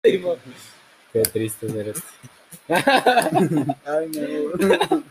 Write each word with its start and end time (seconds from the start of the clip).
Qué 0.00 1.22
triste 1.32 1.68
ser 1.68 1.88
esto. 1.88 2.06
Ay, 3.84 4.10
no. 4.14 5.02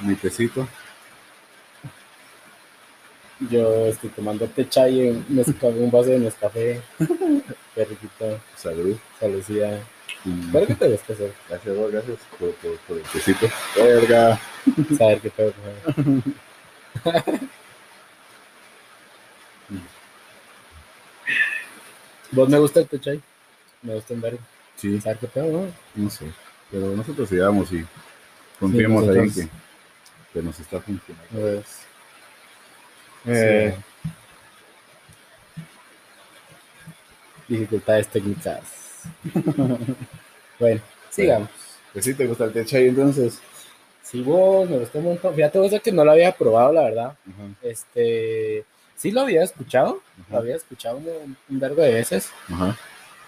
Mi 0.00 0.16
tecito. 0.16 0.66
Yo 3.48 3.86
estoy 3.86 4.10
tomando 4.10 4.48
techa 4.48 4.88
y 4.88 5.08
un, 5.08 5.24
un 5.28 5.90
vaso 5.92 6.10
de 6.10 6.18
Nescafé. 6.18 6.80
Qué 7.76 7.84
riquito. 7.84 8.40
Salud. 8.56 8.96
Salucía. 9.20 9.84
Mm. 10.24 10.46
Espero 10.46 10.66
que 10.66 10.74
te 10.74 10.88
guste 10.88 11.12
hacer. 11.12 11.32
Gracias, 11.48 11.76
vos, 11.76 11.92
gracias 11.92 12.18
por, 12.40 12.52
por, 12.56 12.76
por 12.80 12.96
el 12.96 13.04
tecito. 13.04 13.48
Verga. 13.76 14.40
Saber 14.98 15.20
qué 15.20 15.30
pedo. 15.30 15.52
¿Vos 22.32 22.48
me 22.48 22.58
gusta 22.58 22.80
el 22.80 22.86
techay? 22.88 23.20
Me 23.82 23.94
gusta 23.94 24.14
en 24.14 24.20
ver. 24.20 24.38
Sí, 24.76 25.00
¿Saber 25.00 25.18
qué 25.18 25.26
pedo? 25.26 25.46
No? 25.52 25.66
no 26.04 26.10
sé. 26.10 26.26
Pero 26.70 26.86
nosotros 26.96 27.28
sigamos 27.28 27.72
y 27.72 27.84
confiemos 28.58 29.02
ahí 29.04 29.08
en 29.10 29.24
nosotros- 29.26 29.48
que, 30.32 30.38
que 30.38 30.42
nos 30.42 30.60
está 30.60 30.80
funcionando. 30.80 31.28
Pues, 31.32 31.64
Eh, 33.26 33.74
dificultades 37.48 38.08
técnicas. 38.08 38.62
bueno, 40.58 40.80
sigamos. 41.10 41.48
Pues 41.92 42.04
sí, 42.04 42.14
te 42.14 42.26
gusta 42.26 42.44
el 42.44 42.52
techo 42.52 42.76
ahí 42.76 42.88
entonces. 42.88 43.40
Sí, 44.02 44.22
vos, 44.22 44.68
me 44.68 44.78
gustó 44.78 44.98
un 44.98 45.04
montón. 45.06 45.34
Fíjate 45.34 45.58
vos 45.58 45.72
que 45.82 45.92
no 45.92 46.04
lo 46.04 46.12
había 46.12 46.32
probado, 46.32 46.72
la 46.72 46.82
verdad. 46.82 47.18
Este, 47.62 48.64
sí 49.00 49.10
lo 49.10 49.22
había 49.22 49.42
escuchado, 49.42 50.00
lo 50.30 50.38
había 50.38 50.56
escuchado 50.56 50.98
un, 50.98 51.36
un 51.48 51.58
vergo 51.60 51.80
de 51.82 51.94
veces, 51.94 52.30
ajá. 52.52 52.76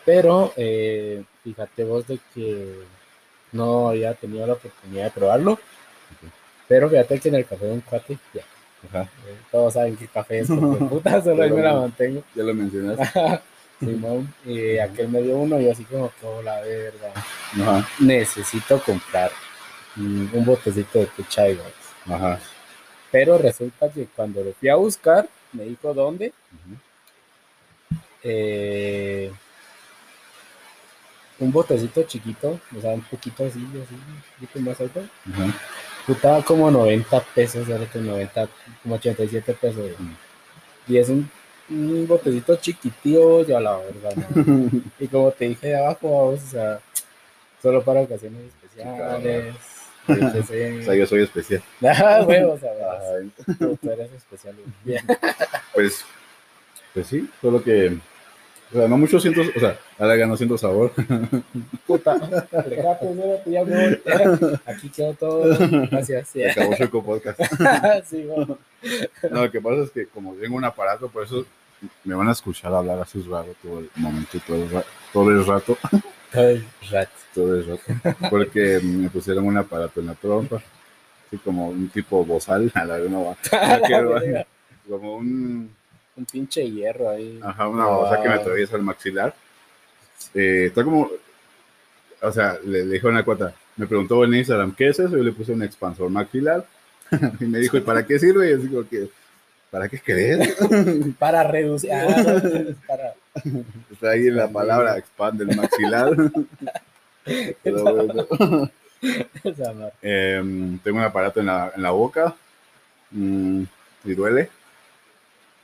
pero 0.05 0.53
eh, 0.57 1.25
fíjate 1.43 1.85
vos 1.85 2.07
de 2.07 2.19
que 2.35 2.75
no 3.53 3.89
había 3.89 4.13
tenido 4.15 4.47
la 4.47 4.53
oportunidad 4.55 5.05
de 5.05 5.11
probarlo. 5.11 5.59
Pero 6.69 6.89
fíjate 6.89 7.19
que 7.21 7.29
en 7.29 7.35
el 7.37 7.47
café 7.47 7.67
de 7.67 7.73
un 7.73 7.81
cuate, 7.81 8.19
ya, 8.35 8.43
Ajá. 8.89 9.03
eh, 9.03 9.37
todos 9.51 9.75
saben 9.75 9.97
que 9.97 10.07
café 10.09 10.41
es 10.41 10.49
porque 10.49 10.85
puta, 10.91 11.23
solo 11.23 11.43
ahí 11.43 11.51
me 11.51 11.63
la 11.63 11.75
mantengo. 11.75 12.23
Ya 12.35 12.43
lo 12.45 12.55
mencionaste. 12.55 13.41
Simón, 13.81 14.33
y 14.47 14.79
aquel 14.79 15.09
me 15.09 15.21
dio 15.23 15.37
uno 15.37 15.61
y 15.61 15.65
yo 15.65 15.73
así 15.73 15.85
como 15.85 16.09
que, 16.11 16.25
oh, 16.27 16.41
la 16.43 16.61
verga, 16.61 17.13
Ajá, 17.61 17.89
necesito 17.99 18.81
comprar 18.81 19.31
un 19.97 20.45
botecito 20.47 21.01
de 21.01 21.09
chai, 21.29 21.55
güey. 21.57 22.17
ajá. 22.17 22.39
Pero 23.11 23.37
resulta 23.39 23.91
que 23.91 24.07
cuando 24.07 24.43
lo 24.45 24.53
fui 24.55 24.69
a 24.69 24.77
buscar, 24.77 25.29
me 25.53 25.65
dijo 25.65 25.93
dónde, 25.95 26.33
Ujú. 26.53 26.77
eh, 28.25 29.33
un 31.39 31.51
botecito 31.51 32.03
chiquito, 32.05 32.61
o 32.77 32.81
sea, 32.81 32.91
un 32.93 33.03
poquito 33.03 33.45
así, 33.45 33.59
así, 33.59 33.95
un 33.95 34.23
poquito 34.47 34.61
más 34.61 34.81
alto, 34.81 35.01
Ajá. 35.33 35.55
costaba 36.07 36.43
como 36.43 36.71
90 36.71 37.21
pesos, 37.35 37.69
ahora 37.69 37.87
que 37.91 37.99
90, 37.99 38.49
como 38.83 38.95
87 38.95 39.53
pesos. 39.55 39.77
güey. 39.79 39.95
Mm. 39.99 40.17
Y 40.89 40.99
es 40.99 41.09
un, 41.09 41.29
un 41.69 42.07
botecito 42.07 42.57
chiquitío, 42.57 43.45
ya 43.47 43.61
la 43.61 43.77
verdad, 43.79 44.15
¿no? 44.17 44.71
Y 45.01 45.09
como 45.09 45.31
te 45.33 45.49
dije 45.49 45.75
abajo, 45.75 46.29
o 46.29 46.37
sea, 46.37 46.81
solo 47.61 47.83
para 47.83 48.03
ocasiones 48.03 48.43
especiales. 48.63 49.55
Yo 50.09 50.15
qué 50.33 50.39
O 50.41 50.45
sé. 50.45 50.83
sea, 50.85 50.95
yo 50.95 51.07
soy 51.07 51.23
especial. 51.23 51.63
Ah, 51.83 52.25
huevos, 52.27 52.57
o 52.57 52.59
sea, 52.61 52.71
Ay, 53.21 53.31
tú, 53.59 53.77
tú 53.81 53.91
eres 53.91 54.13
especial. 54.13 54.55
Bien. 54.85 55.05
Pues, 55.75 56.05
pues 56.93 57.07
sí, 57.07 57.29
solo 57.41 57.63
que. 57.63 57.97
O 58.73 58.79
sea, 58.79 58.89
no 58.89 58.99
mucho 58.99 59.19
siento. 59.19 59.41
O 59.41 59.61
sea, 59.61 59.79
a 59.99 60.07
larga 60.07 60.27
no 60.27 60.37
siento 60.37 60.59
sabor. 60.59 60.93
Puta, 61.87 62.13
alejate, 62.13 63.11
espérate, 63.11 63.51
ya 63.51 63.65
me 63.65 63.89
voy. 63.89 64.61
Aquí 64.67 64.91
quedó 64.91 65.15
todo. 65.15 65.57
Gracias. 65.91 66.29
Se 66.29 66.51
acabó 66.51 66.75
Choco 66.77 67.03
Podcast. 67.03 67.41
Sí, 68.05 68.25
bueno. 68.25 68.59
No, 69.31 69.45
lo 69.45 69.51
que 69.51 69.61
pasa 69.63 69.83
es 69.83 69.91
que 69.91 70.07
como 70.07 70.35
tengo 70.35 70.57
un 70.57 70.65
aparato, 70.65 71.09
por 71.09 71.25
eso 71.25 71.47
me 72.05 72.15
van 72.15 72.29
a 72.29 72.33
escuchar 72.33 72.75
hablar 72.75 72.99
así 73.01 73.21
raro 73.23 73.55
todo 73.63 73.79
el 73.81 73.91
momento, 73.97 74.39
todo 74.47 74.57
el, 74.57 74.85
todo 75.13 75.31
el 75.31 75.47
rato, 75.47 75.77
Ay, 76.35 76.67
rat. 76.91 77.09
todo 77.35 77.55
el 77.57 77.67
rato, 77.67 77.83
porque 78.31 78.81
me 78.83 79.09
pusieron 79.11 79.47
un 79.47 79.57
aparato 79.57 80.01
en 80.01 80.07
la 80.07 80.15
trompa, 80.15 80.63
así 81.27 81.39
como 81.39 81.69
un 81.69 81.89
tipo 81.89 82.25
bozal, 82.25 82.71
a 82.75 82.85
la 82.85 82.97
que- 83.87 84.47
como 84.89 85.17
un, 85.17 85.71
Un 86.17 86.25
pinche 86.27 86.69
hierro 86.71 87.11
ahí. 87.11 87.39
ajá, 87.43 87.69
una 87.69 87.87
babosa 87.87 88.21
que 88.23 88.29
me 88.29 88.35
atraviesa 88.35 88.77
el 88.77 88.83
maxilar. 88.83 89.35
Eh, 90.35 90.67
está 90.67 90.85
como, 90.85 91.11
o 92.21 92.33
sea, 92.33 92.59
le, 92.65 92.85
le 92.85 92.95
dije 92.95 93.07
a 93.07 93.11
una 93.11 93.25
cuata, 93.25 93.55
me 93.77 93.87
preguntó 93.87 94.25
en 94.25 94.35
Instagram, 94.35 94.75
¿qué 94.75 94.89
es 94.89 94.99
eso? 94.99 95.17
Yo 95.17 95.23
le 95.23 95.33
puse 95.33 95.53
un 95.53 95.63
expansor 95.63 96.11
maxilar, 96.11 96.65
y 97.41 97.45
me 97.45 97.59
dijo, 97.59 97.77
¿y 97.77 97.81
para 97.81 98.07
qué 98.07 98.19
sirve? 98.19 98.49
Y 98.49 98.51
yo 98.51 98.57
digo 98.59 98.85
¿para 99.71 99.89
qué 99.89 99.99
crees? 100.01 100.55
Para 101.19 101.43
reducir. 101.45 101.91
Ah, 101.93 102.07
no, 102.09 102.77
para. 102.87 103.15
Está 103.93 104.11
ahí 104.11 104.31
la 104.31 104.49
palabra 104.49 104.99
expande 104.99 105.45
el 105.45 105.57
maxilar. 105.57 106.15
Pero 107.63 107.83
bueno. 107.83 108.71
Em, 110.01 110.79
tengo 110.79 110.99
un 110.99 111.05
aparato 111.05 111.41
en 111.41 111.47
la, 111.47 111.73
en 111.75 111.83
la 111.83 111.91
boca 111.91 112.35
mm, 113.11 113.63
y 114.05 114.15
duele. 114.15 114.49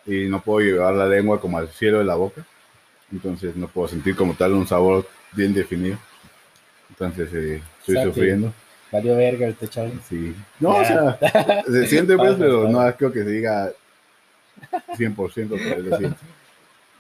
Y 0.07 0.27
no 0.27 0.41
puedo 0.41 0.61
llevar 0.61 0.95
la 0.95 1.07
lengua 1.07 1.41
como 1.41 1.59
al 1.59 1.69
cielo 1.69 1.99
de 1.99 2.05
la 2.05 2.15
boca. 2.15 2.45
Entonces 3.13 3.57
no 3.57 3.69
puedo 3.69 3.89
sentir 3.89 4.17
como 4.17 4.35
tal 4.35 4.55
un 4.55 4.67
sabor 4.67 5.07
bien 5.33 5.53
definido. 5.53 5.99
Entonces 6.91 7.33
eh, 7.35 7.63
estoy 7.81 8.03
sufriendo. 8.05 8.53
Valió 8.91 9.17
verga 9.17 9.47
el 9.47 9.55
techo. 9.55 9.91
Sí. 10.09 10.35
No, 10.61 10.77
o 10.77 10.85
sea, 10.85 11.19
se 11.67 11.87
siente 11.87 12.17
pues, 12.17 12.35
pero 12.39 12.69
no 12.69 12.97
creo 12.97 13.13
que 13.13 13.23
se 13.23 13.31
diga 13.31 13.71
100% 14.97 15.49
pero 15.51 15.83
lo 15.83 15.97
siento. 15.99 16.19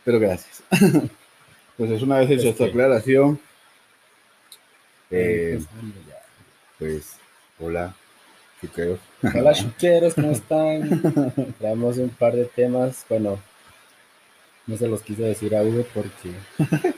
Pero 0.08 0.20
gracias. 0.20 0.62
Pues 1.76 2.02
una 2.02 2.19
vez 2.19 2.30
hecha 2.30 2.48
esta 2.48 2.64
aclaración, 2.64 3.38
eh, 5.12 5.60
ya. 6.08 6.16
pues, 6.76 7.12
hola, 7.60 7.94
chuqueros. 8.60 8.98
Hola 9.34 9.52
chuqueros, 9.54 10.14
¿cómo 10.14 10.32
están? 10.32 11.54
Traemos 11.60 11.98
un 11.98 12.08
par 12.08 12.34
de 12.34 12.46
temas. 12.46 13.06
Bueno, 13.08 13.38
no 14.66 14.76
se 14.76 14.88
los 14.88 15.02
quise 15.02 15.22
decir 15.22 15.54
a 15.54 15.62
Hugo 15.62 15.86
porque 15.94 16.32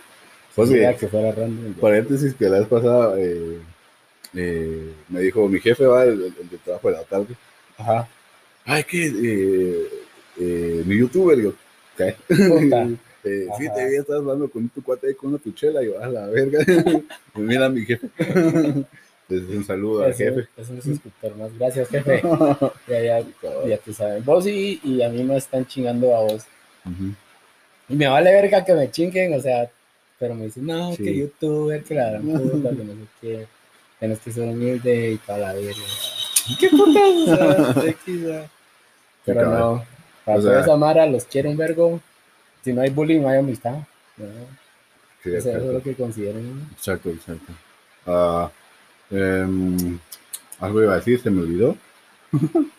Pues 0.55 0.71
bien, 0.71 0.97
que 0.97 1.09
fuera 1.09 1.33
random. 1.33 1.75
ya. 1.75 1.81
paréntesis 1.83 2.33
que 2.35 2.47
la 2.47 2.61
vez 2.61 2.69
pasada 2.69 3.17
eh, 3.19 3.59
eh, 4.35 4.95
me 5.11 5.21
dijo 5.21 5.47
mi 5.47 5.61
jefe, 5.61 5.85
va, 5.85 6.05
el, 6.05 6.23
el- 6.23 6.35
el 6.41 6.49
de 6.49 6.57
trabajo 6.57 6.89
de 6.91 6.97
la 6.97 7.03
tarde, 7.05 7.35
Ajá. 7.77 8.09
ay, 8.65 8.83
que 8.85 9.05
eh, 9.09 9.89
eh, 10.39 10.83
mi 10.87 10.97
youtuber, 10.97 11.39
yo, 11.39 11.53
¿qué? 12.07 12.35
Puta. 12.49 12.89
Eh, 13.23 13.47
sí, 13.59 13.67
te 13.75 13.87
vi, 13.87 13.97
estás 13.97 14.17
hablando 14.17 14.49
con 14.49 14.67
tu 14.71 14.83
cuate 14.83 15.09
ahí, 15.09 15.15
con 15.15 15.29
una 15.29 15.39
tuchela, 15.39 15.83
y 15.83 15.89
yo, 15.89 16.03
a 16.03 16.09
la 16.09 16.27
verga. 16.29 16.61
pues 16.65 17.47
mira, 17.47 17.69
mi 17.69 17.85
jefe. 17.85 18.09
Entonces, 18.19 19.57
un 19.57 19.63
saludo 19.67 20.05
al 20.05 20.15
jefe. 20.15 20.49
es 20.57 20.71
un 20.71 20.81
suscriptor 20.81 21.37
más. 21.37 21.51
Gracias, 21.59 21.91
jefe. 21.91 22.23
Ya, 22.89 23.01
ya, 23.03 23.23
ya 23.69 23.77
te 23.77 23.93
saben. 23.93 24.25
Vos 24.25 24.47
y, 24.47 24.81
y 24.83 25.03
a 25.03 25.11
mí 25.11 25.23
me 25.23 25.37
están 25.37 25.67
chingando 25.67 26.17
a 26.17 26.21
vos. 26.23 26.47
Y 27.91 27.95
me 27.95 28.09
vale 28.09 28.33
verga 28.33 28.65
que 28.65 28.73
me 28.73 28.91
chinguen, 28.91 29.35
o 29.35 29.41
sea, 29.41 29.71
pero 30.19 30.35
me 30.35 30.47
dicen, 30.47 30.65
no, 30.65 30.95
Sí. 30.95 31.05
que 31.05 31.15
youtuber, 31.15 31.85
que 31.85 31.95
la 31.95 32.11
gran 32.13 32.23
puta, 32.23 32.71
que 32.71 32.85
no 32.85 32.93
sé 32.95 33.09
qué, 33.21 33.47
tienes 33.99 34.19
que 34.21 34.33
ser 34.33 34.49
humilde 34.49 35.11
y 35.13 35.17
toda 35.19 35.39
la 35.39 35.53
verga. 35.53 35.75
¿Qué 36.59 36.69
putas? 36.71 37.77
O 37.77 37.83
sea. 37.83 38.51
Pero 39.27 39.51
no, 39.51 39.85
para 40.25 40.39
O 40.39 40.43
sea- 40.43 40.51
toda 40.51 40.63
esa 40.63 40.77
mara 40.77 41.07
los 41.07 41.25
quiero 41.25 41.51
un 41.51 41.57
vergo. 41.57 42.01
Si 42.63 42.73
no 42.73 42.83
hay 42.83 42.91
bullying, 42.91 43.21
no 43.23 43.29
hay 43.29 43.39
amistad. 43.39 43.75
¿no? 44.17 44.27
Sí, 45.23 45.31
O 45.37 45.41
sea, 45.41 45.57
eso 45.59 45.67
es 45.69 45.75
lo 45.75 45.83
que 45.83 45.95
considero. 45.95 46.39
¿no? 46.39 46.63
Exacto, 46.73 47.11
exacto. 47.11 47.53
Ah, 48.07 48.51
em, 49.11 49.99
algo 50.61 50.83
iba 50.83 50.93
a 50.93 50.97
decir, 50.97 51.21
se 51.21 51.31
me 51.31 51.41
olvidó. 51.43 51.77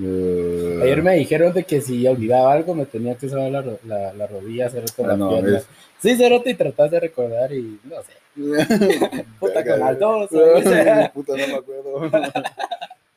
Eh, 0.00 0.80
Ayer 0.80 1.02
me 1.02 1.16
dijeron 1.16 1.52
de 1.52 1.64
que 1.64 1.80
si 1.80 2.06
olvidaba 2.06 2.52
algo 2.52 2.72
me 2.72 2.86
tenía 2.86 3.16
que 3.16 3.26
usar 3.26 3.50
la, 3.50 3.64
la, 3.84 4.12
la 4.12 4.26
rodilla, 4.28 4.66
hacer 4.66 4.84
esto 4.84 5.02
Ah, 5.04 5.08
la 5.08 5.16
no, 5.16 5.30
pierna. 5.30 5.58
es- 5.58 5.66
Sí, 6.00 6.14
Cerote, 6.16 6.50
y 6.50 6.54
tratas 6.54 6.92
de 6.92 7.00
recordar 7.00 7.52
y 7.52 7.80
no 7.82 7.96
sé. 8.02 8.12
Puta 9.40 9.64
con 9.64 9.80
las 9.80 9.98
dos. 9.98 10.30
Puta, 11.14 11.32
no 11.36 11.46
me 11.48 11.54
acuerdo. 11.56 12.10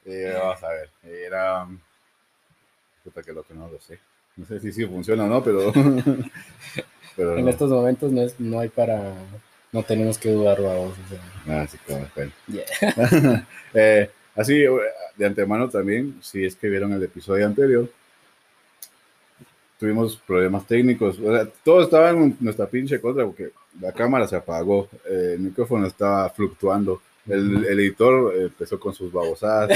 Eh, 0.06 0.34
vamos 0.36 0.64
a 0.64 0.70
ver. 0.70 0.90
Era. 1.04 1.68
Puta, 3.04 3.22
que 3.24 3.34
lo 3.34 3.44
que 3.44 3.54
no 3.54 3.68
lo 3.70 3.80
sé. 3.80 4.00
No 4.38 4.46
sé 4.46 4.60
si 4.60 4.72
sí 4.72 4.86
funciona 4.86 5.26
o 5.26 5.28
no, 5.28 5.44
pero. 5.44 5.72
pero 7.16 7.38
En 7.38 7.46
no. 7.46 7.52
estos 7.52 7.70
momentos 7.70 8.12
no, 8.12 8.22
es, 8.22 8.40
no 8.40 8.60
hay 8.60 8.70
para. 8.70 9.14
No 9.72 9.84
tenemos 9.84 10.18
que 10.18 10.32
dudar, 10.32 10.62
vamos. 10.62 10.94
O 11.06 11.10
sea, 11.10 11.62
Ah, 11.62 11.68
sí, 11.68 11.78
claro, 11.86 12.08
bueno. 12.16 12.32
yeah. 12.48 13.48
Eh, 13.74 14.10
así, 14.36 14.64
de 15.18 15.26
antemano 15.26 15.70
también, 15.70 16.18
si 16.22 16.44
es 16.46 16.56
que 16.56 16.68
vieron 16.68 16.92
el 16.92 17.02
episodio 17.04 17.46
anterior, 17.46 17.90
tuvimos 19.80 20.18
problemas 20.18 20.68
técnicos. 20.68 21.18
O 21.20 21.34
sea, 21.34 21.48
todo 21.64 21.82
estaba 21.84 22.10
en 22.12 22.36
nuestra 22.40 22.68
pinche 22.68 23.00
contra 23.00 23.26
porque 23.26 23.52
la 23.80 23.92
cámara 23.94 24.28
se 24.28 24.36
apagó, 24.36 24.90
eh, 25.10 25.32
el 25.36 25.40
micrófono 25.40 25.88
estaba 25.88 26.30
fluctuando. 26.30 27.02
El, 27.28 27.66
el 27.66 27.80
editor 27.80 28.34
eh, 28.36 28.42
empezó 28.44 28.80
con 28.80 28.94
sus 28.94 29.12
babosadas. 29.12 29.70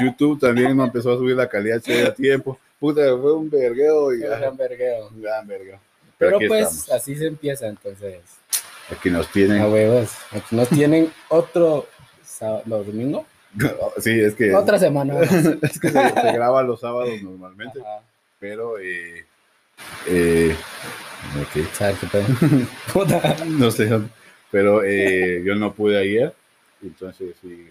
El 0.00 0.06
YouTube 0.06 0.40
también 0.40 0.76
no 0.76 0.84
empezó 0.84 1.12
a 1.12 1.16
subir 1.16 1.36
la 1.36 1.48
calidad 1.48 1.80
a 2.06 2.14
tiempo. 2.14 2.58
Puta, 2.78 3.02
fue 3.20 3.32
un 3.34 3.48
vergueo. 3.50 4.12
Y, 4.14 4.22
Un 4.22 4.56
vergueo. 4.56 5.08
un 5.08 5.22
gran 5.22 5.46
vergueo. 5.46 5.80
Pero 6.18 6.38
pues 6.46 6.70
estamos. 6.72 6.90
así 6.90 7.16
se 7.16 7.26
empieza 7.26 7.66
entonces. 7.66 8.20
Aquí 8.90 9.10
nos 9.10 9.30
tienen. 9.32 9.60
A 9.62 9.68
huevos. 9.68 10.10
Aquí 10.30 10.54
nos 10.56 10.68
tienen 10.68 11.12
otro 11.28 11.86
sábado, 12.22 12.62
los 12.66 12.86
domingos. 12.86 13.24
Sí, 13.98 14.20
es 14.20 14.34
que, 14.34 14.54
Otra 14.54 14.78
semana. 14.78 15.18
es 15.62 15.80
que 15.80 15.88
se, 15.88 15.92
se 15.92 16.32
graba 16.32 16.62
los 16.62 16.80
sábados 16.80 17.22
normalmente, 17.22 17.80
Ajá. 17.80 18.02
pero 18.38 18.78
eh, 18.78 19.24
eh, 20.06 20.54
ok. 21.40 21.64
¿Sabes 21.72 21.98
qué 21.98 22.06
pedo? 22.06 22.26
Puta. 22.92 23.36
no 23.46 23.70
sé, 23.70 23.88
pero 24.50 24.82
eh, 24.84 25.42
yo 25.44 25.54
no 25.54 25.72
pude 25.72 25.98
ayer, 25.98 26.34
entonces 26.82 27.34
sí, 27.40 27.66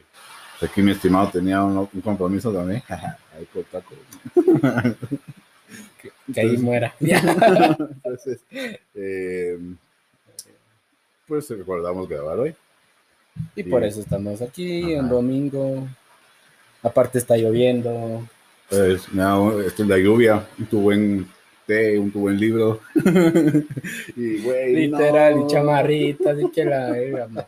aquí 0.61 0.81
mi 0.81 0.91
estimado 0.91 1.29
tenía 1.29 1.61
un, 1.63 1.77
un 1.77 2.01
compromiso 2.01 2.51
también, 2.51 2.81
ahí 3.35 3.47
por. 3.53 3.65
Que 6.33 6.41
ahí 6.41 6.57
muera. 6.57 6.95
Entonces, 6.99 8.39
eh, 8.95 9.57
pues 11.27 11.49
recordamos 11.49 12.07
grabar 12.07 12.39
hoy. 12.39 12.55
Y 13.55 13.63
por 13.63 13.83
eso 13.83 13.99
estamos 14.01 14.41
aquí 14.41 14.93
en 14.93 15.09
domingo. 15.09 15.87
Aparte 16.81 17.17
está 17.17 17.35
lloviendo. 17.37 18.27
Pues, 18.69 19.11
no, 19.13 19.59
esto 19.61 19.83
es 19.83 19.89
la 19.89 19.97
lluvia, 19.97 20.47
tu 20.69 20.81
buen 20.81 21.27
té, 21.65 21.97
un 21.97 22.11
tu 22.11 22.21
buen 22.21 22.39
libro. 22.39 22.81
y, 24.15 24.41
güey, 24.41 24.75
Literal, 24.75 25.35
no. 25.35 25.45
y 25.45 25.47
chamarrita, 25.47 26.31
así 26.31 26.49
que 26.51 26.65
la 26.65 26.91
verga. 26.91 27.27
man. 27.27 27.45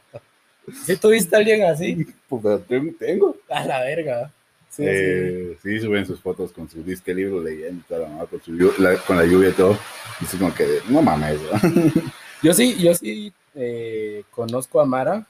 ¿Sí 0.86 0.98
tuviste 0.98 1.36
a 1.36 1.40
alguien 1.40 1.64
así? 1.64 2.06
Pues, 2.28 2.62
tengo. 3.00 3.38
A 3.50 3.66
la 3.66 3.82
verga. 3.82 4.32
Sí. 4.78 4.84
Eh, 4.86 5.58
sí, 5.64 5.80
suben 5.80 6.06
sus 6.06 6.22
fotos 6.22 6.52
con 6.52 6.70
su 6.70 6.84
disque 6.84 7.14
libro 7.14 7.42
leyendo, 7.42 7.84
toda 7.88 8.02
la 8.02 8.08
mamá, 8.10 8.26
con, 8.28 8.42
su 8.44 8.52
la- 8.78 8.96
con 8.98 9.18
la 9.18 9.26
lluvia 9.26 9.50
y 9.50 9.54
todo. 9.54 9.78
Y 10.22 10.26
así 10.26 10.38
como 10.38 10.54
que, 10.54 10.80
no 10.88 11.02
mames. 11.02 11.40
¿no? 11.42 12.04
Yo 12.44 12.54
sí, 12.54 12.76
yo 12.78 12.94
sí 12.94 13.34
eh, 13.56 14.22
conozco 14.30 14.80
a 14.80 14.86
Mara 14.86 15.26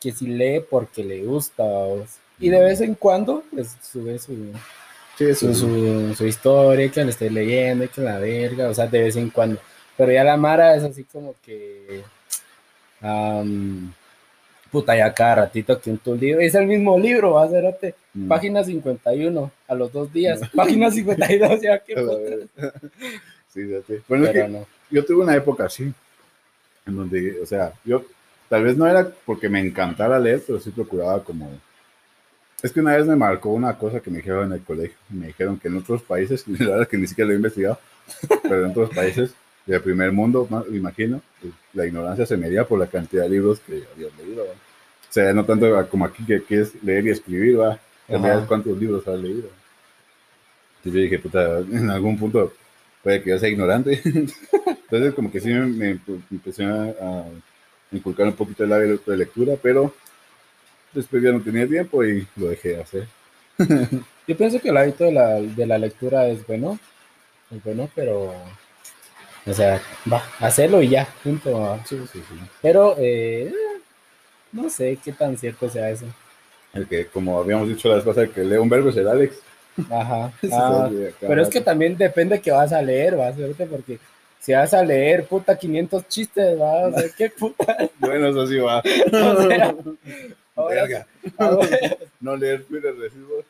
que 0.00 0.10
sí 0.12 0.26
lee 0.26 0.62
porque 0.70 1.04
le 1.04 1.22
gusta. 1.24 1.62
Y 2.40 2.48
de 2.48 2.58
vez 2.60 2.80
en 2.80 2.94
cuando, 2.94 3.44
pues 3.52 3.76
sube 3.82 4.18
su, 4.18 4.34
Sí, 5.18 5.34
su, 5.34 5.54
su, 5.54 6.14
su 6.16 6.26
historia, 6.26 6.90
que 6.90 7.04
le 7.04 7.10
estoy 7.10 7.28
leyendo, 7.28 7.86
que 7.90 8.00
la 8.00 8.18
verga, 8.18 8.70
o 8.70 8.74
sea, 8.74 8.86
de 8.86 9.02
vez 9.02 9.16
en 9.16 9.28
cuando. 9.28 9.60
Pero 9.98 10.10
ya 10.10 10.24
la 10.24 10.38
Mara 10.38 10.74
es 10.74 10.82
así 10.82 11.04
como 11.04 11.34
que. 11.44 12.02
Puta, 14.72 14.96
ya 14.96 15.12
cada 15.14 15.34
ratito 15.36 15.78
que 15.80 15.90
un 15.90 15.98
tu 15.98 16.16
libro. 16.16 16.40
Es 16.40 16.54
el 16.54 16.66
mismo 16.66 16.98
libro, 16.98 17.32
va 17.32 17.44
a 17.44 17.48
ser 17.48 17.64
Mm. 18.14 18.28
página 18.28 18.62
51 18.62 19.50
a 19.68 19.74
los 19.74 19.90
dos 19.92 20.12
días. 20.12 20.40
Página 20.54 20.90
52, 20.90 21.60
ya 21.62 21.78
que. 21.78 21.94
Sí, 23.48 23.68
ya 23.68 23.82
sé. 23.82 24.00
Bueno, 24.08 24.24
es 24.24 24.30
que 24.32 24.48
no. 24.48 24.66
yo 24.90 25.04
tuve 25.04 25.24
una 25.24 25.36
época 25.36 25.66
así, 25.66 25.92
en 26.86 26.96
donde, 26.96 27.38
o 27.38 27.44
sea, 27.44 27.74
yo 27.84 28.02
tal 28.48 28.64
vez 28.64 28.78
no 28.78 28.86
era 28.86 29.06
porque 29.26 29.50
me 29.50 29.60
encantara 29.60 30.18
leer, 30.18 30.42
pero 30.46 30.58
sí 30.58 30.70
procuraba 30.70 31.22
como... 31.22 31.50
Es 32.62 32.72
que 32.72 32.80
una 32.80 32.96
vez 32.96 33.04
me 33.04 33.14
marcó 33.14 33.50
una 33.50 33.76
cosa 33.76 34.00
que 34.00 34.10
me 34.10 34.18
dijeron 34.18 34.46
en 34.46 34.52
el 34.52 34.62
colegio. 34.62 34.96
Me 35.10 35.26
dijeron 35.26 35.58
que 35.58 35.68
en 35.68 35.76
otros 35.76 36.02
países, 36.02 36.44
la 36.48 36.58
verdad 36.66 36.82
es 36.82 36.88
que 36.88 36.96
ni 36.96 37.06
siquiera 37.06 37.28
lo 37.28 37.34
he 37.34 37.36
investigado, 37.36 37.78
pero 38.42 38.64
en 38.64 38.70
otros 38.70 38.88
países 38.94 39.34
del 39.66 39.80
primer 39.80 40.12
mundo, 40.12 40.46
me 40.68 40.76
imagino, 40.76 41.20
la 41.72 41.86
ignorancia 41.86 42.26
se 42.26 42.36
medía 42.36 42.64
por 42.66 42.78
la 42.78 42.86
cantidad 42.86 43.24
de 43.24 43.30
libros 43.30 43.60
que 43.60 43.82
habías 43.94 44.16
leído. 44.18 44.44
¿va? 44.44 44.52
O 44.52 45.12
sea, 45.12 45.32
no 45.32 45.44
tanto 45.44 45.88
como 45.88 46.04
aquí 46.04 46.24
que 46.24 46.42
quieres 46.42 46.72
leer 46.82 47.06
y 47.06 47.10
escribir, 47.10 47.60
¿va? 47.60 47.78
También 48.08 48.46
cuántos 48.46 48.76
libros 48.78 49.06
has 49.06 49.18
leído. 49.20 49.48
Entonces 50.78 50.92
yo 50.94 51.00
dije, 51.04 51.18
puta, 51.18 51.58
en 51.60 51.90
algún 51.90 52.18
punto 52.18 52.52
puede 53.02 53.22
que 53.22 53.30
yo 53.30 53.38
sea 53.38 53.48
ignorante. 53.48 54.00
Entonces 54.04 55.14
como 55.14 55.30
que 55.30 55.40
sí 55.40 55.48
me, 55.48 55.66
me- 55.66 55.94
me 56.06 56.20
empecé 56.30 56.64
a, 56.64 56.82
a 57.00 57.24
inculcar 57.92 58.26
un 58.26 58.32
poquito 58.34 58.64
el 58.64 58.72
hábito 58.72 59.10
de 59.10 59.16
lectura, 59.16 59.54
pero 59.62 59.94
después 60.92 61.22
ya 61.22 61.30
no 61.32 61.40
tenía 61.40 61.66
tiempo 61.68 62.04
y 62.04 62.26
lo 62.36 62.48
dejé 62.48 62.70
de 62.70 62.80
hacer. 62.82 63.06
Yo 64.26 64.36
pienso 64.36 64.60
que 64.60 64.68
el 64.70 64.76
hábito 64.76 65.04
de 65.04 65.12
la, 65.12 65.40
de 65.40 65.66
la 65.66 65.78
lectura 65.78 66.26
es 66.28 66.46
bueno, 66.46 66.78
es 67.50 67.62
bueno, 67.62 67.88
pero, 67.94 68.32
o 69.46 69.52
sea, 69.52 69.80
va, 70.10 70.22
hacerlo 70.38 70.82
y 70.82 70.88
ya, 70.88 71.08
punto. 71.22 71.78
Sí, 71.86 71.98
sí, 72.12 72.22
sí. 72.28 72.34
Pero, 72.60 72.94
eh, 72.98 73.52
no 74.52 74.68
sé 74.70 74.98
qué 75.04 75.12
tan 75.12 75.36
cierto 75.36 75.68
sea 75.68 75.90
eso. 75.90 76.06
El 76.72 76.86
que, 76.86 77.06
como 77.06 77.38
habíamos 77.38 77.68
dicho 77.68 77.88
la 77.88 77.96
vez 77.96 78.04
pasada, 78.04 78.28
que 78.28 78.44
lee 78.44 78.56
un 78.56 78.68
verbo 78.68 78.90
es 78.90 78.96
el 78.96 79.08
Alex. 79.08 79.36
Ajá. 79.90 80.32
Ah, 80.52 80.90
pero 81.20 81.42
es 81.42 81.48
que 81.48 81.60
también 81.60 81.96
depende 81.96 82.40
que 82.40 82.50
vas 82.50 82.72
a 82.72 82.82
leer, 82.82 83.18
va 83.18 83.28
a 83.28 83.32
porque 83.66 83.98
si 84.40 84.52
vas 84.52 84.74
a 84.74 84.82
leer, 84.82 85.24
puta, 85.26 85.56
500 85.56 86.08
chistes, 86.08 86.60
va, 86.60 86.88
o 86.88 86.92
sea, 86.92 87.08
qué 87.16 87.30
puta. 87.30 87.76
Bueno, 87.98 88.28
eso 88.28 88.46
sí 88.46 88.58
va. 88.58 88.82
O 89.12 89.48
sea, 89.48 89.74
ahora, 90.54 90.82
Verga. 90.82 91.06
ahora, 91.38 91.96
No 92.20 92.36
leer 92.36 92.64
Twitter 92.64 92.94
recibos. 92.96 93.44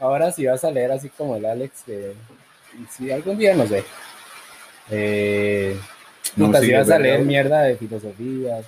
ahora 0.00 0.32
si 0.32 0.46
vas 0.46 0.64
a 0.64 0.70
leer 0.70 0.92
así 0.92 1.08
como 1.10 1.36
el 1.36 1.46
Alex, 1.46 1.84
eh, 1.88 2.14
si 2.90 3.10
algún 3.10 3.38
día, 3.38 3.54
no 3.54 3.66
sé, 3.66 3.84
eh, 4.90 5.78
No, 6.36 6.46
puta, 6.46 6.60
si 6.60 6.72
vas 6.72 6.90
a 6.90 6.98
leer 6.98 7.20
mierda 7.22 7.62
de 7.62 7.76
filosofía 7.76 8.58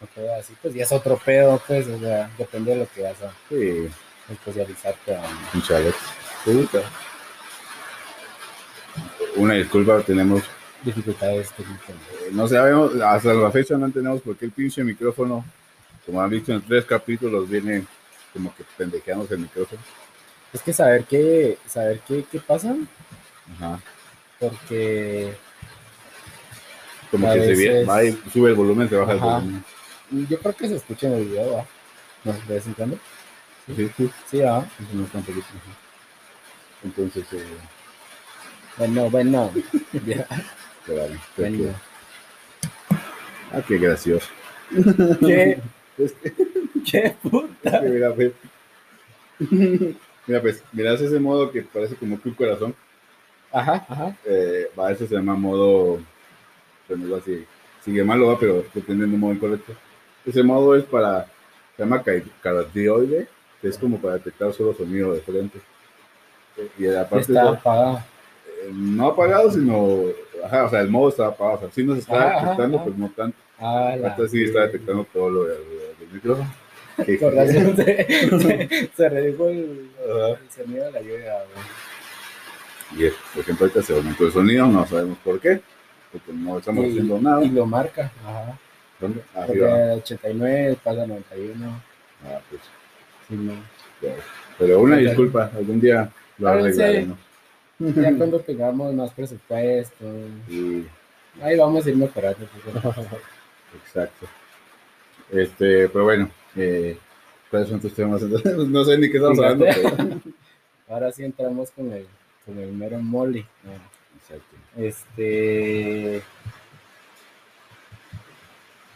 o 0.00 0.06
cosas 0.06 0.40
así, 0.40 0.54
pues 0.60 0.74
ya 0.74 0.84
es 0.84 0.92
otro 0.92 1.16
pedo, 1.24 1.60
pues, 1.66 1.86
o 1.86 1.98
sea, 1.98 2.30
depende 2.38 2.72
de 2.72 2.78
lo 2.78 2.88
que 2.92 3.02
vas 3.02 3.20
a 3.22 3.30
Sí, 3.48 3.88
especializarte. 4.30 5.14
a- 5.14 5.22
mucho 5.52 5.76
Alex. 5.76 5.96
¿Te 6.44 6.52
gusta? 6.52 6.82
Una 9.36 9.54
disculpa, 9.54 10.00
tenemos 10.02 10.42
dificultades 10.82 11.50
técnicas. 11.52 11.90
Eh, 11.90 12.28
No 12.32 12.46
sabemos, 12.46 12.92
hasta 13.00 13.32
la 13.34 13.50
fecha 13.50 13.76
no 13.76 13.86
entendemos 13.86 14.20
por 14.22 14.36
qué 14.36 14.44
el 14.46 14.52
pinche 14.52 14.84
micrófono, 14.84 15.44
como 16.06 16.20
han 16.20 16.30
visto 16.30 16.52
en 16.52 16.60
tres 16.62 16.84
capítulos, 16.84 17.48
viene 17.48 17.84
como 18.32 18.54
que 18.54 18.64
pendejeándose 18.76 19.34
el 19.34 19.40
micrófono. 19.40 19.80
Es 20.52 20.62
que 20.62 20.72
saber 20.72 21.04
qué, 21.04 21.58
saber 21.66 22.00
qué, 22.06 22.24
qué 22.30 22.38
pasa, 22.38 22.74
Ajá. 23.56 23.80
porque 24.38 25.34
Como 27.14 27.30
A 27.30 27.34
que 27.34 27.40
se 27.40 27.46
veces- 27.50 27.58
viene, 27.58 27.84
va 27.84 28.04
y 28.04 28.12
sube 28.32 28.48
el 28.50 28.56
volumen, 28.56 28.88
se 28.88 28.96
baja 28.96 29.12
el 29.12 29.18
volumen. 29.20 29.64
yo 30.28 30.38
creo 30.40 30.56
que 30.56 30.68
se 30.68 30.76
escucha 30.76 31.06
en 31.06 31.12
el 31.14 31.24
video. 31.26 31.64
No, 32.24 32.32
de 32.32 32.54
vez 32.54 32.66
en 32.66 32.72
cuando. 32.74 32.98
Sí, 33.66 33.88
sí, 33.96 34.10
Sí, 34.30 34.40
eso 34.40 34.64
no 34.94 35.04
está 35.04 35.18
un 35.18 35.24
poquito, 35.24 35.46
ajá. 35.46 35.78
Entonces, 36.82 37.24
eh, 37.32 37.44
Bueno, 38.78 39.08
bueno. 39.10 39.52
Ya, 40.06 40.26
que- 40.84 41.20
bueno. 41.36 41.74
Ah, 43.52 43.62
qué 43.66 43.78
gracioso. 43.78 44.26
¿Qué, 45.20 45.60
Es 45.98 46.12
que, 46.14 46.32
qué 46.90 47.14
puta? 47.22 47.70
es 47.76 47.80
que 47.82 47.88
mira, 47.90 48.12
pues. 48.12 48.32
Mira, 50.26 50.40
pues, 50.40 50.62
miras 50.72 51.00
ese 51.00 51.20
modo 51.20 51.52
que 51.52 51.62
parece 51.62 51.94
como 51.94 52.20
que 52.20 52.28
un 52.28 52.34
corazón. 52.34 52.74
Ajá, 53.52 53.86
ajá. 53.88 54.16
eh, 54.24 54.68
va, 54.76 54.90
ese 54.90 55.06
se 55.06 55.14
llama 55.14 55.34
modo, 55.36 56.00
bueno, 56.88 57.06
igual 57.06 57.22
si 57.24 57.44
sigue 57.84 58.02
malo, 58.04 58.28
va, 58.28 58.38
pero 58.38 58.64
dependiendo 58.74 59.12
del 59.12 59.18
modo 59.20 59.32
incorrecto. 59.34 59.72
Ese 60.24 60.42
modo 60.42 60.74
es 60.76 60.84
para, 60.84 61.26
se 61.76 61.82
llama 61.82 62.02
ca- 62.02 62.22
cardioide, 62.42 63.28
que 63.60 63.68
es 63.68 63.76
como 63.78 63.98
para 64.00 64.14
detectar 64.14 64.52
solo 64.52 64.74
sonido 64.74 65.12
de 65.12 65.20
frente. 65.20 65.58
Y 66.78 66.86
aparte, 66.86 67.32
Está 67.32 67.50
apagado. 67.50 67.98
eh, 68.46 68.70
no 68.72 69.08
apagado, 69.08 69.50
sino, 69.50 69.98
ajá, 70.44 70.64
o 70.66 70.70
sea, 70.70 70.80
el 70.80 70.88
modo 70.88 71.08
está 71.08 71.26
apagado, 71.26 71.56
o 71.56 71.60
sea, 71.60 71.70
sí 71.72 71.82
nos 71.84 71.98
está 71.98 72.14
Ajá, 72.36 72.40
detectando, 72.42 72.76
ajá. 72.78 72.84
pues 72.86 72.96
no 72.96 73.08
tanto. 73.10 73.36
Ah, 73.58 73.94
la 73.98 74.10
Ahorita 74.12 74.28
sí 74.28 74.44
está 74.44 74.60
detectando 74.62 75.06
todo 75.12 75.30
lo 75.30 75.44
del, 75.44 75.58
micrófono. 76.12 76.52
Que- 77.04 77.16
Por 77.18 77.34
razón 77.34 77.74
se, 77.76 78.06
se, 78.38 78.90
se 78.96 79.08
redujo 79.08 79.48
el, 79.48 79.90
el 79.98 80.50
sonido 80.50 80.84
de 80.84 80.92
la 80.92 81.00
lluvia, 81.00 81.34
güey. 82.92 83.06
Y, 83.08 83.10
por 83.32 83.42
ejemplo, 83.42 83.66
ahorita 83.66 83.82
se 83.82 83.96
aumentó 83.96 84.26
el 84.26 84.32
sonido, 84.32 84.66
no 84.68 84.86
sabemos 84.86 85.18
por 85.24 85.40
qué, 85.40 85.60
porque 86.14 86.32
no 86.32 86.58
estamos 86.58 86.84
haciendo 86.86 87.20
nada. 87.20 87.44
Y 87.44 87.48
lo 87.50 87.66
marca. 87.66 88.12
Ajá. 88.24 88.56
¿Dónde? 89.00 89.20
Arriba. 89.34 89.94
89 89.94 90.78
pasa 90.82 91.02
a 91.02 91.06
91. 91.08 91.82
Ah, 92.24 92.40
pues, 92.48 92.62
Sí, 93.28 93.34
no. 93.34 93.54
Pero 94.58 94.80
una 94.80 94.98
disculpa, 94.98 95.50
algún 95.56 95.80
día 95.80 96.10
lo 96.38 96.48
arreglaremos. 96.48 97.18
Ya 97.80 98.14
cuando 98.16 98.38
tengamos 98.40 98.94
más 98.94 99.10
presupuesto, 99.12 100.04
Y, 100.48 100.86
ahí 101.42 101.58
vamos 101.58 101.84
a 101.84 101.90
ir 101.90 101.96
mejorando. 101.96 102.46
pues, 102.62 102.96
exacto. 103.84 104.26
Este, 105.32 105.88
pero 105.88 106.04
bueno, 106.04 106.30
eh, 106.54 106.96
¿cuáles 107.50 107.68
son 107.68 107.80
tus 107.80 107.92
temas? 107.94 108.22
Entonces, 108.22 108.56
no 108.68 108.84
sé 108.84 108.96
ni 108.98 109.10
qué 109.10 109.16
estamos 109.16 109.38
hablando. 109.38 109.64
Pero- 109.64 110.20
Ahora 110.88 111.10
sí 111.10 111.24
entramos 111.24 111.70
con 111.72 111.90
el, 111.92 112.06
con 112.44 112.58
el 112.58 112.70
mero 112.72 113.00
mole. 113.00 113.46
¿no? 113.64 113.72
Exacto. 114.24 114.56
Este. 114.76 116.22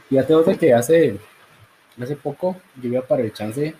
Fíjate 0.08 0.34
otra 0.34 0.56
que 0.56 0.72
hace, 0.72 1.18
hace 2.00 2.16
poco 2.16 2.56
yo 2.80 2.88
iba 2.88 3.02
para 3.02 3.22
el 3.22 3.32
chance 3.32 3.74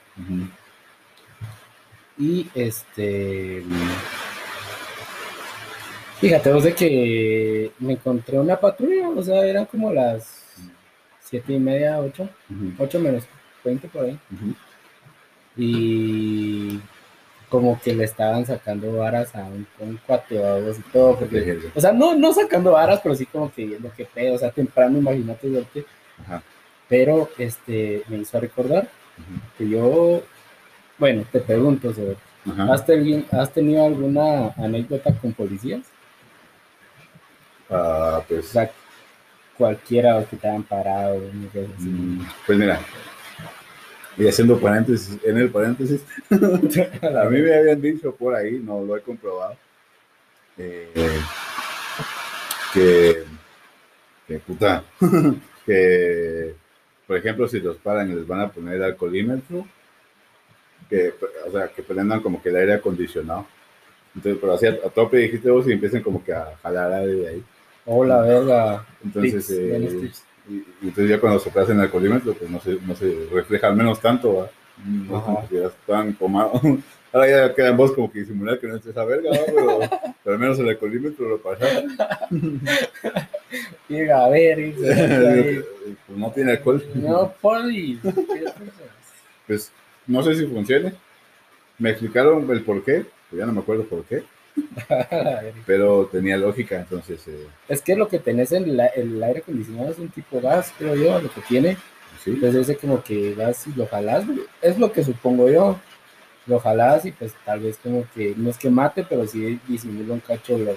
y 2.19 2.49
este. 2.55 3.65
Fíjate 6.21 6.53
vos 6.53 6.65
de 6.65 6.75
que 6.75 7.73
me 7.79 7.93
encontré 7.95 8.39
una 8.39 8.59
patrulla, 8.59 9.09
o 9.09 9.23
sea, 9.23 9.47
eran 9.47 9.67
como 9.67 9.93
las 9.93 10.57
siete 11.21 11.53
y 11.55 11.59
media, 11.59 12.01
ocho, 12.01 12.29
ocho 12.79 12.99
menos 12.99 13.25
20 13.65 13.89
por 13.89 14.05
ahí. 14.05 14.19
Y 15.57 16.81
como 17.49 17.81
que 17.81 17.95
le 17.95 18.05
estaban 18.05 18.45
sacando 18.47 18.93
varas 18.97 19.35
a 19.35 19.45
un, 19.45 19.67
un 19.81 19.97
cuate 20.07 20.39
o 20.39 20.55
algo 20.55 20.71
así 20.71 20.83
todo, 20.93 21.17
porque, 21.19 21.59
o 21.75 21.81
sea, 21.81 21.93
no, 21.93 22.15
no 22.15 22.33
sacando 22.33 22.73
varas, 22.73 23.01
pero 23.03 23.15
sí 23.15 23.27
como 23.27 23.51
que 23.53 23.65
viendo 23.67 23.91
qué 23.97 24.05
pedo, 24.05 24.35
o 24.35 24.39
sea, 24.39 24.51
temprano, 24.51 24.99
imagínate, 24.99 25.49
verte, 25.49 25.85
Ajá. 26.23 26.43
pero 26.89 27.29
este, 27.39 28.03
me 28.09 28.19
hizo 28.19 28.39
recordar 28.39 28.89
que 29.57 29.69
yo, 29.69 30.23
bueno, 30.99 31.25
te 31.33 31.41
pregunto, 31.41 31.93
sobre. 31.93 32.17
¿has, 32.71 32.87
teni- 32.87 33.25
¿has 33.33 33.53
tenido 33.53 33.85
alguna 33.85 34.49
anécdota 34.57 35.13
con 35.15 35.33
policías? 35.33 35.83
Ah, 37.71 38.21
O 38.23 38.25
pues, 38.29 38.49
sea, 38.49 38.71
cualquiera 39.57 40.25
que 40.25 40.37
te 40.37 40.49
hayan 40.49 40.63
parado, 40.63 41.19
mm, 41.79 42.21
pues 42.47 42.59
mira, 42.59 42.81
y 44.19 44.29
haciendo 44.29 44.59
paréntesis, 44.59 45.19
en 45.25 45.39
el 45.39 45.51
paréntesis, 45.51 46.05
a 46.31 47.25
mí 47.31 47.41
me 47.41 47.55
habían 47.55 47.81
dicho 47.81 48.15
por 48.15 48.35
ahí, 48.35 48.59
no 48.59 48.83
lo 48.83 48.97
he 48.97 49.01
comprobado, 49.01 49.57
eh, 50.59 50.93
que, 52.75 53.25
que 54.27 54.39
puta, 54.41 54.83
que 55.67 56.55
por 57.07 57.17
ejemplo 57.17 57.49
si 57.49 57.61
los 57.61 57.77
paran 57.77 58.11
y 58.11 58.15
les 58.15 58.27
van 58.27 58.41
a 58.41 58.51
poner 58.51 58.83
alcoholímetro, 58.83 59.67
que, 60.91 61.15
o 61.47 61.53
sea, 61.53 61.69
que 61.69 61.83
prendan 61.83 62.21
como 62.21 62.43
que 62.43 62.49
el 62.49 62.57
aire 62.57 62.75
acondicionado. 62.75 63.47
Entonces, 64.15 64.39
pero 64.41 64.55
así 64.55 64.67
a, 64.67 64.71
a 64.71 64.91
tope 64.91 65.19
dijiste 65.19 65.51
vos 65.51 65.69
y 65.69 65.73
empiecen 65.73 66.03
como 66.03 66.25
que 66.25 66.33
a 66.33 66.57
jalar 66.63 66.93
aire 66.93 67.13
de 67.13 67.29
ahí. 67.29 67.45
Oh, 67.85 68.05
la 68.05 68.21
verga. 68.21 68.87
Entonces, 69.05 69.47
Tips, 69.47 69.59
eh. 69.59 70.11
Y, 70.49 70.55
y 70.55 70.89
entonces 70.89 71.11
ya 71.11 71.21
cuando 71.21 71.39
soplas 71.39 71.69
en 71.69 71.77
el 71.77 71.83
alcoholímetro, 71.83 72.35
pues 72.35 72.51
no 72.51 72.61
se, 72.61 72.79
no 72.87 72.95
se 72.95 73.29
refleja 73.33 73.69
al 73.69 73.77
menos 73.77 74.01
tanto, 74.01 74.35
¿va? 74.37 74.51
No 74.85 75.19
es 75.19 75.23
como 75.23 75.39
Ajá. 75.39 75.49
que 75.49 75.61
ya 75.61 75.67
están 75.67 76.15
tomados. 76.15 76.61
Ahora 77.13 77.29
ya 77.29 77.55
quedan 77.55 77.77
vos 77.77 77.93
como 77.93 78.13
que 78.13 78.21
disimular 78.21 78.59
que 78.61 78.67
no 78.67 78.77
es 78.77 78.85
esa 78.85 79.05
verga, 79.05 79.31
¿va? 79.31 79.39
Pero, 79.47 79.81
pero 80.25 80.35
al 80.35 80.39
menos 80.39 80.59
el 80.59 80.69
alcoholímetro 80.69 81.29
lo 81.29 81.39
pasa. 81.39 81.67
Llega 83.89 84.25
a 84.25 84.29
ver, 84.29 84.59
y 84.59 84.75
se 84.75 85.65
pues 86.07 86.19
no 86.19 86.31
tiene 86.33 86.53
alcohol. 86.53 86.85
No, 86.95 87.33
poli. 87.41 87.99
Pues 89.47 89.73
no 90.07 90.23
sé 90.23 90.35
si 90.35 90.47
funcione. 90.47 90.93
Me 91.79 91.91
explicaron 91.91 92.51
el 92.51 92.63
por 92.63 92.83
qué, 92.85 93.07
pues 93.31 93.41
ya 93.41 93.47
no 93.47 93.53
me 93.53 93.61
acuerdo 93.61 93.85
por 93.85 94.05
qué, 94.05 94.23
pero 95.67 96.07
tenía 96.11 96.37
lógica, 96.37 96.77
entonces 96.77 97.27
eh, 97.29 97.47
Es 97.69 97.83
que 97.83 97.97
lo 97.97 98.09
que 98.09 98.19
tenés 98.19 98.53
en 98.53 98.77
la- 98.77 98.87
el 98.87 99.23
aire 99.23 99.41
acondicionado 99.41 99.91
es 99.91 99.99
un 99.99 100.09
tipo 100.09 100.41
gas, 100.41 100.73
creo 100.79 100.95
yo, 100.95 101.21
lo 101.21 101.31
que 101.33 101.41
tiene. 101.43 101.77
sí. 102.25 102.31
Entonces 102.33 102.69
ese 102.69 102.77
como 102.77 103.03
que 103.03 103.35
vas 103.35 103.67
y 103.67 103.73
lo 103.75 103.87
jalás, 103.87 104.25
es 104.63 104.79
lo 104.79 104.91
que 104.93 105.05
supongo 105.05 105.49
yo. 105.51 105.79
Lo 106.47 106.59
jalás 106.61 107.05
y 107.05 107.13
pues 107.13 107.35
tal 107.45 107.61
vez 107.61 107.79
como 107.83 108.07
que, 108.15 108.33
no 108.37 108.49
es 108.51 108.57
que 108.57 108.71
mate, 108.71 109.05
pero 109.09 109.27
sí 109.27 109.61
disimula 109.69 110.15
un 110.15 110.21
cacho 110.21 110.57
lo- 110.59 110.77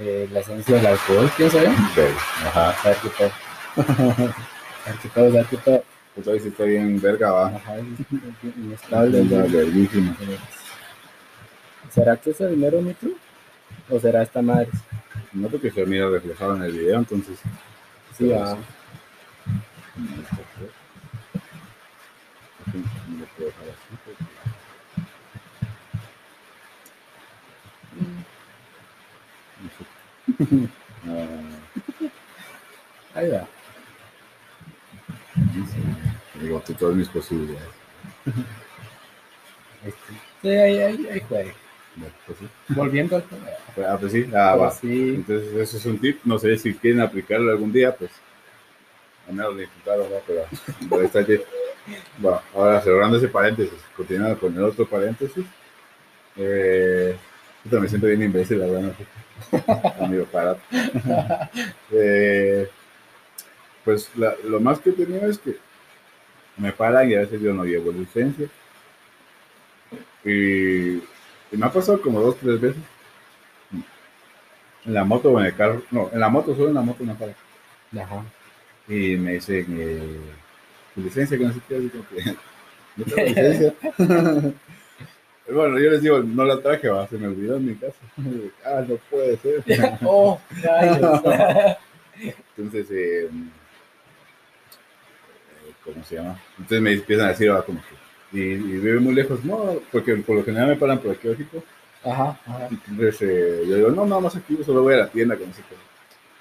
eh, 0.00 0.28
la 0.32 0.40
esencia 0.40 0.74
del 0.76 0.86
alcohol, 0.86 1.30
pienso 1.36 1.62
yo. 1.62 1.70
Ok, 1.70 1.98
Ajá. 2.46 2.70
A 2.82 2.88
ver 2.88 2.96
qué 3.02 3.08
pedo. 3.16 3.30
A 4.86 4.90
ver 4.90 4.98
qué 5.00 5.08
pedo, 5.08 5.26
a 5.26 5.30
ver 5.30 5.46
qué. 5.46 5.82
Pues 6.14 6.28
ahí 6.28 6.40
sí 6.40 6.48
está 6.48 6.64
bien 6.64 7.00
verga, 7.00 7.30
va. 7.30 7.46
Ajá, 7.48 7.76
inestable. 8.58 9.22
Verguísima. 9.22 10.16
¿Será 11.94 12.16
que 12.16 12.30
es 12.30 12.40
el 12.40 12.56
dinero 12.56 12.82
nitro? 12.82 13.10
¿O 13.88 14.00
será 14.00 14.22
esta 14.22 14.42
madre? 14.42 14.68
No 15.32 15.48
porque 15.48 15.70
se 15.70 15.86
mira 15.86 16.08
reflejado 16.10 16.56
en 16.56 16.62
el 16.64 16.72
video, 16.72 16.98
entonces. 16.98 17.38
Sí. 18.18 18.32
Ah, 18.32 18.56
Ahí 33.14 33.28
va. 33.28 33.46
Digo, 36.40 36.60
todas 36.76 36.96
mis 36.96 37.08
posibilidades. 37.08 37.68
Sí, 40.40 40.48
ahí, 40.48 40.78
ahí, 40.78 41.08
ahí 41.10 41.22
juega. 41.26 41.52
Pues 42.26 42.38
sí. 42.38 42.46
Volviendo 42.68 43.16
al 43.16 43.22
tema. 43.22 43.46
Ah, 43.88 43.96
pues 43.98 44.12
sí. 44.12 44.26
Ah, 44.34 44.56
va. 44.56 44.68
Pues 44.70 44.80
sí. 44.80 45.14
Entonces, 45.14 45.52
eso 45.54 45.76
es 45.76 45.86
un 45.86 45.98
tip. 45.98 46.20
No 46.24 46.38
sé 46.38 46.56
si 46.58 46.74
quieren 46.74 47.00
aplicarlo 47.00 47.50
algún 47.52 47.72
día, 47.72 47.94
pues. 47.94 48.10
Al 49.28 49.34
menos 49.34 49.54
lo. 49.54 49.62
Pero, 49.84 50.46
pero 50.90 51.02
está. 51.02 51.24
Bueno, 52.18 52.40
ahora 52.54 52.80
cerrando 52.80 53.18
ese 53.18 53.28
paréntesis, 53.28 53.78
continuando 53.96 54.38
con 54.38 54.56
el 54.56 54.64
otro 54.64 54.86
paréntesis. 54.86 55.44
Eh, 56.36 57.16
puta, 57.62 57.78
me 57.78 57.88
siento 57.88 58.06
bien 58.06 58.22
imbécil, 58.22 58.58
la 58.58 58.66
verdad. 58.66 58.92
no. 59.52 60.04
Amigo, 60.04 60.24
para. 60.26 60.56
Eh, 61.92 62.68
pues 63.84 64.10
la- 64.16 64.34
lo 64.44 64.60
más 64.60 64.78
que 64.80 64.90
he 64.90 64.94
tenido 64.94 65.28
es 65.28 65.38
que 65.38 65.56
me 66.56 66.72
paran 66.72 67.10
y 67.10 67.14
a 67.14 67.20
veces 67.20 67.40
yo 67.40 67.52
no 67.52 67.64
llevo 67.64 67.92
licencia. 67.92 68.48
Y, 70.24 70.98
y 71.52 71.56
me 71.56 71.66
ha 71.66 71.72
pasado 71.72 72.00
como 72.00 72.20
dos, 72.20 72.36
tres 72.36 72.60
veces. 72.60 72.82
En 74.84 74.94
la 74.94 75.04
moto 75.04 75.32
o 75.32 75.40
en 75.40 75.46
el 75.46 75.54
carro. 75.54 75.82
No, 75.90 76.10
en 76.12 76.20
la 76.20 76.28
moto, 76.28 76.54
solo 76.54 76.68
en 76.68 76.74
la 76.74 76.82
moto 76.82 77.04
me 77.04 77.14
paran. 77.14 77.34
Ajá. 77.96 78.24
Y 78.88 79.16
me 79.16 79.34
dicen, 79.34 79.66
eh, 79.78 80.18
tu 80.94 81.00
licencia, 81.00 81.38
que 81.38 81.44
no 81.44 81.52
sé 81.54 81.60
qué, 81.66 81.76
así 81.76 81.88
como 81.88 82.08
que, 82.08 82.24
no 82.96 83.04
tengo 83.04 83.28
licencia. 83.28 83.74
bueno, 85.52 85.78
yo 85.78 85.90
les 85.90 86.02
digo, 86.02 86.18
no 86.20 86.44
la 86.44 86.60
traje, 86.60 86.88
va, 86.88 87.06
se 87.08 87.16
me 87.16 87.28
olvidó 87.28 87.56
en 87.56 87.66
mi 87.66 87.74
casa. 87.76 87.96
ah, 88.64 88.84
no 88.86 88.96
puede 89.10 89.36
ser. 89.38 89.64
Oh. 90.04 90.38
Entonces, 92.56 92.90
eh, 92.90 93.24
eh, 93.24 93.30
¿cómo 95.82 96.04
se 96.04 96.16
llama? 96.16 96.40
Entonces 96.58 96.80
me 96.80 96.92
empiezan 96.92 97.26
a 97.26 97.30
decir, 97.30 97.50
va, 97.50 97.64
como 97.64 97.80
que, 97.80 98.03
y, 98.34 98.40
y 98.40 98.56
vive 98.56 99.00
muy 99.00 99.14
lejos, 99.14 99.44
no, 99.44 99.76
porque 99.92 100.14
por 100.16 100.36
lo 100.36 100.44
general 100.44 100.68
me 100.68 100.76
paran 100.76 100.98
por 100.98 101.12
aquí, 101.12 101.28
México. 101.28 101.62
Ajá, 102.04 102.38
ajá. 102.46 102.68
Entonces 102.88 103.22
eh, 103.22 103.62
yo 103.66 103.76
digo, 103.76 103.90
no, 103.90 104.04
no, 104.04 104.20
más 104.20 104.36
aquí, 104.36 104.56
yo 104.58 104.64
solo 104.64 104.82
voy 104.82 104.94
a 104.94 104.98
la 104.98 105.08
tienda, 105.08 105.36
sé 105.36 105.62
qué. 105.68 105.76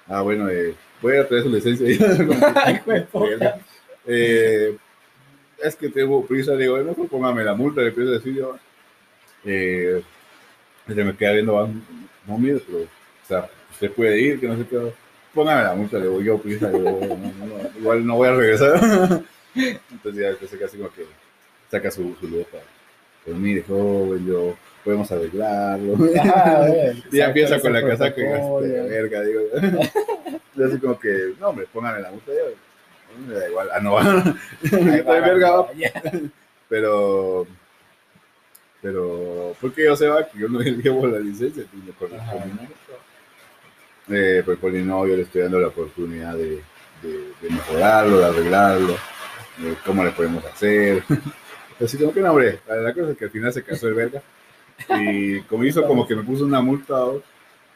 Ah, 0.08 0.22
bueno, 0.22 0.50
eh, 0.50 0.76
voy 1.02 1.18
a 1.18 1.28
traer 1.28 1.44
su 1.44 1.50
licencia. 1.50 1.88
Eh, 4.06 4.76
es 5.64 5.76
que 5.78 5.88
tengo 5.88 6.26
prisa, 6.26 6.58
digo, 6.58 6.78
"Eh, 6.78 6.84
mejor 6.84 7.08
póngame 7.08 7.42
la 7.46 7.54
multa, 7.54 7.80
le 7.80 7.88
empiezo 7.88 8.12
a 8.12 8.16
decir 8.16 8.36
yo. 8.36 8.58
Eh, 9.46 10.02
se 10.86 10.94
me 11.06 11.16
queda 11.16 11.32
viendo, 11.32 11.58
"Ah, 11.58 11.70
no 12.28 12.38
mire, 12.38 12.62
pero, 12.68 12.80
o 12.80 13.28
sea, 13.28 13.50
usted 13.72 13.92
puede 13.92 14.20
ir, 14.20 14.42
que 14.42 14.48
no 14.50 14.58
sé 14.58 14.66
qué. 14.70 14.92
Póngame 15.34 15.64
la 15.64 15.74
multa, 15.74 15.98
le 16.00 16.04
digo 16.08 16.22
yo, 16.22 16.38
prisa, 16.38 16.70
digo, 16.70 17.00
"No, 17.00 17.08
no, 17.16 17.46
no, 17.64 17.80
igual 17.80 18.06
no 18.06 18.16
voy 18.18 18.28
a 18.28 18.34
regresar. 18.36 18.74
Entonces 19.56 20.22
ya 20.22 20.38
queda 20.58 20.66
así 20.66 20.78
como 20.78 20.90
que 20.92 21.06
saca 21.74 21.90
su, 21.90 22.16
su 22.20 22.28
lupa. 22.28 22.60
Pero 23.26 23.38
mire, 23.38 23.64
joven, 23.64 24.26
yo, 24.28 24.56
podemos 24.84 25.12
arreglarlo. 25.12 25.98
Ah, 26.24 26.68
Y 27.12 27.18
ya 27.18 27.26
empieza 27.26 27.60
con 27.60 27.74
la 27.74 27.86
casaca 27.86 28.22
y 28.22 28.70
verga, 28.90 29.22
digo. 29.22 29.42
Yo 30.56 30.68
así 30.68 30.78
como 30.78 31.00
que, 31.00 31.34
no, 31.40 31.50
hombre, 31.50 31.66
póngame 31.74 32.00
la 32.00 32.12
multa 32.12 32.32
ya. 32.32 33.28
Me 33.28 33.34
da 33.34 33.50
igual, 33.50 33.70
ah, 33.74 33.80
no, 33.80 33.94
va, 33.94 35.20
verga, 35.20 35.52
va. 35.52 35.68
pero, 36.68 37.48
pero, 38.82 39.56
¿por 39.62 39.72
qué 39.72 39.86
yo 39.86 39.96
sé, 39.96 40.08
va? 40.08 40.28
Que 40.28 40.40
yo 40.40 40.48
no 40.48 40.60
llevo 40.62 41.06
la 41.06 41.20
licencia, 41.20 41.64
pues 41.72 41.84
me 41.84 41.92
corresponde. 41.92 42.68
Eh, 44.10 44.42
pues 44.44 44.60
yo 44.62 45.06
le 45.06 45.22
estoy 45.22 45.44
dando 45.44 45.60
la 45.60 45.68
oportunidad 45.68 46.36
de, 46.36 46.62
de, 47.04 47.34
de 47.42 47.50
mejorarlo, 47.52 48.18
de 48.18 48.26
arreglarlo, 48.26 48.96
de 49.58 49.76
cómo 49.86 50.04
le 50.04 50.12
podemos 50.12 50.44
hacer. 50.46 51.04
Así 51.82 51.98
como 51.98 52.14
que 52.14 52.22
no, 52.22 52.32
hombre, 52.32 52.60
la, 52.68 52.94
cosa 52.94 53.12
es 53.12 53.18
que 53.18 53.26
al 53.26 53.32
final 53.32 53.54
se 53.54 53.64
casó 53.64 53.88
el 53.88 53.94
verga. 53.94 54.22
Y 55.00 55.42
como 55.42 55.64
hizo 55.64 55.86
como 55.86 56.08
que 56.08 56.16
me 56.16 56.24
puso 56.24 56.46
una 56.46 56.62
multa, 56.62 56.96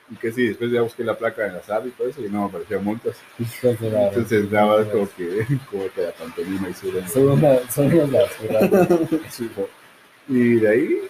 y 0.09 0.15
que 0.15 0.31
sí, 0.31 0.47
después 0.47 0.71
ya 0.71 0.81
busqué 0.81 1.03
la 1.03 1.17
placa 1.17 1.45
en 1.45 1.53
la 1.53 1.61
SAD 1.61 1.87
y 1.87 1.91
todo 1.91 2.07
eso, 2.07 2.21
y 2.21 2.29
no 2.29 2.41
me 2.41 2.47
aparecían 2.47 2.83
multas. 2.83 3.17
Entonces 3.61 4.49
más 4.51 4.85
como 4.87 5.09
que, 5.15 5.45
como 5.69 5.89
que 5.93 6.01
la 6.01 6.11
pantomima. 6.11 6.73
Son 6.73 7.27
una- 7.29 7.69
son 7.69 7.89
jo. 9.55 9.69
y 10.29 10.55
de 10.55 10.69
ahí, 10.69 11.01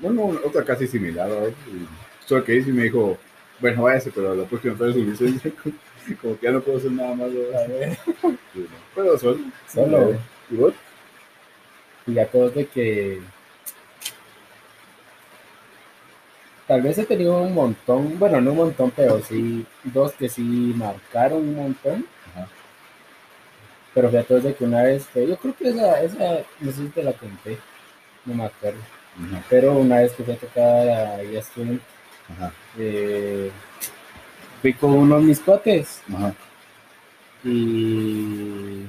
bueno, 0.00 0.38
otra 0.44 0.64
casi 0.64 0.86
similar. 0.86 1.30
Y 1.68 2.26
solo 2.26 2.44
que 2.44 2.52
ahí 2.52 2.62
sí 2.62 2.72
me 2.72 2.84
dijo, 2.84 3.16
Bueno, 3.60 3.82
váyase, 3.82 4.10
pero 4.14 4.34
la 4.34 4.44
próxima 4.44 4.74
trae 4.76 4.92
su 4.92 5.04
licencia. 5.04 5.52
Como 6.22 6.38
que 6.38 6.46
ya 6.46 6.52
no 6.52 6.60
puedo 6.60 6.78
hacer 6.78 6.90
nada 6.90 7.14
más. 7.14 7.28
¿verdad? 7.32 7.98
Pero 8.94 9.18
solo. 9.18 9.38
Solo. 9.66 10.18
¿Y 10.50 10.56
vos? 10.56 10.72
Y 12.08 12.14
ya 12.14 12.26
todos 12.26 12.54
de 12.54 12.66
que. 12.66 13.20
Tal 16.66 16.82
vez 16.82 16.98
he 16.98 17.04
tenido 17.04 17.40
un 17.40 17.54
montón, 17.54 18.18
bueno, 18.18 18.40
no 18.40 18.50
un 18.50 18.56
montón, 18.58 18.90
pero 18.94 19.22
sí, 19.22 19.64
dos 19.84 20.12
que 20.12 20.28
sí 20.28 20.42
marcaron 20.76 21.38
un 21.38 21.56
montón. 21.56 22.06
Ajá. 22.30 22.48
Pero 23.94 24.10
fíjate 24.10 24.34
desde 24.34 24.54
que 24.54 24.64
una 24.64 24.82
vez 24.82 25.06
fue, 25.06 25.26
yo 25.26 25.36
creo 25.38 25.56
que 25.56 25.68
esa, 25.68 26.02
esa, 26.02 26.40
no 26.60 26.70
sé 26.70 26.76
si 26.76 26.88
te 26.88 27.02
la 27.02 27.12
conté, 27.12 27.58
no 28.26 28.34
me 28.34 28.44
acuerdo. 28.44 28.80
Ajá. 29.16 29.42
Pero 29.48 29.72
una 29.74 30.00
vez 30.00 30.12
que 30.12 30.24
fui 30.24 30.34
a 30.34 30.38
tocar 30.38 30.88
a 30.88 31.42
Student, 31.42 31.80
Ajá. 32.36 32.52
eh, 32.78 33.50
fui 34.60 34.74
con 34.74 34.90
unos 34.92 35.22
mis 35.22 35.40
cuates 35.40 36.02
Ajá. 36.14 36.34
y 37.44 38.84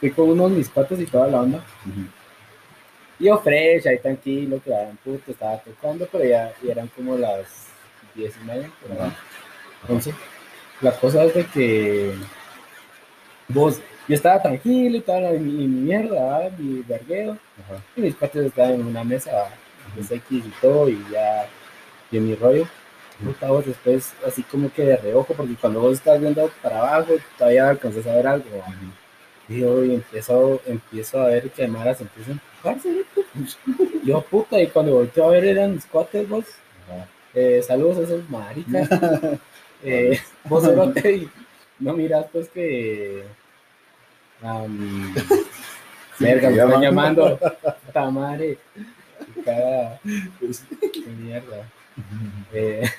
fui 0.00 0.10
con 0.10 0.30
unos 0.30 0.50
mis 0.50 0.68
cuates 0.68 1.00
y 1.00 1.06
toda 1.06 1.28
la 1.28 1.40
onda. 1.40 1.58
Ujú. 1.58 2.06
Y 3.20 3.24
yo 3.24 3.38
fresh, 3.38 3.86
ahí 3.88 3.98
tranquilo, 3.98 4.60
que 4.62 4.70
daban 4.70 4.96
puto, 4.98 5.30
estaba 5.30 5.58
tocando, 5.58 6.06
pero 6.10 6.24
ya, 6.24 6.52
eran 6.66 6.86
como 6.88 7.16
las 7.16 7.66
diez 8.14 8.34
y 8.40 8.44
media, 8.44 8.70
por 8.80 8.92
ahí, 8.92 8.98
Ajá. 8.98 9.16
once. 9.88 10.14
La 10.80 10.92
cosa 10.92 11.24
es 11.24 11.34
de 11.34 11.44
que 11.46 12.14
vos, 13.48 13.80
yo 14.06 14.14
estaba 14.14 14.40
tranquilo 14.40 14.96
y 14.96 14.98
estaba 14.98 15.30
en 15.30 15.44
mi, 15.44 15.66
mi 15.66 15.80
mierda, 15.82 16.38
¿verdad? 16.38 16.58
mi 16.58 16.82
vergueo, 16.82 17.32
Ajá. 17.64 17.82
y 17.96 18.00
mis 18.02 18.14
cuates 18.14 18.46
estaban 18.46 18.74
en 18.74 18.86
una 18.86 19.02
mesa 19.02 19.48
de 19.96 20.16
X 20.16 20.44
y 20.46 20.52
todo, 20.60 20.88
y 20.88 21.04
ya, 21.10 21.48
y 22.12 22.18
en 22.18 22.28
mi 22.28 22.34
rollo. 22.36 22.66
Puta, 23.24 23.48
vos 23.48 23.66
después, 23.66 24.14
así 24.24 24.44
como 24.44 24.72
que 24.72 24.84
de 24.84 24.96
reojo, 24.96 25.34
porque 25.34 25.56
cuando 25.56 25.80
vos 25.80 25.94
estás 25.94 26.20
viendo 26.20 26.48
para 26.62 26.78
abajo, 26.78 27.14
todavía 27.36 27.68
alcanzas 27.68 28.06
a 28.06 28.14
ver 28.14 28.28
algo. 28.28 28.44
¿verdad? 28.48 28.66
Y 29.48 29.60
yo 29.60 29.84
y 29.84 29.94
empiezo, 29.94 30.60
empiezo 30.66 31.22
a 31.22 31.28
ver 31.28 31.50
que 31.50 31.66
Mara 31.66 31.94
se 31.94 32.02
empieza 32.02 32.30
a 32.30 32.34
empujarse. 32.34 33.04
Yo, 34.04 34.20
puta, 34.22 34.60
y 34.60 34.66
cuando 34.66 34.92
volteo 34.92 35.24
a 35.24 35.30
ver 35.30 35.44
eran 35.44 35.74
mis 35.74 35.86
cuates, 35.86 36.28
vos. 36.28 36.44
Eh, 37.34 37.62
saludos 37.66 37.98
a 37.98 38.02
esos 38.02 38.28
maricas. 38.28 38.88
eh, 39.82 40.18
vos 40.44 40.64
cerote, 40.64 41.12
y 41.12 41.30
no 41.78 41.94
miras, 41.94 42.26
pues 42.32 42.48
que. 42.48 43.22
am, 44.42 45.14
verga, 46.18 46.50
me 46.50 46.56
están 46.56 46.82
llamando. 46.82 47.38
Puta 47.86 48.10
madre. 48.10 48.58
Qué 49.34 49.42
cara 49.42 50.00
de 52.52 52.90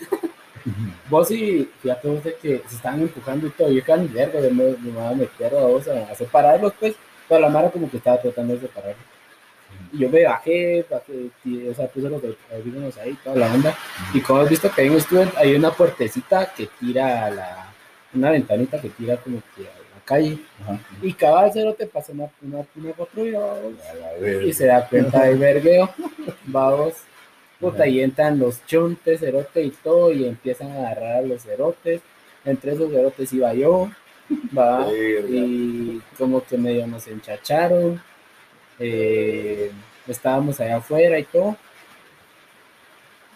vos 1.10 1.32
y 1.32 1.70
fíjate 1.82 2.08
vos 2.08 2.24
de 2.24 2.36
que 2.36 2.62
se 2.68 2.76
estaban 2.76 3.02
empujando 3.02 3.48
y 3.48 3.50
todo, 3.52 3.72
yo 3.72 3.84
cada 3.84 4.02
ni 4.02 4.08
verga, 4.08 4.40
yo 4.42 4.52
me, 4.52 4.64
me 4.78 4.90
iba 4.90 5.10
a 5.10 5.14
meter 5.14 5.56
a 5.56 5.62
vos 5.62 5.88
a, 5.88 6.12
a 6.12 6.16
separarlos 6.16 6.74
pues, 6.80 6.96
pero 7.28 7.42
la 7.42 7.50
mara 7.50 7.70
como 7.70 7.90
que 7.90 7.98
estaba 7.98 8.22
tratando 8.22 8.54
de 8.56 8.62
separarlos. 8.62 9.06
Y 9.92 10.00
yo 10.00 10.10
me 10.10 10.24
bajé, 10.24 10.86
bajé, 10.90 11.30
y, 11.46 11.68
o 11.68 11.74
sea, 11.74 11.88
puse 11.88 12.10
los 12.10 12.22
audífonos 12.24 12.98
ahí, 12.98 13.18
toda 13.24 13.36
la 13.36 13.54
onda, 13.54 13.76
y 14.14 14.22
como 14.22 14.42
has 14.42 14.50
visto 14.50 14.72
que 14.72 14.82
hay 14.82 14.90
un 14.90 14.98
estudio, 14.98 15.32
hay 15.36 15.56
una 15.56 15.72
puertecita 15.72 16.52
que 16.54 16.68
tira 16.80 17.26
a 17.26 17.30
la, 17.32 17.74
una 18.14 18.32
ventanita 18.32 18.80
que 18.80 18.90
tira 18.90 19.18
como 19.18 19.42
que 19.56 19.64
a 19.64 19.66
la 19.66 20.06
calle, 20.06 20.38
y 21.02 21.14
cada 21.14 21.52
cero 21.52 21.76
te 21.78 21.88
pasa 21.88 22.12
una, 22.12 22.30
una, 22.42 22.66
una 22.76 22.94
patrulla, 22.94 23.40
y 24.46 24.54
se 24.54 24.66
da 24.66 24.88
cuenta 24.88 25.24
del 25.24 25.38
vergueo, 25.38 25.90
vamos, 26.46 26.94
puta, 27.60 27.88
y 27.88 28.02
entran 28.02 28.40
los 28.40 28.66
chontes, 28.66 29.20
cerote 29.20 29.64
y 29.64 29.72
todo, 29.72 30.12
y 30.12 30.26
empiezan 30.26 30.72
a 30.72 30.80
agarrar 30.80 31.18
a 31.18 31.22
los 31.22 31.44
cerotes, 31.44 32.02
entre 32.46 32.74
esos 32.74 32.92
cerotes 32.92 33.34
iba 33.34 33.54
yo, 33.54 33.90
va, 34.58 34.88
y 34.92 36.02
como 36.18 36.44
que 36.44 36.58
medio 36.58 36.88
nos 36.88 37.08
enchacharon, 37.08 38.02
eh, 38.80 39.72
estábamos 40.08 40.60
allá 40.60 40.78
afuera 40.78 41.20
y 41.20 41.24
todo, 41.26 41.58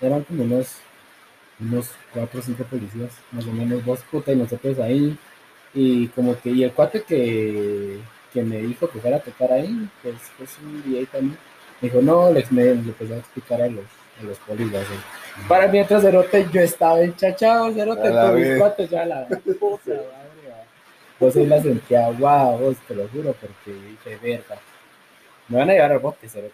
eran 0.01 0.23
como 0.23 0.43
unos, 0.43 0.77
unos 1.59 1.91
cuatro 2.13 2.39
o 2.39 2.43
cinco 2.43 2.63
policías, 2.63 3.11
más 3.31 3.45
o 3.45 3.51
menos, 3.51 3.85
dos 3.85 4.01
puta, 4.03 4.31
y 4.31 4.37
nosotros 4.37 4.79
ahí, 4.79 5.17
y 5.73 6.07
como 6.09 6.39
que, 6.39 6.51
y 6.51 6.63
el 6.63 6.71
cuate 6.71 7.03
que, 7.03 7.99
que 8.31 8.43
me 8.43 8.57
dijo 8.61 8.89
que 8.89 8.99
fuera 8.99 9.17
a 9.17 9.21
tocar 9.21 9.51
ahí, 9.51 9.89
pues 10.01 10.15
es 10.41 10.57
un 10.59 10.81
DJ 10.83 11.07
también, 11.07 11.37
me 11.81 11.89
dijo, 11.89 12.01
no, 12.01 12.31
les 12.31 12.49
me, 12.51 12.63
le 12.63 12.71
empezó 12.71 13.15
a 13.15 13.17
explicar 13.17 13.61
a 13.61 13.67
los, 13.67 13.83
los 14.23 14.39
así. 14.39 14.93
Para 15.47 15.67
mientras 15.67 16.01
Cerote, 16.01 16.47
yo 16.51 16.61
estaba 16.61 17.01
enchachado, 17.01 17.73
Cerote, 17.73 18.09
con 18.09 18.35
mis 18.35 18.89
ya 18.89 19.05
la 19.05 19.27
puta 19.59 19.89
madre, 19.89 20.01
va. 21.19 21.27
Ahí 21.27 21.45
la 21.45 21.61
sentía 21.61 22.09
vos, 22.09 22.77
te 22.87 22.95
lo 22.95 23.07
juro, 23.07 23.33
porque 23.33 23.71
dije, 23.71 24.17
verga, 24.21 24.61
me 25.47 25.59
van 25.59 25.69
a 25.69 25.73
llevar 25.73 25.91
al 25.93 25.99
bote, 25.99 26.27
Cerote. 26.27 26.53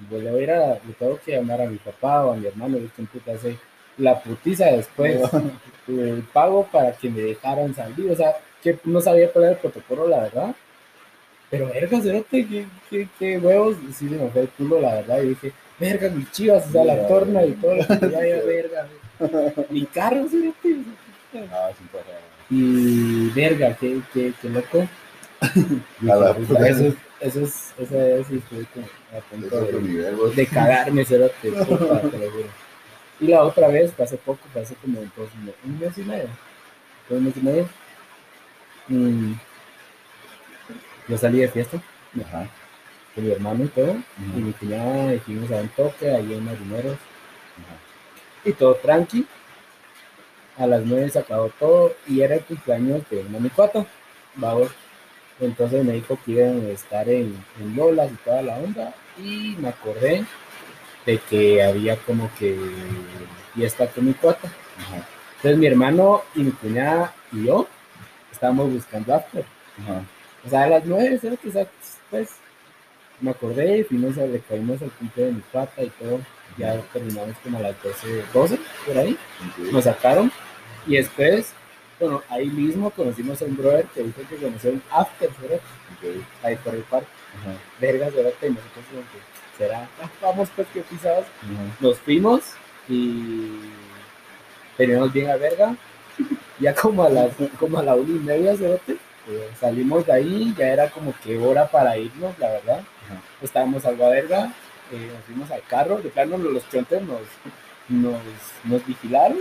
Y 0.00 0.04
pues 0.04 0.22
le 0.22 0.30
voy 0.30 0.40
a 0.40 0.42
ir 0.44 0.50
a, 0.52 0.68
le 0.74 0.92
tengo 0.98 1.18
que 1.24 1.32
llamar 1.32 1.62
a 1.62 1.66
mi 1.66 1.78
papá 1.78 2.24
o 2.26 2.32
a 2.32 2.36
mi 2.36 2.46
hermano, 2.46 2.78
quién 2.94 3.06
puta 3.08 3.32
hace 3.32 3.58
la 3.96 4.20
putiza 4.20 4.66
después, 4.66 5.20
el 5.88 6.22
pago 6.32 6.66
para 6.70 6.92
que 6.92 7.10
me 7.10 7.20
dejaran 7.20 7.74
salir, 7.74 8.10
o 8.10 8.16
sea, 8.16 8.36
que 8.62 8.78
no 8.84 9.00
sabía 9.00 9.30
cuál 9.32 9.44
era 9.44 9.52
el 9.54 9.58
protocolo, 9.58 10.06
la 10.06 10.20
verdad. 10.20 10.54
Pero 11.50 11.68
verga, 11.68 12.00
cerote, 12.00 12.46
qué, 12.46 12.66
qué, 12.90 13.08
qué 13.18 13.38
huevos, 13.38 13.76
y 13.88 13.92
sí 13.92 14.08
se 14.08 14.16
me 14.16 14.28
fue 14.28 14.42
el 14.42 14.48
culo, 14.50 14.80
la 14.80 14.96
verdad, 14.96 15.22
y 15.22 15.28
dije, 15.30 15.52
verga, 15.78 16.08
mis 16.10 16.30
chivas, 16.32 16.66
o 16.68 16.72
sea, 16.72 16.84
la 16.84 17.06
torna 17.06 17.44
y 17.44 17.52
todo 17.52 17.76
ya 17.76 18.18
había, 18.18 18.42
verga, 18.42 18.88
mi 19.70 19.86
carro, 19.86 20.28
sea, 20.28 20.40
Ah, 21.52 21.70
sí, 21.76 21.84
y 22.50 23.28
verga, 23.30 23.76
qué, 23.76 24.00
qué, 24.12 24.32
qué 24.40 24.48
loco. 24.48 24.88
A 26.10 26.14
la 26.16 26.34
puta. 26.34 26.68
Eso, 26.68 26.86
es- 26.86 26.94
eso 27.20 27.40
es, 27.40 27.74
eso 27.78 28.00
es, 28.00 28.26
sí, 28.28 28.36
estoy 28.36 28.64
como 28.66 28.86
a 28.86 29.20
punto 29.28 29.60
de, 29.60 29.82
nivel, 29.82 30.16
de 30.34 30.46
cagarme, 30.46 31.04
cerote, 31.04 31.50
puta, 31.50 32.00
te 32.00 32.18
lo 32.18 32.30
juro. 32.30 32.48
Y 33.20 33.26
la 33.26 33.42
otra 33.42 33.68
vez, 33.68 33.92
hace 34.00 34.16
poco, 34.16 34.40
hace 34.54 34.74
como 34.76 35.00
dos, 35.00 35.28
un 35.64 35.78
mes 35.80 35.98
y 35.98 36.02
medio, 36.02 36.28
dos 37.10 37.20
meses 37.20 37.42
y 37.42 37.46
medio. 37.46 37.68
Mm, 38.88 39.32
yo 41.08 41.18
salí 41.18 41.40
de 41.40 41.48
fiesta 41.48 41.78
Ajá. 42.24 42.48
Con 43.18 43.26
mi 43.26 43.32
hermano 43.32 43.64
y 43.64 43.68
todo, 43.68 43.96
y 44.36 44.40
mi 44.40 44.52
cuñada, 44.52 45.12
y 45.12 45.18
fuimos 45.18 45.50
a 45.50 45.56
un 45.56 45.68
toque 45.70 46.08
ahí 46.08 46.34
en 46.34 46.44
Marineros, 46.44 46.94
Ajá. 46.94 47.76
y 48.44 48.52
todo 48.52 48.76
tranqui. 48.76 49.26
A 50.56 50.66
las 50.66 50.84
nueve 50.84 51.08
se 51.10 51.18
acabó 51.18 51.48
todo 51.58 51.94
y 52.06 52.20
era 52.20 52.36
el 52.36 52.44
cumpleaños 52.44 53.02
de 53.10 53.20
una 53.20 53.38
mi 53.40 53.50
cuata, 53.50 53.86
vamos. 54.36 54.70
Entonces 55.40 55.84
me 55.84 55.92
dijo 55.94 56.18
que 56.24 56.32
iban 56.32 56.66
a 56.66 56.70
estar 56.70 57.08
en, 57.08 57.36
en 57.60 57.76
Lolas 57.76 58.10
y 58.12 58.16
toda 58.16 58.42
la 58.42 58.56
onda 58.56 58.94
y 59.18 59.56
me 59.60 59.68
acordé 59.68 60.24
de 61.06 61.18
que 61.18 61.62
había 61.62 61.96
como 61.96 62.28
que 62.38 62.58
fiesta 63.54 63.86
con 63.88 64.06
mi 64.06 64.14
cuata. 64.14 64.48
Ajá. 64.78 65.06
Entonces 65.36 65.58
mi 65.58 65.66
hermano 65.66 66.22
y 66.34 66.40
mi 66.40 66.50
cuñada 66.50 67.14
y 67.32 67.46
yo 67.46 67.68
estábamos 68.32 68.72
buscando 68.72 69.14
after. 69.14 69.44
Ajá. 69.80 70.02
O 70.44 70.50
sea, 70.50 70.64
a 70.64 70.68
las 70.68 70.84
nueve, 70.84 71.18
¿sabes? 71.20 71.68
Pues 72.10 72.28
me 73.20 73.30
acordé 73.30 73.78
y 73.78 73.84
fuimos 73.84 74.16
a, 74.18 74.26
le 74.26 74.40
caímos 74.40 74.80
al 74.82 74.90
de 75.14 75.32
mi 75.32 75.40
cuata 75.52 75.82
y 75.82 75.90
todo. 75.90 76.20
Ya 76.56 76.80
terminamos 76.92 77.36
como 77.42 77.58
a 77.58 77.62
las 77.62 77.82
12, 77.82 78.24
12 78.32 78.58
por 78.86 78.98
ahí 78.98 79.16
nos 79.70 79.84
sacaron 79.84 80.32
y 80.86 80.96
después, 80.96 81.52
bueno, 82.00 82.22
ahí 82.30 82.46
mismo 82.48 82.90
conocimos 82.90 83.40
a 83.42 83.44
un 83.44 83.56
brother 83.56 83.84
que 83.94 84.02
dijo 84.02 84.22
que 84.28 84.36
conoció 84.36 84.70
un 84.72 84.82
after, 84.90 85.30
¿verdad? 85.40 85.60
Ahí 86.42 86.56
por 86.56 86.74
el 86.74 86.82
parque, 86.82 87.06
Ajá. 87.40 87.52
vergas, 87.80 88.14
¿verdad? 88.14 88.32
Y 88.42 88.46
nosotros 88.46 88.84
como 88.90 89.02
que, 89.02 89.18
será, 89.58 89.88
Ah, 90.02 90.10
vamos 90.22 90.48
pues 90.56 90.66
que 90.72 90.80
pisados, 90.80 91.26
Ajá. 91.26 91.76
nos 91.80 91.98
fuimos 91.98 92.42
y 92.88 93.58
teníamos 94.76 95.12
bien 95.12 95.30
a 95.30 95.36
verga, 95.36 95.76
ya 96.58 96.74
como 96.74 97.04
a 97.04 97.10
las, 97.10 97.30
como 97.60 97.78
a 97.78 97.82
la 97.82 97.94
una 97.94 98.10
y 98.10 98.18
media, 98.20 98.54
¿verdad? 98.54 98.80
Salimos 99.60 100.06
de 100.06 100.12
ahí, 100.12 100.54
ya 100.56 100.68
era 100.68 100.88
como 100.90 101.14
que 101.22 101.36
hora 101.36 101.68
para 101.70 101.98
irnos, 101.98 102.36
la 102.38 102.48
verdad, 102.48 102.80
Ajá. 103.08 103.20
estábamos 103.42 103.84
algo 103.86 104.06
a 104.06 104.10
verga, 104.10 104.52
eh, 104.92 105.10
nos 105.14 105.24
fuimos 105.24 105.50
al 105.50 105.62
carro, 105.64 105.98
de 105.98 106.08
plano 106.10 106.36
los 106.38 106.68
chontes 106.70 107.02
nos, 107.02 107.20
nos, 107.88 108.20
nos 108.64 108.86
vigilaron 108.86 109.38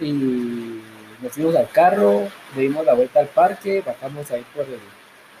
y 0.00 0.80
nos 1.22 1.32
fuimos 1.32 1.56
al 1.56 1.68
carro, 1.70 2.28
le 2.54 2.62
dimos 2.62 2.84
la 2.84 2.94
vuelta 2.94 3.20
al 3.20 3.28
parque, 3.28 3.82
bajamos 3.84 4.30
ahí 4.30 4.44
por 4.54 4.64
el, 4.64 4.78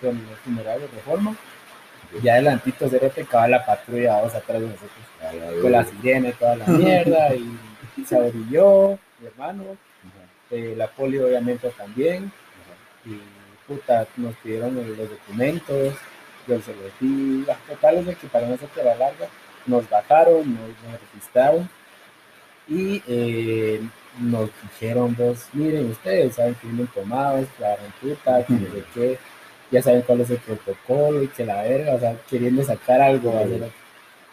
por 0.00 0.10
el 0.10 0.36
funeral 0.44 0.80
de 0.80 0.86
reforma, 0.88 1.36
ya 2.22 2.34
adelantito 2.34 2.88
se 2.88 2.96
acaba 3.22 3.48
la 3.48 3.64
patrulla, 3.64 4.16
vamos 4.16 4.34
atrás 4.34 4.60
de 4.60 4.66
nosotros, 4.66 4.90
la 5.20 5.60
con 5.60 5.72
la 5.72 5.78
verga. 5.82 5.92
sirena 5.92 6.28
y 6.28 6.32
toda 6.32 6.56
la 6.56 6.66
mierda, 6.66 7.34
y 7.34 8.04
se 8.06 8.16
orilló, 8.16 8.98
mi 9.20 9.26
hermano, 9.26 9.64
eh, 10.50 10.74
la 10.76 10.88
poli 10.88 11.18
obviamente 11.18 11.68
también, 11.70 12.24
Ajá. 12.24 13.10
y 13.10 13.20
puta, 13.66 14.06
nos 14.16 14.34
pidieron 14.36 14.74
los 14.74 15.10
documentos, 15.10 15.94
los 16.56 17.00
di, 17.00 17.44
las 17.46 17.58
totales 17.66 18.06
de 18.06 18.14
que 18.14 18.26
para 18.26 18.46
no 18.46 18.54
hacerte 18.54 18.82
la 18.82 18.96
larga, 18.96 19.28
nos 19.66 19.88
bajaron, 19.88 20.54
nos, 20.54 20.90
nos 20.90 21.00
registraron, 21.00 21.68
Y 22.68 23.02
eh, 23.06 23.80
nos 24.20 24.50
dijeron 24.62 25.14
vos, 25.16 25.46
miren, 25.52 25.90
ustedes 25.90 26.34
saben 26.34 26.54
que 26.54 26.66
vienen 26.66 26.86
tomados, 26.88 27.46
claro, 27.56 27.82
puta, 28.00 28.44
que 28.44 28.52
no 28.54 28.66
sé 28.72 28.84
qué, 28.94 29.18
ya 29.70 29.82
saben 29.82 30.02
cuál 30.02 30.20
es 30.20 30.30
el 30.30 30.38
protocolo 30.38 31.22
y 31.22 31.28
que 31.28 31.44
la 31.44 31.62
verga, 31.62 31.94
o 31.94 32.00
sea, 32.00 32.16
queriendo 32.28 32.62
sacar 32.62 33.00
algo. 33.00 33.32
Sí. 33.44 33.60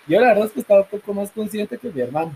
Yo 0.08 0.19
la 0.19 0.28
verdad 0.30 0.45
es 0.45 0.51
que 0.51 0.60
estaba 0.62 0.82
un 0.82 0.88
poco 0.88 1.13
más 1.13 1.32
consciente 1.32 1.78
que 1.78 1.89
mi 1.89 2.01
hermano. 2.01 2.36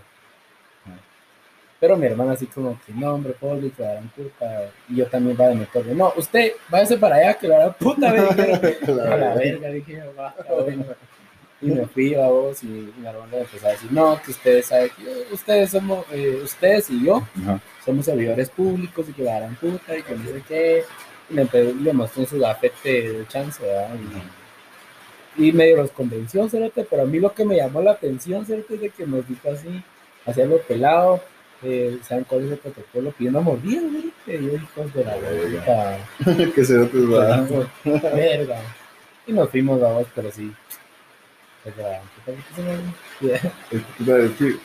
Pero 1.80 1.96
mi 1.96 2.06
hermana 2.06 2.32
así 2.32 2.46
como 2.46 2.78
que, 2.86 2.92
no, 2.92 3.14
hombre, 3.14 3.32
Poli, 3.40 3.70
que 3.70 3.82
la 3.82 3.92
gran 3.94 4.08
puta. 4.10 4.70
Y 4.88 4.96
yo 4.96 5.06
también 5.06 5.36
va 5.40 5.48
de 5.48 5.54
meter, 5.54 5.86
no, 5.86 6.12
usted, 6.14 6.52
váyase 6.68 6.98
para 6.98 7.16
allá, 7.16 7.34
que 7.34 7.48
la 7.48 7.58
gran 7.58 7.74
puta, 7.74 8.12
me. 8.12 8.18
A 9.02 9.16
la 9.16 9.34
verga, 9.34 9.68
dije, 9.70 10.02
va, 10.18 10.34
está 10.38 10.52
bueno. 10.52 10.84
Y 11.62 11.66
me 11.72 11.86
fui 11.86 12.14
a 12.14 12.26
vos 12.26 12.62
y 12.62 12.66
mi 12.66 13.06
hermano 13.06 13.36
empezó 13.36 13.66
a 13.66 13.70
decir, 13.72 13.92
no, 13.92 14.18
que 14.22 14.30
ustedes 14.30 14.64
saben 14.66 14.90
que 14.96 15.34
ustedes 15.34 15.70
somos, 15.70 16.06
eh, 16.10 16.40
ustedes 16.42 16.88
y 16.88 17.04
yo 17.04 17.16
Ajá. 17.42 17.60
somos 17.84 18.06
servidores 18.06 18.48
públicos 18.48 19.06
y 19.10 19.12
que 19.12 19.22
la 19.24 19.40
gran 19.40 19.54
puta 19.56 19.94
y 19.96 20.02
que 20.02 20.14
no 20.14 20.24
sé 20.24 20.42
qué. 20.48 20.84
Y 21.28 21.34
le, 21.34 21.44
empe- 21.46 21.78
le 21.82 21.92
mostré 21.92 22.24
su 22.26 22.38
gafete 22.38 23.12
de 23.12 23.26
chance, 23.28 23.62
¿verdad? 23.62 23.90
Y, 25.36 25.48
y 25.48 25.52
medio 25.52 25.76
los 25.76 25.90
convenció, 25.90 26.48
cerote, 26.48 26.86
pero 26.88 27.02
a 27.02 27.06
mí 27.06 27.18
lo 27.20 27.32
que 27.34 27.44
me 27.44 27.56
llamó 27.56 27.82
la 27.82 27.92
atención, 27.92 28.44
cerote, 28.46 28.74
es 28.76 28.80
de 28.80 28.90
que 28.90 29.06
nos 29.06 29.28
dijo 29.28 29.50
así, 29.50 29.82
hacía 30.26 30.46
lo 30.46 30.58
pelado, 30.62 31.20
eh, 31.62 31.98
¿saben 32.02 32.24
cuál 32.24 32.44
es 32.44 32.52
el 32.52 32.58
protocolo? 32.58 33.10
Pidiendo 33.12 33.42
mordidas, 33.42 33.84
cerote, 34.24 34.44
y 34.44 34.46
yo, 34.46 34.54
hijos 34.54 34.94
de 34.94 35.04
la 35.04 35.16
verga, 35.16 35.98
que 36.54 36.64
se 36.64 36.78
va. 36.78 37.46
verga. 38.14 38.60
Y 39.26 39.32
nos 39.32 39.50
fuimos, 39.50 39.80
vamos, 39.80 40.06
pero 40.14 40.30
sí. 40.30 40.52
Pues, 41.62 41.76
la 41.76 42.00
puta, 42.24 42.24
¿por 42.24 42.34
qué 42.34 42.42
se 42.54 42.62
me- 44.08 44.24
Es 44.24 44.30
que, 44.32 44.56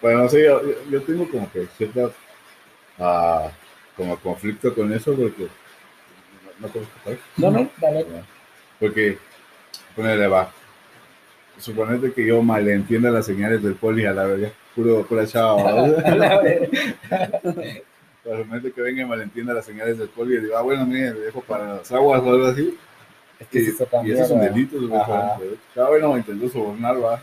bueno, 0.00 0.18
no 0.22 0.28
sé, 0.28 0.44
yo, 0.44 0.62
yo- 0.90 1.02
tengo 1.02 1.28
como 1.28 1.50
que 1.52 1.66
cierta 1.76 2.10
ah, 2.98 3.50
como 3.96 4.16
conflicto 4.18 4.74
con 4.74 4.92
eso 4.92 5.14
porque 5.14 5.48
no. 6.60 6.70
No, 7.36 7.50
no, 7.50 7.70
dale. 7.80 8.06
Porque, 8.78 9.18
ponele 9.96 10.26
va. 10.28 10.52
Suponete 11.58 12.12
que 12.12 12.26
yo 12.26 12.42
malentienda 12.42 13.10
las 13.10 13.26
señales 13.26 13.62
del 13.62 13.74
poli 13.74 14.06
a 14.06 14.12
la 14.12 14.24
verga. 14.24 14.52
Puro, 14.74 15.04
pura 15.04 15.26
chava. 15.26 15.62
¿verdad? 15.62 16.06
A 16.06 16.14
la 16.16 16.40
verga. 16.40 17.40
Suponete 18.24 18.72
que 18.72 18.80
venga 18.80 19.02
y 19.02 19.04
malentienda 19.04 19.52
las 19.52 19.66
señales 19.66 19.98
del 19.98 20.08
poli 20.08 20.36
y 20.36 20.40
digo, 20.40 20.56
ah, 20.56 20.62
bueno, 20.62 20.86
mire, 20.86 21.12
dejo 21.12 21.40
para 21.40 21.74
las 21.74 21.90
aguas 21.90 22.22
o 22.22 22.30
algo 22.30 22.46
así. 22.46 22.76
Es 23.40 23.48
que 23.48 23.58
Y, 23.58 23.64
sí 23.64 23.70
está 23.70 23.86
tan 23.86 24.06
y 24.06 24.12
eso 24.12 24.22
es 24.22 24.30
un 24.30 24.40
delito. 24.40 24.76
Cada 25.74 25.88
bueno, 25.88 26.16
intentó 26.16 26.48
sobornar, 26.48 27.02
va. 27.02 27.20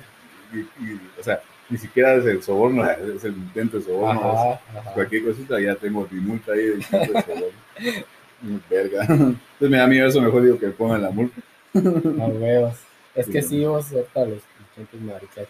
Y, 0.54 0.60
y, 0.60 1.00
o 1.18 1.24
sea, 1.24 1.42
ni 1.70 1.78
siquiera 1.78 2.16
es 2.16 2.26
el 2.26 2.44
soborno, 2.44 2.84
es 2.90 3.24
el 3.24 3.34
intento 3.34 3.78
de 3.78 3.84
soborno. 3.84 4.32
Ajá, 4.32 4.62
ajá. 4.78 4.94
cualquier 4.94 5.24
cosita, 5.24 5.60
ya 5.60 5.76
tengo 5.76 6.08
mi 6.12 6.20
multa 6.20 6.52
ahí 6.52 6.66
de 6.66 6.82
soborno. 6.84 7.46
Verga. 8.70 9.04
Entonces 9.04 9.70
me 9.70 9.78
da 9.78 9.88
miedo 9.88 10.08
eso, 10.08 10.22
mejor 10.22 10.44
digo 10.44 10.60
que 10.60 10.68
pongan 10.70 11.02
la 11.02 11.12
multa. 11.12 11.42
A 11.76 11.80
huevos. 11.80 12.76
Es 13.16 13.28
que 13.28 13.42
sí, 13.42 13.64
vos 13.66 13.92
ahorita 13.92 14.26
los 14.26 14.42
pinches 14.76 15.02
maricas. 15.02 15.48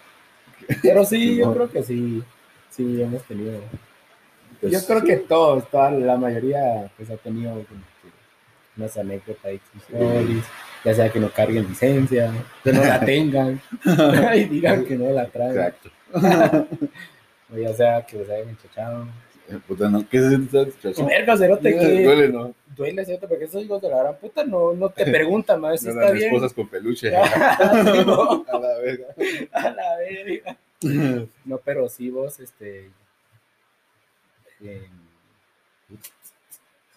Pero 0.82 1.06
sí, 1.06 1.38
yo 1.38 1.54
creo 1.54 1.70
que 1.70 1.84
sí. 1.84 2.24
Sí, 2.70 3.02
hemos 3.02 3.24
tenido. 3.24 3.60
Pues, 4.62 4.74
Yo 4.74 4.80
creo 4.86 5.04
que 5.04 5.18
todos, 5.18 5.70
toda 5.70 5.92
la 5.92 6.18
mayoría, 6.18 6.92
pues 6.98 7.10
ha 7.10 7.18
tenido 7.18 7.52
como 7.54 7.66
que 8.02 8.10
unas 8.78 8.98
anécdotas 8.98 9.60
polis, 9.92 10.44
ya 10.84 10.94
sea 10.94 11.12
que 11.12 11.20
no 11.20 11.30
carguen 11.32 11.68
licencia, 11.68 12.32
que 12.64 12.74
no 12.74 12.84
la 12.84 13.00
tengan, 13.06 13.62
y 14.36 14.44
digan 14.46 14.86
que 14.86 14.98
no 14.98 15.12
la 15.12 15.26
traen, 15.28 15.52
Exacto. 15.52 15.90
o 17.54 17.58
ya 17.58 17.74
sea 17.74 18.06
que 18.06 18.18
les 18.18 18.30
hayan 18.30 18.50
enchachado. 18.50 19.08
Puta, 19.68 19.90
no, 19.90 20.08
¿qué 20.08 20.18
esa 20.18 20.66
situación? 20.66 21.08
Verga, 21.08 21.38
cerote, 21.38 21.78
que 21.78 22.04
Duele, 22.04 22.30
¿no? 22.30 22.54
duele, 22.76 23.04
cerote, 23.06 23.28
porque 23.28 23.46
esos 23.46 23.64
hijos 23.64 23.82
de 23.82 23.90
la 23.90 23.98
gran 24.00 24.16
puta 24.18 24.44
no, 24.44 24.74
no 24.74 24.90
te 24.90 25.06
preguntan, 25.12 25.60
más 25.62 25.80
si 25.82 25.88
No 25.88 25.92
está 25.94 26.06
las 26.06 26.14
bien. 26.14 26.28
esposas 26.28 26.54
con 26.54 26.68
peluche. 26.68 27.10
Sí, 27.12 28.06
no, 28.06 28.46
A 28.48 28.60
la 28.60 28.78
verga. 28.80 29.06
a 29.54 29.70
la 29.72 29.98
verga. 29.98 30.58
No, 31.46 31.58
pero 31.58 31.90
sí 31.90 32.10
vos, 32.10 32.40
este... 32.40 32.90
eh, 34.64 34.88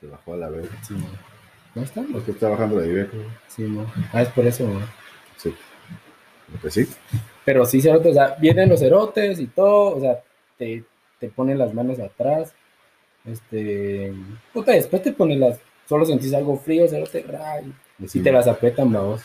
Se 0.00 0.06
bajó 0.06 0.34
a 0.34 0.36
la 0.36 0.48
verga. 0.48 0.70
sí, 0.86 0.94
¿No 1.74 1.82
está? 1.82 2.02
¿Por 2.02 2.22
qué 2.24 2.32
está 2.32 2.48
bajando 2.50 2.78
la 2.80 2.86
idea? 2.86 3.08
Sí, 3.48 3.62
no. 3.62 3.90
Ah, 4.12 4.20
es 4.22 4.28
por 4.28 4.46
eso, 4.46 4.66
¿no? 4.68 4.80
Sí. 5.38 5.54
Pues 6.60 6.74
sí. 6.74 6.86
Pero 7.46 7.64
sí, 7.64 7.80
cerote, 7.80 8.10
o 8.10 8.12
sea, 8.12 8.36
vienen 8.38 8.68
los 8.68 8.78
cerotes 8.80 9.40
y 9.40 9.46
todo, 9.46 9.96
o 9.96 10.00
sea, 10.00 10.20
te, 10.58 10.84
te 11.22 11.28
ponen 11.28 11.56
las 11.56 11.72
manos 11.72 12.00
atrás, 12.00 12.52
este, 13.24 14.12
puta, 14.52 14.72
después 14.72 15.04
te 15.04 15.12
ponen 15.12 15.38
las, 15.38 15.60
solo 15.88 16.04
sentís 16.04 16.34
algo 16.34 16.58
frío, 16.58 16.88
cerote, 16.88 17.22
ray, 17.22 17.72
y 18.12 18.20
te 18.20 18.32
las 18.32 18.48
apretan, 18.48 18.92
vos. 18.92 19.22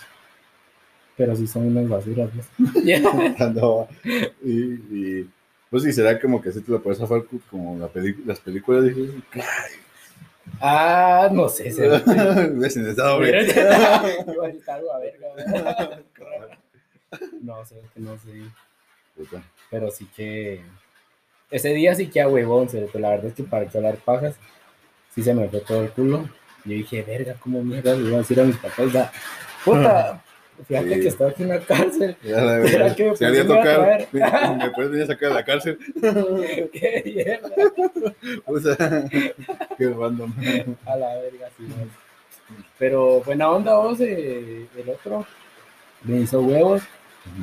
Pero 1.16 1.36
sí 1.36 1.48
son 1.48 1.76
unas 1.76 1.90
basuras, 1.90 2.30
pues. 2.36 2.48
No, 3.56 3.88
y, 4.44 4.74
y, 4.92 5.30
pues 5.72 5.82
sí, 5.82 5.92
será 5.92 6.22
como 6.22 6.40
que 6.40 6.52
sí 6.52 6.62
te 6.62 6.72
lo 6.72 6.84
puedes 6.84 7.00
zafar 7.00 7.24
como 7.50 7.80
la 7.80 7.90
las 8.28 8.40
películas. 8.42 8.84
Dije, 8.84 9.20
ah, 10.62 11.30
no 11.32 11.50
sé, 11.50 11.74
verga, 15.00 15.34
¿verdad? 15.36 16.00
No 17.42 17.66
sé, 17.66 17.82
que 17.96 18.00
no 18.02 18.16
sé. 18.20 18.44
Pero 19.72 19.90
sí 19.90 20.08
que. 20.16 20.62
Ese 21.50 21.70
día 21.74 21.96
sí 21.96 22.08
que 22.08 22.22
a 22.22 22.28
huevón, 22.28 22.70
cerote. 22.70 23.00
La 23.00 23.10
verdad 23.12 23.28
es 23.28 23.34
que 23.34 23.44
para 23.44 23.66
que 23.68 23.78
hablar 23.78 23.96
pajas, 23.98 24.36
sí 25.16 25.24
se 25.24 25.34
me 25.34 25.48
fue 25.50 25.62
todo 25.62 25.84
el 25.84 25.90
culo. 25.92 26.30
Yo 26.66 26.74
dije, 26.74 27.02
verga, 27.04 27.36
¿cómo 27.40 27.64
mierda 27.64 27.96
le 27.96 28.08
iba 28.08 28.16
a 28.16 28.20
decir 28.20 28.40
a 28.42 28.44
mis 28.44 28.58
papás? 28.58 28.92
Da, 28.92 29.12
puta, 29.64 30.22
fíjate 30.68 30.96
Sí. 30.96 31.02
que 31.02 31.08
estoy 31.08 31.30
aquí 31.30 31.44
en 31.44 31.50
la 31.50 31.60
cárcel. 31.62 32.18
Ya 32.24 32.42
la 32.42 32.68
¿Será 32.68 32.84
verga. 32.86 32.96
que 32.96 33.10
me 33.12 33.16
Si 33.16 33.26
había 33.26 33.48
traer? 33.48 34.08
me 34.58 34.70
puedes 34.72 34.92
venir 34.92 35.04
a 35.04 35.08
sacar 35.08 35.30
de 35.30 35.36
la 35.36 35.46
cárcel. 35.46 35.80
Qué 36.74 37.04
mierda. 37.06 37.50
O 38.46 38.60
sea, 38.60 38.76
qué 39.78 39.90
random. 39.90 40.34
A 40.86 40.96
la 40.98 41.16
verga, 41.16 41.48
sí. 41.58 41.64
no. 41.64 41.76
Pero 42.80 43.22
buena 43.22 43.50
onda 43.52 43.76
vos, 43.78 44.00
eh, 44.02 44.66
el 44.78 44.90
otro 44.90 45.26
me 46.04 46.18
hizo 46.22 46.42
huevos 46.42 46.82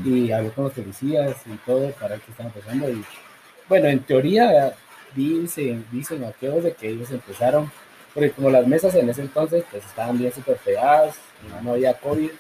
y 0.05 0.31
hablé 0.33 0.51
con 0.51 0.65
los 0.65 0.73
policías 0.73 1.37
y 1.47 1.57
todo 1.67 1.91
para 1.93 2.11
ver 2.11 2.21
qué 2.21 2.31
estaban 2.31 2.53
pasando. 2.53 2.89
Y 2.91 3.05
bueno, 3.69 3.89
en 3.89 4.01
teoría 4.01 4.75
dicen, 5.15 5.85
dicen 5.91 6.25
aquellos 6.25 6.65
de 6.65 6.73
que 6.73 6.89
ellos 6.89 7.11
empezaron, 7.11 7.71
porque 8.13 8.31
como 8.31 8.51
las 8.51 8.67
mesas 8.67 8.95
en 8.95 9.09
ese 9.09 9.23
entonces 9.23 9.65
pues 9.71 9.85
estaban 9.85 10.19
bien 10.19 10.33
súper 10.33 10.57
pegadas, 10.59 11.17
no 11.63 11.73
había 11.73 11.95
COVID, 11.95 12.31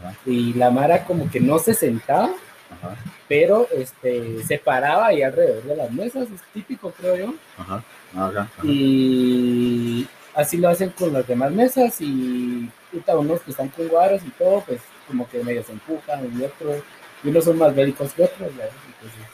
Ajá. 0.00 0.14
y 0.26 0.54
la 0.54 0.70
Mara 0.70 1.04
como 1.04 1.30
que 1.30 1.40
no 1.40 1.58
se 1.58 1.74
sentaba, 1.74 2.30
Ajá, 2.70 2.96
pero 3.28 3.68
este, 3.72 4.42
se 4.44 4.58
paraba 4.58 5.08
ahí 5.08 5.22
alrededor 5.22 5.62
de 5.64 5.76
las 5.76 5.90
mesas, 5.90 6.28
es 6.30 6.40
típico 6.52 6.92
creo 6.92 7.16
yo, 7.16 7.34
ajá, 7.58 7.82
ajá. 8.16 8.48
y 8.62 10.06
así 10.34 10.56
lo 10.56 10.68
hacen 10.68 10.90
con 10.90 11.12
las 11.12 11.26
demás 11.26 11.50
mesas 11.50 12.00
y 12.00 12.70
puta, 12.90 13.16
unos 13.16 13.40
que 13.40 13.50
están 13.50 13.68
con 13.68 13.88
guaros 13.88 14.22
y 14.24 14.30
todo, 14.30 14.60
pues 14.66 14.80
como 15.06 15.28
que 15.28 15.42
medio 15.42 15.62
se 15.64 15.72
empujan 15.72 16.30
y 16.38 16.44
otros, 16.44 16.76
y 17.22 17.28
unos 17.28 17.44
son 17.44 17.58
más 17.58 17.74
bélicos 17.74 18.12
que 18.12 18.24
otros, 18.24 18.56
¿verdad? 18.56 18.72
Entonces, 18.86 19.29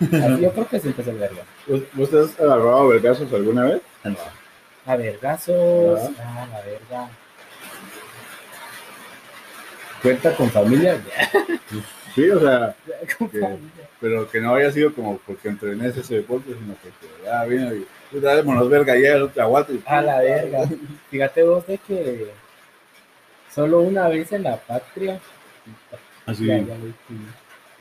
yo 0.00 0.52
creo 0.52 0.68
que 0.68 0.80
siempre 0.80 1.02
es 1.02 1.08
el 1.08 1.16
verga. 1.18 1.42
¿Vos 1.66 1.80
vos 1.94 2.10
te 2.10 2.18
has 2.20 2.38
agarrado 2.40 2.76
a 2.78 2.86
vergazos 2.88 3.32
alguna 3.32 3.64
vez? 3.64 3.82
A 4.86 4.96
vergazos, 4.96 6.00
Ajá. 6.00 6.12
ah, 6.24 6.48
la 6.52 6.60
verga. 6.62 7.08
Cuenta 10.02 10.34
con 10.36 10.48
familia, 10.50 11.00
Sí, 12.14 12.28
o 12.30 12.40
sea, 12.40 12.74
pero 14.00 14.28
que 14.30 14.40
no 14.40 14.54
haya 14.54 14.72
sido 14.72 14.92
como 14.92 15.18
porque 15.18 15.48
entrené 15.48 15.88
ese 15.88 16.14
deporte, 16.16 16.52
sino 16.54 16.74
porque 16.74 17.24
ya 17.24 17.44
vino 17.44 17.74
y 17.74 17.86
démonos 18.12 18.68
verga 18.68 18.96
ya, 18.98 19.18
no 19.18 19.28
te 19.28 19.40
aguanto. 19.40 19.72
y- 19.72 19.82
A 19.86 20.00
la 20.00 20.18
verga. 20.20 20.68
Fíjate 21.10 21.42
vos 21.44 21.66
de 21.66 21.78
que 21.78 22.30
solo 23.54 23.80
una 23.80 24.08
vez 24.08 24.32
en 24.32 24.44
la 24.44 24.56
patria. 24.56 25.20
Así, 26.26 26.46
Ya, 26.46 26.58
ya 26.58 26.74
lo 26.74 26.86
dije. 26.86 26.96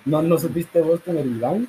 No, 0.06 0.22
no 0.22 0.38
supiste 0.38 0.82
vos 0.82 1.00
con 1.02 1.18
el 1.18 1.28
Iván. 1.36 1.68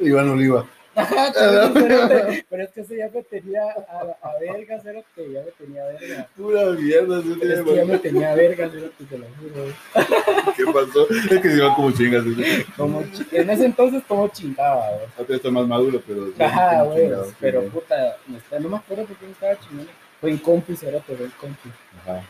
Iván 0.00 0.28
Oliva. 0.30 0.66
Ajá, 0.98 1.32
cerote, 1.32 2.44
pero 2.50 2.64
es 2.64 2.70
que 2.70 2.80
ese 2.80 2.96
ya 2.96 3.08
me 3.14 3.22
tenía 3.22 3.62
a, 3.62 4.28
a 4.28 4.38
verga, 4.40 4.80
cerote, 4.80 5.32
ya 5.32 5.42
me 5.42 5.52
tenía 5.52 5.84
verga. 5.84 6.28
Pura 6.36 6.64
mierda, 6.72 7.22
sí, 7.22 7.38
Es 7.40 7.60
que 7.62 7.76
ya 7.76 7.84
me 7.84 7.98
tenía 7.98 8.34
verga, 8.34 8.68
cerote, 8.68 9.04
te 9.04 9.18
lo 9.18 9.26
juro. 9.38 9.72
¿qué 10.56 10.64
pasó? 10.64 11.08
Es 11.08 11.40
que 11.40 11.50
se 11.50 11.60
van 11.62 11.74
como 11.76 11.92
chingas. 11.92 12.24
¿sí? 12.24 12.64
Como 12.76 13.04
en 13.30 13.50
ese 13.50 13.66
entonces 13.66 14.02
como 14.08 14.26
chingaba, 14.26 14.90
vos. 14.90 15.08
Ahorita 15.18 15.36
está 15.36 15.50
más 15.52 15.68
maduro, 15.68 16.02
pero. 16.04 16.26
sí, 16.26 16.42
Ajá, 16.42 16.82
güey, 16.82 17.10
pero 17.38 17.62
sí, 17.62 17.68
puta, 17.68 18.16
no, 18.58 18.68
me 18.68 18.76
acuerdo 18.78 19.04
por 19.04 19.16
qué 19.18 19.26
me 19.26 19.32
estaba 19.32 19.60
chingando. 19.60 19.92
Fue 20.20 20.30
en 20.30 20.38
compi, 20.38 20.74
cerote, 20.74 21.14
fue 21.14 21.26
en 21.26 21.32
compi. 21.32 21.68
Ajá. 22.02 22.22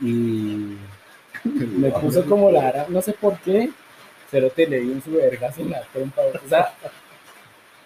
Y 0.00 0.76
me 1.54 1.90
puso 1.90 2.24
como 2.26 2.52
la 2.52 2.86
no 2.88 3.02
sé 3.02 3.12
por 3.12 3.36
qué, 3.40 3.70
Cerote 4.30 4.66
le 4.66 4.80
di 4.80 4.88
un 4.90 5.02
vergazo 5.06 5.60
en 5.62 5.70
la 5.70 5.82
trompa. 5.92 6.22
O 6.44 6.48
sea, 6.48 6.72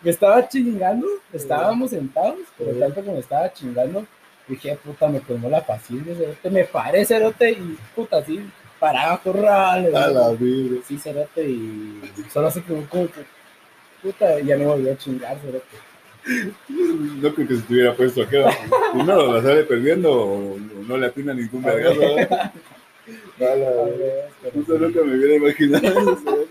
me 0.02 0.10
estaba 0.10 0.48
chingando, 0.48 1.06
estábamos 1.32 1.90
sentados, 1.90 2.38
pero 2.56 2.72
tanto 2.72 3.04
que 3.04 3.10
me 3.10 3.18
estaba 3.18 3.52
chingando, 3.52 4.06
dije, 4.48 4.76
puta, 4.82 5.08
me 5.08 5.20
colmó 5.20 5.48
la 5.50 5.64
paciencia, 5.64 6.14
cerote, 6.14 6.50
me 6.50 6.64
paré, 6.64 7.04
cerote, 7.04 7.50
y 7.52 7.76
puta, 7.94 8.18
así, 8.18 8.40
paraba 8.78 9.18
corral, 9.20 9.94
A 9.94 10.08
la 10.08 10.30
vida. 10.30 10.80
sí, 10.86 10.98
cerote, 10.98 11.44
y 11.48 12.00
solo 12.32 12.48
así 12.48 12.60
como, 12.62 12.86
como 12.88 13.06
que, 13.08 13.20
puta, 14.02 14.40
ya 14.40 14.56
me 14.56 14.64
volví 14.66 14.88
a 14.88 14.96
chingar, 14.96 15.36
cerote. 15.38 15.76
No 17.20 17.34
creo 17.34 17.48
que 17.48 17.56
se 17.56 17.62
tuviera 17.62 17.94
puesto 17.94 18.22
aquí. 18.22 18.36
Primero 18.92 19.32
la 19.34 19.42
sale 19.42 19.64
perdiendo 19.64 20.12
o 20.12 20.56
no 20.86 20.96
le 20.98 21.06
atina 21.06 21.32
ningún 21.32 21.62
vergazo. 21.64 22.02
Sí, 23.40 24.72
nunca 24.78 25.04
me 25.04 25.16
hubiera 25.16 25.34
imaginado 25.36 26.12
eso. 26.12 26.48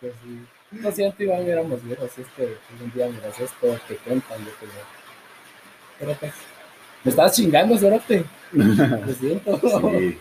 Pues. 0.00 0.14
No 0.70 0.88
antes 0.88 1.20
igual 1.20 1.44
hubiéramos 1.44 1.84
visto 1.84 2.04
así 2.04 2.22
este, 2.22 2.56
un 2.82 2.92
día, 2.92 3.06
mira, 3.06 3.28
esto 3.28 3.78
que 3.86 3.94
cuentan, 3.94 4.44
yo 4.44 4.50
creo. 4.58 4.72
Pero 6.00 6.14
pues, 6.14 6.32
me 7.04 7.10
estabas 7.10 7.36
chingando, 7.36 7.78
cerote. 7.78 8.24
Lo 8.52 9.14
siento. 9.14 9.60
Sí. 9.60 10.18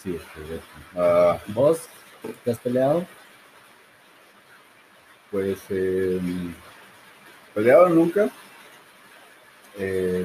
Sí, 0.00 0.14
es 0.14 0.22
correcto. 0.22 0.66
Ah, 0.94 1.36
¿Vos 1.48 1.88
te 2.44 2.52
has 2.52 2.58
peleado? 2.58 3.04
pues, 5.36 5.58
eh, 5.68 6.18
peleado 7.54 7.90
nunca. 7.90 8.30
Eh, 9.78 10.24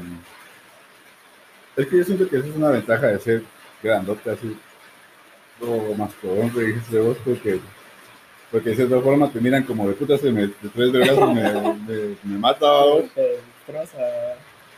es 1.76 1.88
que 1.88 1.98
yo 1.98 2.04
siento 2.04 2.28
que 2.30 2.38
esa 2.38 2.48
es 2.48 2.56
una 2.56 2.70
ventaja 2.70 3.08
de 3.08 3.20
ser 3.20 3.44
grandote 3.82 4.30
así, 4.30 4.58
o 5.62 5.94
mastodonte, 5.96 6.60
dijiste 6.62 7.00
vos, 7.00 7.18
porque, 7.24 7.60
porque 8.52 8.70
de 8.70 8.76
cierta 8.76 9.00
forma 9.02 9.32
te 9.32 9.40
miran 9.40 9.64
como 9.64 9.88
de 9.88 9.94
puta, 9.94 10.18
se 10.18 10.32
me, 10.32 10.48
de 10.48 10.70
tres 10.74 10.92
vergazos 10.92 11.34
me, 11.34 11.44
me, 11.44 12.16
me 12.24 12.38
mata. 12.38 12.68
Te. 13.16 13.40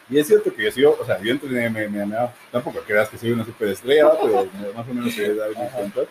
Y 0.10 0.20
es 0.20 0.28
cierto 0.28 0.54
que 0.54 0.64
yo, 0.64 0.72
sí, 0.72 0.84
o 0.84 1.06
sea, 1.06 1.20
yo 1.22 1.32
entrené, 1.32 1.70
me, 1.70 1.88
me, 1.88 2.06
me, 2.06 2.16
tampoco 2.52 2.80
creas 2.82 3.10
que 3.10 3.18
soy 3.18 3.32
una 3.32 3.46
superestrella, 3.46 4.12
pero 4.22 4.48
más 4.76 4.88
o 4.88 4.94
menos 4.94 5.14
se 5.14 5.34
da 5.34 5.46
Ajá. 5.46 5.78
cuenta, 5.78 6.02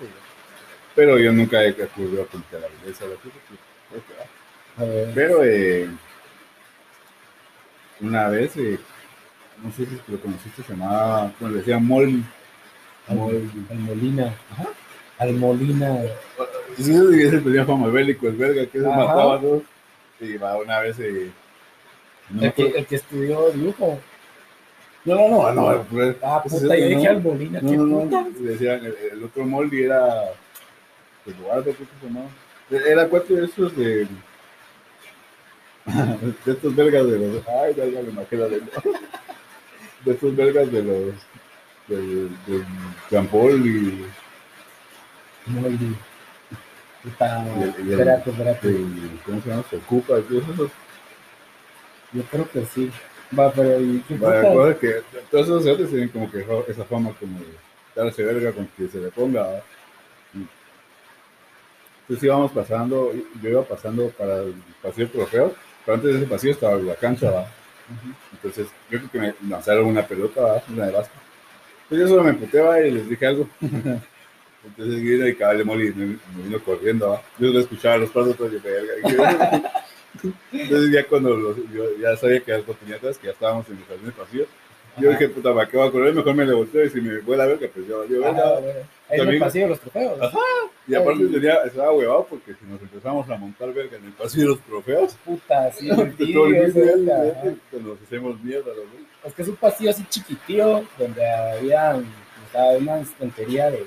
pero 0.94 1.18
yo 1.18 1.32
nunca 1.32 1.62
he 1.62 1.68
acudido 1.70 2.22
a 2.22 2.56
la 2.58 2.68
violencia, 2.68 3.06
la 3.06 3.14
cosa, 3.16 3.36
que, 3.48 5.12
Pero 5.14 5.44
eh, 5.44 5.88
una 8.00 8.28
vez, 8.28 8.56
eh, 8.56 8.78
no 9.62 9.70
sé 9.72 9.86
si 9.86 9.98
lo 10.08 10.20
conociste, 10.20 10.62
se 10.62 10.72
llamaba, 10.72 11.32
bueno, 11.40 11.54
le 11.54 11.60
decían 11.60 11.84
Molly. 11.86 12.22
al, 13.08 13.18
al 13.70 13.78
Molina. 13.78 14.34
Al 15.18 15.32
Molina. 15.34 15.98
Y 16.78 16.82
sí, 16.82 16.92
ese 17.22 17.38
tenía 17.40 17.64
fama 17.64 17.88
bélico, 17.88 18.26
el 18.28 18.36
verga, 18.36 18.66
que 18.66 18.80
se 18.80 18.86
Ajá. 18.86 18.96
mataba 18.96 19.36
a 19.36 19.40
todos. 19.40 19.62
Y 20.20 20.36
va 20.36 20.56
una 20.56 20.80
vez, 20.80 20.98
eh, 21.00 21.30
no 22.30 22.42
El 22.44 22.52
que, 22.52 22.62
el 22.68 22.86
que 22.86 22.96
estudió 22.96 23.50
dibujo. 23.50 23.98
no, 25.04 25.14
no, 25.28 25.52
no, 25.52 25.72
no, 25.74 25.82
pues, 25.90 26.16
Ah, 26.22 26.42
puta, 26.42 26.60
yo 26.60 26.68
no. 26.68 26.74
dije 26.96 27.08
al 27.08 27.22
Molina. 27.22 27.60
No, 27.60 27.70
¿qué 27.70 27.76
no, 27.76 27.86
no, 27.86 28.00
puta? 28.02 28.26
decían, 28.40 28.84
el, 28.84 28.96
el 29.12 29.24
otro 29.24 29.44
Molly 29.44 29.82
era, 29.84 30.24
Eduardo, 31.26 31.62
creo 31.64 31.76
que 31.76 31.84
se 32.00 32.06
llamaba. 32.06 32.26
Era 32.70 33.08
cuatro 33.08 33.36
de 33.36 33.44
esos 33.44 33.76
de, 33.76 34.06
de 36.44 36.52
estos 36.52 36.74
vergas 36.74 37.06
de 37.06 37.18
los, 37.18 37.48
ay, 37.48 37.74
verga, 37.74 38.00
me 38.02 38.10
imagino 38.10 38.42
la 38.42 38.48
lengua. 38.48 38.82
De 40.04 40.12
estos 40.12 40.34
vergas 40.36 40.70
de 40.72 40.82
los, 40.82 41.14
del, 41.88 42.28
del 42.46 42.64
Jean 43.10 43.26
Paul 43.28 43.66
y 43.66 44.04
Y 45.44 45.56
el- 47.62 47.74
y 47.78 47.82
el- 47.82 47.90
espérate, 47.92 48.30
espérate. 48.30 48.68
y, 48.70 49.20
¿cómo 49.26 49.40
se 49.42 49.48
llama? 49.50 49.64
Se 49.68 49.76
ocupa 49.76 50.18
y 50.18 50.22
todos 50.22 50.48
esos. 50.48 50.70
Yo 52.12 52.22
creo 52.30 52.50
que 52.50 52.64
sí. 52.66 52.90
Va, 53.38 53.50
pero 53.52 53.80
¿y 53.80 54.00
qué 54.06 54.14
puta? 54.16 54.42
cosas 54.42 54.76
que 54.78 55.02
todos 55.30 55.46
esos 55.46 55.64
cerotes 55.64 55.88
tienen 55.88 56.08
como 56.10 56.30
que 56.30 56.40
esa- 56.68 56.84
fama 56.84 57.12
como 57.18 57.38
de 57.40 57.46
darse 57.94 58.22
verga 58.22 58.52
con 58.52 58.66
que 58.76 58.88
se 58.88 58.98
le 58.98 59.08
ponga. 59.08 59.62
Y- 60.34 60.46
Entonces 62.02 62.24
íbamos 62.24 62.52
pasando, 62.52 63.12
yo 63.42 63.48
iba 63.48 63.62
pasando 63.64 64.08
para 64.10 64.42
el 64.42 64.54
pasillo 64.82 65.08
trofeo, 65.08 65.54
pero 65.84 65.94
antes 65.96 66.12
de 66.12 66.18
ese 66.18 66.26
pasillo 66.26 66.52
estaba 66.52 66.76
la 66.76 66.94
cancha, 66.96 67.46
¿va? 67.90 68.14
Entonces 68.32 68.66
yo 68.90 68.98
creo 68.98 69.10
que 69.10 69.18
me 69.18 69.34
lanzaron 69.48 69.86
una 69.86 70.06
pelota, 70.06 70.40
¿va? 70.40 70.62
una 70.68 70.86
de 70.86 70.92
básquet. 70.92 71.20
Entonces 71.84 72.08
yo 72.08 72.08
solo 72.08 72.24
me 72.24 72.34
puteaba 72.34 72.80
y 72.80 72.90
les 72.90 73.08
dije 73.08 73.26
algo. 73.26 73.48
Entonces 74.64 75.00
vino 75.02 75.26
y 75.26 75.34
cabal 75.34 75.58
de 75.58 75.64
Molly 75.64 75.92
me, 75.92 76.06
me 76.06 76.42
vino 76.44 76.58
corriendo, 76.62 77.10
¿va? 77.10 77.22
Yo 77.38 77.48
lo 77.48 77.58
escuchaba 77.58 77.96
los 77.96 78.10
pasos 78.10 78.36
todos 78.36 78.52
de 78.52 78.58
verga. 78.58 78.92
Entonces 80.52 80.90
ya 80.92 81.04
cuando 81.06 81.36
los- 81.36 81.56
yo 81.72 81.84
ya 82.00 82.16
sabía 82.16 82.40
que 82.40 82.52
las 82.52 82.60
oportunidades, 82.60 83.18
que 83.18 83.26
ya 83.26 83.32
estábamos 83.32 83.66
en 83.68 83.78
el 83.78 83.84
jardín 83.86 84.12
pasillo, 84.12 84.46
yo 84.98 85.10
dije, 85.10 85.28
puta, 85.30 85.54
¿para 85.54 85.68
qué 85.68 85.76
voy 85.76 85.88
a 85.88 85.90
correr? 85.90 86.14
Mejor 86.14 86.34
me 86.34 86.44
le 86.44 86.52
volteo 86.52 86.84
y 86.84 86.90
si 86.90 87.00
me 87.00 87.18
vuela 87.20 87.44
a 87.44 87.46
verga, 87.46 87.66
pues 87.74 87.88
yo 87.88 88.04
bueno. 88.06 88.38
Ahí 89.12 89.20
en 89.20 89.28
el 89.28 89.38
pasillo 89.38 89.64
de 89.64 89.70
los 89.70 89.80
trofeos. 89.80 90.20
Ajá. 90.22 90.38
Y 90.88 90.94
aparte 90.94 91.26
tenía, 91.28 91.54
estaba 91.64 91.92
huevado 91.92 92.26
porque 92.28 92.54
si 92.54 92.64
nos 92.66 92.80
empezamos 92.80 93.28
a 93.30 93.36
montar 93.36 93.72
verga 93.72 93.96
en 93.98 94.06
el 94.06 94.12
pasillo 94.12 94.42
de 94.42 94.48
los 94.50 94.60
trofeos, 94.60 95.14
Puta, 95.24 95.70
sí, 95.72 95.86
nos 95.88 95.98
hacemos 98.02 98.40
mierda, 98.42 98.68
los. 98.74 98.84
Es 99.24 99.34
que 99.34 99.42
es 99.42 99.48
un 99.48 99.56
pasillo 99.56 99.90
así 99.90 100.04
chiquitillo 100.08 100.82
donde 100.98 101.28
había 101.30 102.00
una 102.78 103.00
estantería 103.00 103.70
de, 103.70 103.86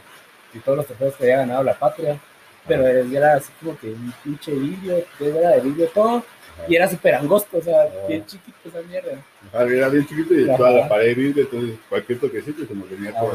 de 0.54 0.60
todos 0.64 0.78
los 0.78 0.88
trofeos 0.88 1.16
que 1.16 1.24
había 1.24 1.38
ganado 1.38 1.64
la 1.64 1.78
patria. 1.78 2.20
Pero 2.68 2.88
era 2.88 3.36
así 3.36 3.52
como 3.60 3.78
que 3.78 3.90
un 3.90 4.14
pinche 4.24 4.52
vidrio, 4.54 5.04
era 5.20 5.52
de 5.52 5.62
vidrio 5.62 5.88
todo. 5.94 6.24
Y 6.68 6.76
era 6.76 6.88
súper 6.90 7.16
angosto, 7.16 7.58
o 7.58 7.62
sea, 7.62 7.84
Ajá. 7.84 8.08
bien 8.08 8.26
chiquito 8.26 8.58
esa 8.70 8.82
mierda. 8.84 9.22
Ajá, 9.54 9.64
Era 9.66 9.90
bien 9.90 10.08
chiquito 10.08 10.34
y 10.34 10.48
Ajá. 10.48 10.58
toda 10.58 10.72
la 10.72 10.88
pared 10.88 11.16
vidrio, 11.16 11.44
entonces 11.44 11.78
cualquier 11.90 12.20
toquecito 12.20 12.66
se 12.66 12.74
nos 12.74 12.90
venía 12.90 13.12
todo 13.14 13.34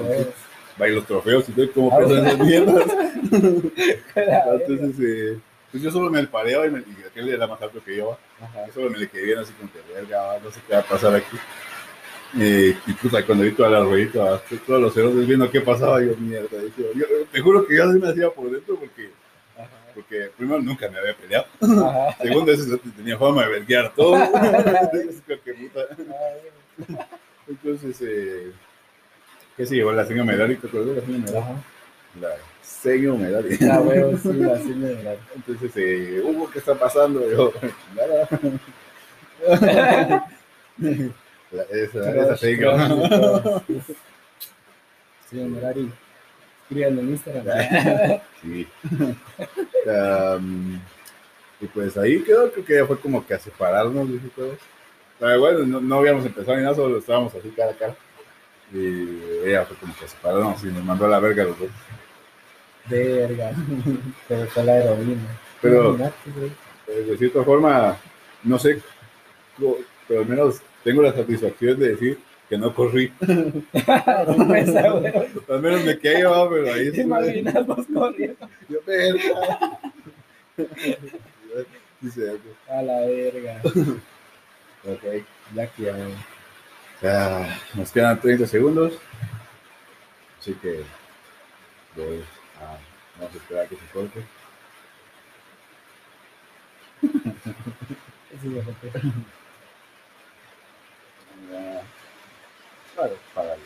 bueno. 0.81 0.87
encima. 0.87 0.87
Va, 0.87 0.89
y 0.89 0.95
los 0.95 1.07
trofeos 1.07 1.49
y 1.49 1.53
todo, 1.53 1.73
como 1.73 1.93
Ah, 1.95 1.99
pesan 2.01 2.27
esas 2.27 2.39
mierdas. 2.39 2.85
Entonces, 4.15 4.97
eh, 5.01 5.39
pues 5.71 5.83
yo 5.83 5.91
solo 5.91 6.11
me 6.11 6.27
pareaba 6.27 6.67
y, 6.67 6.71
me, 6.71 6.79
y 6.81 6.97
aquel 7.09 7.29
era 7.29 7.47
más 7.47 7.61
alto 7.63 7.83
que 7.85 7.97
yo. 7.97 8.19
Ajá. 8.41 8.67
Yo 8.67 8.73
solo 8.75 8.91
me 8.91 8.99
le 8.99 9.09
quedé 9.09 9.23
bien 9.25 9.39
así 9.39 9.53
como 9.53 9.71
que 9.73 9.79
verga, 9.95 10.39
no 10.43 10.51
sé 10.51 10.61
qué 10.67 10.73
va 10.75 10.81
a 10.81 10.85
pasar 10.85 11.15
aquí. 11.15 11.37
Eh, 12.39 12.77
y 12.87 12.93
puta, 12.93 13.25
cuando 13.27 13.43
vi 13.45 13.51
toda 13.53 13.71
la 13.71 13.81
ruedita, 13.81 14.41
todos 14.67 14.81
los 14.81 14.95
ceros 14.95 15.27
viendo 15.27 15.51
qué 15.51 15.61
pasaba, 15.61 16.01
yo 16.01 16.17
mierda. 16.17 16.59
dije, 16.63 16.91
yo, 16.95 17.05
te 17.31 17.41
juro 17.41 17.67
que 17.67 17.77
yo 17.77 17.91
se 17.93 17.99
me 17.99 18.09
hacía 18.09 18.31
por 18.31 18.51
dentro 18.51 18.77
porque, 18.77 19.11
Ajá. 19.59 19.69
porque 19.95 20.31
primero 20.37 20.63
nunca 20.63 20.89
me 20.89 20.99
había 20.99 21.17
peleado. 21.17 21.47
Ajá. 21.61 22.17
Segundo, 22.23 22.57
cerote 22.57 22.89
tenía 22.97 23.19
fama 23.19 23.43
de 23.45 23.51
verguear 23.51 23.93
todo. 23.95 24.17
Entonces, 27.49 27.97
eh, 28.03 28.53
¿qué 29.61 29.67
se 29.67 29.75
llevó? 29.75 29.93
La 29.93 30.07
señora 30.07 30.25
Medari, 30.25 30.57
¿te 30.57 30.67
acuerdas 30.69 30.89
de 30.89 31.01
la 31.03 31.07
señora 31.07 31.23
Medari? 31.23 31.39
Ajá. 31.39 31.55
La 32.19 32.29
señora 32.63 33.19
Medari. 33.19 33.59
Ah, 33.71 33.79
bueno, 33.81 34.19
sí, 34.19 34.29
me 34.29 34.95
verdad. 34.95 35.17
Entonces, 35.37 35.73
eh, 35.77 36.23
Hugo, 36.25 36.51
¿qué 36.51 36.59
está 36.61 36.75
pasando? 36.77 37.31
Yo, 37.31 37.53
nada. 37.95 38.27
La- 41.53 41.63
esa, 41.71 42.11
esa 42.11 42.37
señora. 42.39 42.89
Sí, 45.29 45.37
Merari. 45.37 45.93
Escríbanme 46.63 47.01
en 47.03 47.09
Instagram. 47.11 47.47
Sí. 48.41 48.67
Am, 49.87 50.81
y 51.61 51.67
pues 51.67 51.99
ahí 51.99 52.23
quedó, 52.23 52.51
creo 52.51 52.65
que 52.65 52.75
ya 52.77 52.87
fue 52.87 52.99
como 52.99 53.27
que 53.27 53.35
a 53.35 53.39
separarnos, 53.39 54.11
dije 54.11 54.29
todo. 54.35 54.57
Pero 55.19 55.39
bueno, 55.39 55.67
no, 55.67 55.81
no 55.83 55.97
habíamos 55.99 56.25
empezado 56.25 56.57
ni 56.57 56.63
nada, 56.63 56.75
solo 56.75 56.97
estábamos 56.97 57.35
así 57.35 57.51
cara 57.51 57.73
a 57.73 57.75
cara. 57.75 57.95
Y 58.73 59.49
ella 59.49 59.65
fue 59.65 59.77
como 59.77 59.97
que 59.97 60.05
a 60.05 60.09
separarnos 60.09 60.63
y 60.65 60.69
nos 60.69 60.85
mandó 60.85 61.07
a 61.07 61.09
la 61.09 61.21
verga 61.21 61.45
los 61.45 61.59
dos. 61.59 61.69
Verga. 62.89 63.53
Pero 64.29 64.47
fue 64.47 64.65
la 64.65 64.77
heroína. 64.79 65.39
Pero-. 65.61 65.97
Pues, 66.87 67.07
de 67.07 67.17
cierta 67.19 67.45
forma, 67.45 67.97
no 68.43 68.59
sé, 68.59 68.83
pero 70.09 70.21
al 70.21 70.27
menos 70.27 70.61
tengo 70.83 71.03
la 71.03 71.13
satisfacción 71.13 71.79
de 71.79 71.91
decir 71.91 72.19
que 72.49 72.59
no 72.59 72.75
corrí. 72.75 73.13
Güey. 73.21 74.77
Al 75.49 75.63
menos 75.63 75.85
me 75.85 75.99
quedé 75.99 76.23
yo, 76.23 76.49
pero 76.51 76.75
ahí 76.75 76.91
¿Te 76.91 77.03
imaginas 77.03 77.67
vos 77.67 77.87
corriendo? 77.93 78.49
Yo, 78.69 78.79
verga. 78.85 79.81
Dice 82.01 82.31
algo. 82.31 82.51
A 82.69 82.83
la 82.83 83.01
verga. 83.07 83.61
Ok. 83.65 85.25
Ya 85.55 85.67
que. 85.69 85.93
Ah, 87.03 87.47
nos 87.75 87.91
quedan 87.91 88.21
30 88.21 88.47
segundos. 88.47 88.99
Así 90.39 90.53
que 90.55 90.85
voy 91.97 92.23
a, 92.61 92.79
vamos 93.19 93.35
a 93.35 93.39
esperar 93.39 93.65
a 93.65 93.69
que 93.69 93.77
se 93.77 93.87
corte. 93.87 94.25
Para. 103.35 103.57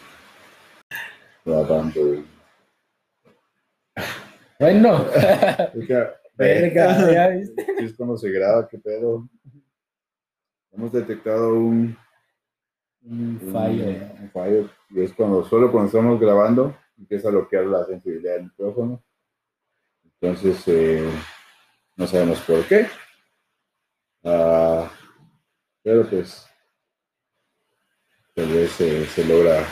Bueno. 4.61 5.07
Verga, 6.37 7.13
ya 7.13 7.29
viste. 7.29 7.65
Sí, 7.79 7.85
es 7.85 7.95
cuando 7.95 8.17
se 8.17 8.31
graba, 8.31 8.69
qué 8.69 8.79
pedo. 8.79 9.29
Hemos 10.73 10.93
detectado 10.93 11.55
un, 11.55 11.97
Un 13.05 13.39
fallo. 13.53 13.85
un 13.85 14.31
fallo, 14.33 14.71
y 14.91 15.03
es 15.03 15.13
cuando 15.13 15.45
solo 15.45 15.71
cuando 15.71 15.89
estamos 15.89 16.19
grabando 16.19 16.75
empieza 16.97 17.29
a 17.29 17.33
bloquear 17.33 17.67
la 17.67 17.85
sensibilidad 17.85 18.35
del 18.35 18.45
micrófono. 18.45 19.05
Entonces, 20.05 20.63
eh, 20.69 21.07
no 21.97 22.07
sabemos 22.07 22.41
por 22.41 22.67
qué. 22.67 22.87
Ah, 24.25 24.91
pero 25.83 26.09
pues, 26.09 26.47
tal 28.35 28.49
vez 28.49 28.81
eh, 28.81 29.05
se 29.05 29.25
logra 29.27 29.67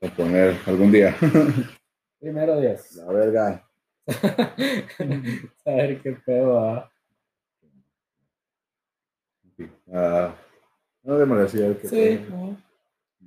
componer 0.00 0.58
algún 0.66 0.90
día. 0.90 1.16
Primero 2.18 2.60
Dios. 2.60 2.92
La 2.96 3.12
verga. 3.12 3.68
A 5.64 5.70
ver 5.70 6.02
qué 6.02 6.12
pedo 6.24 6.54
va. 6.54 6.92
Sí. 11.02 11.08
No 11.08 11.18
demasiado 11.18 11.78
que 11.78 11.88
Sí. 11.88 12.26
¿no? 12.30 12.56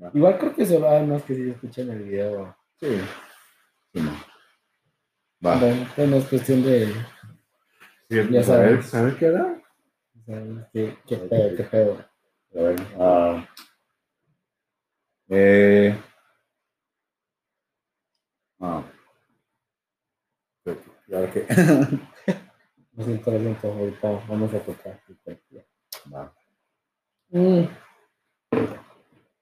Va. 0.01 0.11
Igual 0.13 0.38
creo 0.38 0.55
que 0.55 0.65
solo 0.65 0.89
hay 0.89 1.05
más 1.05 1.23
que 1.23 1.35
si 1.35 1.49
escuchan 1.49 1.89
el 1.89 2.03
video. 2.03 2.55
Sí. 2.79 2.97
Sí, 3.93 4.01
no. 4.01 4.11
Va. 5.45 5.59
Bueno, 5.59 5.88
no 5.97 6.15
es 6.17 6.25
cuestión 6.25 6.63
de. 6.63 6.88
Sí, 8.09 8.27
Ya 8.31 8.41
a 8.41 8.57
ver 8.59 9.17
qué 9.17 9.29
o 9.29 10.25
sea, 10.25 10.69
qué, 10.73 11.17
pedo, 11.17 11.55
qué 11.55 11.63
pedo. 11.63 12.05
A 12.55 12.61
ver. 12.61 12.75
ah, 12.99 13.47
eh, 15.29 15.97
ah. 18.59 18.83
Claro 21.05 21.31
que. 21.31 21.45
Lo 22.93 23.03
siento, 23.03 23.31
lo 23.31 23.39
siento. 23.39 23.71
Ahorita 23.71 24.09
vamos 24.27 24.53
a 24.53 24.59
tocar. 24.59 24.99
Va. 26.13 26.33
Mm. 27.36 27.67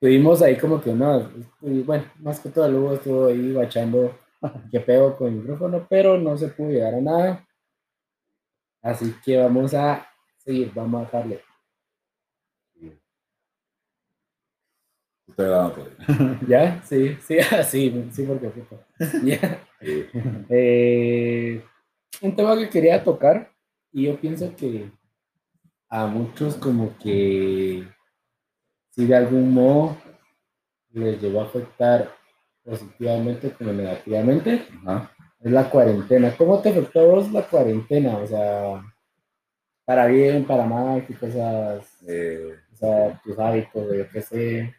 Tuvimos 0.00 0.42
ahí 0.42 0.58
como 0.58 0.80
que 0.80 0.92
no, 0.92 1.30
y 1.62 1.82
bueno, 1.82 2.04
más 2.18 2.40
que 2.40 2.48
todo 2.48 2.68
luego 2.68 2.94
estuvo 2.94 3.26
ahí 3.26 3.52
bachando 3.52 4.18
qué 4.72 4.80
pedo 4.80 5.16
con 5.16 5.28
el 5.28 5.34
micrófono, 5.34 5.86
pero 5.88 6.18
no 6.18 6.36
se 6.36 6.48
pudo 6.48 6.70
llegar 6.70 6.94
a 6.94 7.00
nada. 7.00 7.46
Así 8.82 9.14
que 9.24 9.36
vamos 9.36 9.74
a 9.74 10.04
seguir, 10.38 10.72
vamos 10.74 11.02
a 11.02 11.04
dejarle. 11.04 11.40
Estoy 15.28 15.46
grabando 15.46 15.74
todavía. 15.76 16.40
¿Ya? 16.48 16.82
Sí, 16.82 17.16
sí, 17.20 17.38
sí, 17.68 18.08
sí, 18.10 18.22
porque. 18.24 18.50
Sí. 18.98 19.38
Eh, 20.48 21.64
un 22.22 22.34
tema 22.34 22.56
que 22.56 22.68
quería 22.68 23.04
tocar 23.04 23.52
y 23.92 24.06
yo 24.06 24.20
pienso 24.20 24.54
que 24.56 24.90
a 25.94 26.06
muchos 26.08 26.56
como 26.56 26.98
que 26.98 27.86
si 28.90 29.06
de 29.06 29.14
algún 29.14 29.54
modo 29.54 29.96
les 30.90 31.22
llegó 31.22 31.40
a 31.40 31.44
afectar 31.44 32.10
positivamente 32.64 33.52
como 33.52 33.72
negativamente 33.72 34.66
Ajá. 34.84 35.12
es 35.38 35.52
la 35.52 35.70
cuarentena. 35.70 36.34
¿Cómo 36.36 36.60
te 36.60 36.70
afectó 36.70 36.98
a 36.98 37.04
vos 37.04 37.30
la 37.30 37.42
cuarentena? 37.42 38.16
O 38.18 38.26
sea, 38.26 38.82
para 39.84 40.06
bien, 40.06 40.44
para 40.44 40.66
mal, 40.66 41.06
qué 41.06 41.14
cosas, 41.14 41.86
Eh, 42.08 42.56
o 42.72 42.76
sea, 42.76 43.20
tus 43.22 43.38
hábitos, 43.38 43.96
yo 43.96 44.08
qué 44.10 44.20
sé. 44.20 44.74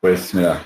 Pues 0.00 0.32
mira, 0.32 0.62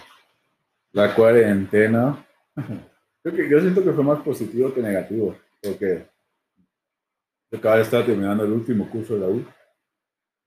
la 0.93 1.15
cuarentena. 1.15 2.27
Creo 3.23 3.37
que 3.37 3.49
yo 3.49 3.59
siento 3.59 3.83
que 3.83 3.93
fue 3.93 4.05
más 4.05 4.21
positivo 4.21 4.75
que 4.75 4.83
negativo, 4.83 5.35
porque 5.63 6.07
yo 6.07 6.14
acaba 7.57 7.77
de 7.77 7.83
estar 7.83 8.05
terminando 8.05 8.45
el 8.45 8.53
último 8.53 8.89
curso 8.89 9.15
de 9.15 9.21
la 9.21 9.29
U. 9.29 9.45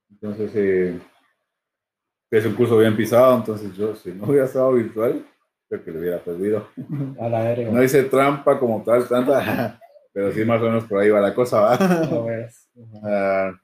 Entonces, 0.10 0.52
eh, 0.56 1.00
es 2.32 2.46
un 2.46 2.54
curso 2.54 2.78
bien 2.78 2.96
pisado, 2.96 3.38
entonces 3.38 3.76
yo, 3.76 3.96
si 3.96 4.12
no 4.12 4.26
hubiera 4.26 4.46
estado 4.46 4.74
virtual, 4.74 5.26
creo 5.70 5.84
que 5.84 5.92
lo 5.92 6.00
hubiera 6.00 6.20
perdido. 6.20 6.68
A 7.20 7.30
la 7.30 7.44
verga. 7.44 7.72
No 7.72 7.84
hice 7.84 8.04
trampa 8.04 8.60
como 8.60 8.84
tal, 8.84 9.08
tanta, 9.08 9.80
pero 10.14 10.32
sí 10.32 10.44
más 10.46 10.62
o 10.62 10.66
menos 10.66 10.86
por 10.86 11.00
ahí 11.00 11.10
va 11.10 11.22
la 11.22 11.34
cosa, 11.34 11.62
¿va? 11.62 11.78
No 12.10 12.26
veas. 12.26 12.70
Ajá. 12.76 13.52
Ah, 13.60 13.62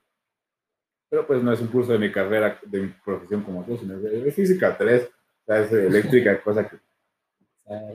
pero 1.13 1.27
pues 1.27 1.43
no 1.43 1.53
es 1.53 1.62
un 1.62 1.67
curso 1.67 1.91
de 1.91 1.99
mi 1.99 2.12
carrera, 2.12 2.60
de 2.65 2.82
mi 2.82 2.88
profesión 3.06 3.43
como 3.43 3.63
tú, 3.63 3.77
sino 3.77 3.99
de, 3.99 4.32
física 4.32 4.75
3, 4.75 5.03
o 5.03 5.45
sea, 5.45 5.60
es 5.60 5.71
eléctrica, 5.71 6.41
cosa 6.43 6.67
que 6.67 6.77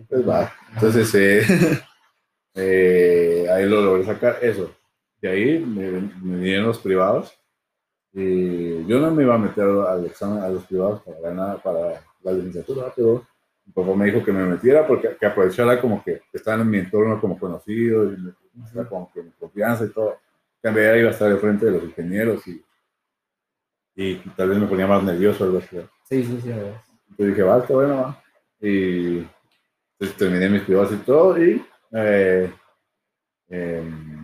pues 0.08 0.28
va. 0.28 0.52
Entonces, 0.74 1.12
eh, 1.16 1.42
eh, 2.54 3.46
ahí 3.50 3.68
lo 3.68 3.82
logré 3.82 4.04
sacar, 4.04 4.38
eso. 4.40 4.72
De 5.20 5.28
ahí 5.28 5.59
me, 5.59 5.90
me 6.22 6.37
vinieron 6.37 6.66
los 6.66 6.78
privados 6.78 7.38
y 8.12 8.87
yo 8.87 8.98
no 8.98 9.11
me 9.11 9.22
iba 9.22 9.35
a 9.35 9.38
meter 9.38 9.64
al 9.64 10.07
examen, 10.07 10.42
a 10.42 10.48
los 10.48 10.64
privados 10.64 11.02
para 11.02 11.20
ganar, 11.20 11.62
para 11.62 12.02
la 12.22 12.33
licenciatura, 12.33 12.92
pero 12.94 13.26
mi 13.64 13.72
papá 13.72 13.94
me 13.94 14.07
dijo 14.07 14.24
que 14.24 14.33
me 14.33 14.44
metiera 14.44 14.87
porque 14.87 15.14
que 15.18 15.26
aprovechara 15.26 15.81
como 15.81 16.02
que 16.02 16.22
estaba 16.33 16.62
en 16.62 16.70
mi 16.70 16.78
entorno 16.78 17.20
como 17.20 17.38
conocido 17.38 18.12
y 18.12 18.16
me, 18.16 18.87
como 18.87 19.12
que 19.12 19.22
mi 19.22 19.31
confianza 19.33 19.85
y 19.85 19.90
todo. 19.90 20.16
Que 20.62 20.68
en 20.68 20.74
realidad 20.74 20.96
iba 20.96 21.09
a 21.11 21.12
estar 21.12 21.31
al 21.31 21.38
frente 21.38 21.66
de 21.66 21.72
los 21.72 21.85
ingenieros 21.85 22.46
y, 22.48 22.64
y 23.94 24.16
tal 24.37 24.48
vez 24.48 24.59
me 24.59 24.66
ponía 24.66 24.87
más 24.87 25.02
nervioso 25.04 25.44
algo 25.44 25.59
así. 25.59 25.76
Sí, 26.04 26.24
sí, 26.24 26.40
sí. 26.42 26.50
Entonces 26.50 27.37
dije, 27.37 27.42
va, 27.42 27.59
está 27.59 27.74
bueno, 27.74 27.96
va. 27.96 28.22
Y 28.61 29.18
entonces 29.18 30.16
terminé 30.16 30.48
mis 30.48 30.62
privados 30.62 30.92
y 30.92 30.96
todo. 30.96 31.38
Y 31.44 31.62
eh, 31.92 32.52
em, 33.48 34.17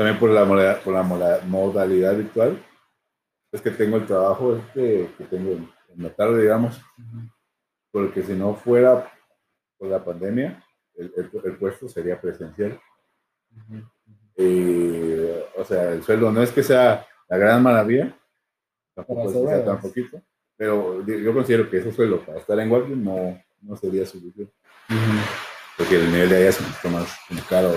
también 0.00 0.18
por 0.18 0.30
la, 0.30 0.80
por 0.82 0.94
la 0.94 1.02
moda- 1.02 1.42
modalidad 1.46 2.16
virtual, 2.16 2.58
es 3.52 3.60
que 3.60 3.70
tengo 3.70 3.98
el 3.98 4.06
trabajo 4.06 4.56
este 4.56 5.10
que 5.18 5.24
tengo 5.24 5.52
en, 5.52 5.70
la 6.02 6.08
tarde, 6.08 6.40
digamos, 6.40 6.80
porque 7.92 8.22
si 8.22 8.32
no 8.32 8.54
fuera 8.54 9.12
por 9.76 9.88
la 9.88 10.02
pandemia, 10.02 10.64
el, 10.94 11.12
el- 11.14 11.30
el 11.44 11.56
puesto 11.58 11.86
sería 11.86 12.18
presencial. 12.18 12.80
Y, 14.38 15.20
o 15.54 15.64
sea, 15.66 15.90
el 15.92 16.02
sueldo 16.02 16.32
no 16.32 16.42
es 16.42 16.50
que 16.50 16.62
sea 16.62 17.06
la 17.28 17.36
gran 17.36 17.62
maravilla, 17.62 18.16
tampoco 18.94 19.28
es 19.28 19.36
que 19.36 19.38
sea 19.48 19.58
se 19.58 19.64
tan 19.64 19.80
poquito, 19.82 20.22
pero 20.56 21.04
yo 21.06 21.34
considero 21.34 21.68
que 21.68 21.76
ese 21.76 21.92
sueldo 21.92 22.24
para 22.24 22.38
estar 22.38 22.58
en 22.58 22.70
Walking 22.72 23.04
no, 23.04 23.38
no 23.60 23.76
sería 23.76 24.06
suficiente, 24.06 24.50
porque 25.76 25.96
el 25.96 26.10
nivel 26.10 26.30
de 26.30 26.36
allá 26.36 26.48
es 26.48 26.58
un 26.60 26.66
poquito 26.68 26.88
más 26.88 27.18
como 27.28 27.42
caro. 27.50 27.72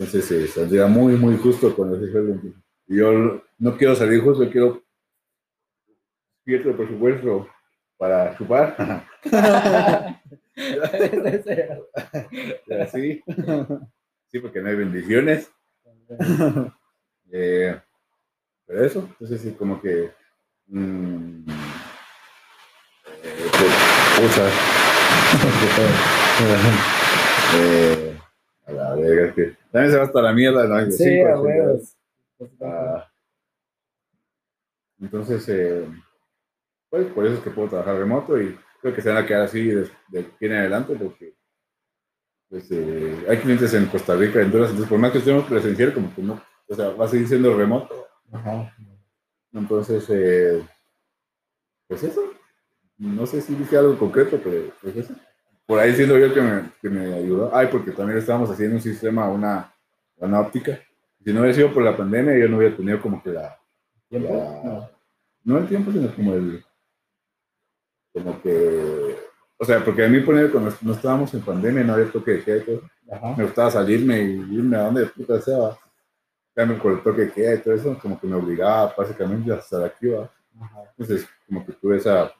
Entonces 0.00 0.30
eh, 0.30 0.46
saldría 0.46 0.86
muy, 0.86 1.14
muy 1.16 1.36
justo 1.36 1.76
con 1.76 1.94
ese 1.94 2.10
sueldo. 2.10 2.40
Y 2.88 2.96
yo 2.96 3.42
no 3.58 3.76
quiero 3.76 3.94
salir 3.94 4.22
justo, 4.22 4.50
quiero 4.50 4.82
cierto 6.42 6.74
presupuesto 6.74 7.46
para 7.98 8.34
chupar. 8.38 9.04
Así. 12.80 13.22
Sí, 14.28 14.38
porque 14.38 14.62
no 14.62 14.70
hay 14.70 14.76
bendiciones. 14.76 15.52
Eh, 17.30 17.78
pero 18.66 18.82
eso, 18.82 19.06
entonces 19.06 19.42
sí, 19.42 19.52
como 19.52 19.82
que. 19.82 20.12
mm, 20.68 21.44
eh, 23.22 23.50
pues, 23.52 23.74
pucha. 24.16 24.48
Eh, 27.52 27.99
a 28.70 28.72
la 28.72 28.94
verga, 28.94 29.26
es 29.26 29.34
que 29.34 29.56
también 29.72 29.92
se 29.92 29.98
va 29.98 30.04
hasta 30.04 30.22
la 30.22 30.32
mierda, 30.32 30.66
¿no? 30.66 30.90
Sí, 30.90 31.04
Cinco, 31.04 31.28
a 31.28 31.40
huevos. 31.40 31.96
ah, 32.62 33.06
entonces, 35.00 35.48
eh, 35.48 35.86
pues 36.88 37.06
por 37.12 37.26
eso 37.26 37.36
es 37.36 37.40
que 37.40 37.50
puedo 37.50 37.68
trabajar 37.68 37.96
remoto 37.96 38.40
y 38.40 38.58
creo 38.80 38.94
que 38.94 39.02
se 39.02 39.08
van 39.08 39.18
a 39.22 39.26
quedar 39.26 39.42
así 39.42 39.64
de, 39.68 39.88
de 40.08 40.20
aquí 40.20 40.46
en 40.46 40.52
adelante 40.52 40.94
porque 40.94 41.34
pues, 42.48 42.70
eh, 42.70 43.24
hay 43.28 43.38
clientes 43.38 43.72
en 43.74 43.86
Costa 43.86 44.16
Rica, 44.16 44.40
entonces, 44.40 44.70
entonces 44.70 44.88
por 44.88 44.98
más 44.98 45.12
que 45.12 45.18
estemos 45.18 45.44
presencial, 45.44 45.94
como 45.94 46.14
que 46.14 46.22
no, 46.22 46.42
o 46.68 46.74
sea, 46.74 46.90
va 46.90 47.04
a 47.04 47.08
seguir 47.08 47.28
siendo 47.28 47.56
remoto. 47.56 48.06
Ajá. 48.32 48.74
Entonces, 49.52 50.04
eh, 50.10 50.62
pues 51.88 52.02
eso. 52.04 52.22
No 52.98 53.26
sé 53.26 53.40
si 53.40 53.54
dije 53.54 53.78
algo 53.78 53.98
concreto, 53.98 54.38
pero 54.42 54.72
pues 54.82 54.96
eso. 54.96 55.14
Por 55.70 55.78
ahí 55.78 55.94
siento 55.94 56.18
yo 56.18 56.34
que 56.34 56.40
me, 56.40 56.62
que 56.82 56.90
me 56.90 57.14
ayudó. 57.14 57.54
Ay, 57.54 57.68
porque 57.70 57.92
también 57.92 58.18
estábamos 58.18 58.50
haciendo 58.50 58.74
un 58.74 58.82
sistema, 58.82 59.28
una, 59.28 59.72
una 60.16 60.40
óptica. 60.40 60.80
Si 61.24 61.32
no 61.32 61.38
hubiera 61.40 61.54
sido 61.54 61.72
por 61.72 61.84
la 61.84 61.96
pandemia, 61.96 62.36
yo 62.36 62.48
no 62.48 62.56
hubiera 62.56 62.76
tenido 62.76 63.00
como 63.00 63.22
que 63.22 63.30
la, 63.30 63.56
¿Tiempo? 64.08 64.34
la- 64.34 64.68
No. 64.68 64.90
no 65.44 65.58
el 65.58 65.68
tiempo, 65.68 65.92
sino 65.92 66.12
como 66.12 66.34
el, 66.34 66.64
como 68.12 68.42
que, 68.42 69.16
o 69.58 69.64
sea, 69.64 69.84
porque 69.84 70.04
a 70.04 70.08
mí 70.08 70.18
poner 70.22 70.50
cuando 70.50 70.72
no 70.82 70.92
estábamos 70.92 71.32
en 71.34 71.42
pandemia, 71.42 71.84
no 71.84 71.92
había 71.94 72.10
toque 72.10 72.32
de 72.32 72.42
queda 72.42 72.56
y 72.56 72.64
todo, 72.64 72.82
Ajá. 73.12 73.34
me 73.36 73.44
gustaba 73.44 73.70
salirme 73.70 74.20
y 74.22 74.32
irme 74.56 74.76
a 74.76 74.82
donde 74.86 75.06
puta 75.06 75.40
sea, 75.40 75.56
va. 75.56 75.78
Cambio 76.52 76.80
con 76.80 76.94
el 76.94 77.02
toque 77.04 77.20
de 77.26 77.32
queda 77.32 77.54
y 77.54 77.58
todo 77.58 77.74
eso, 77.74 77.96
como 78.02 78.18
que 78.18 78.26
me 78.26 78.34
obligaba 78.34 78.92
básicamente 78.98 79.52
a 79.52 79.56
estar 79.58 79.84
aquí, 79.84 80.08
va. 80.08 80.28
Entonces, 80.98 81.28
como 81.46 81.64
que 81.64 81.72
tuve 81.74 81.98
esa, 81.98 82.32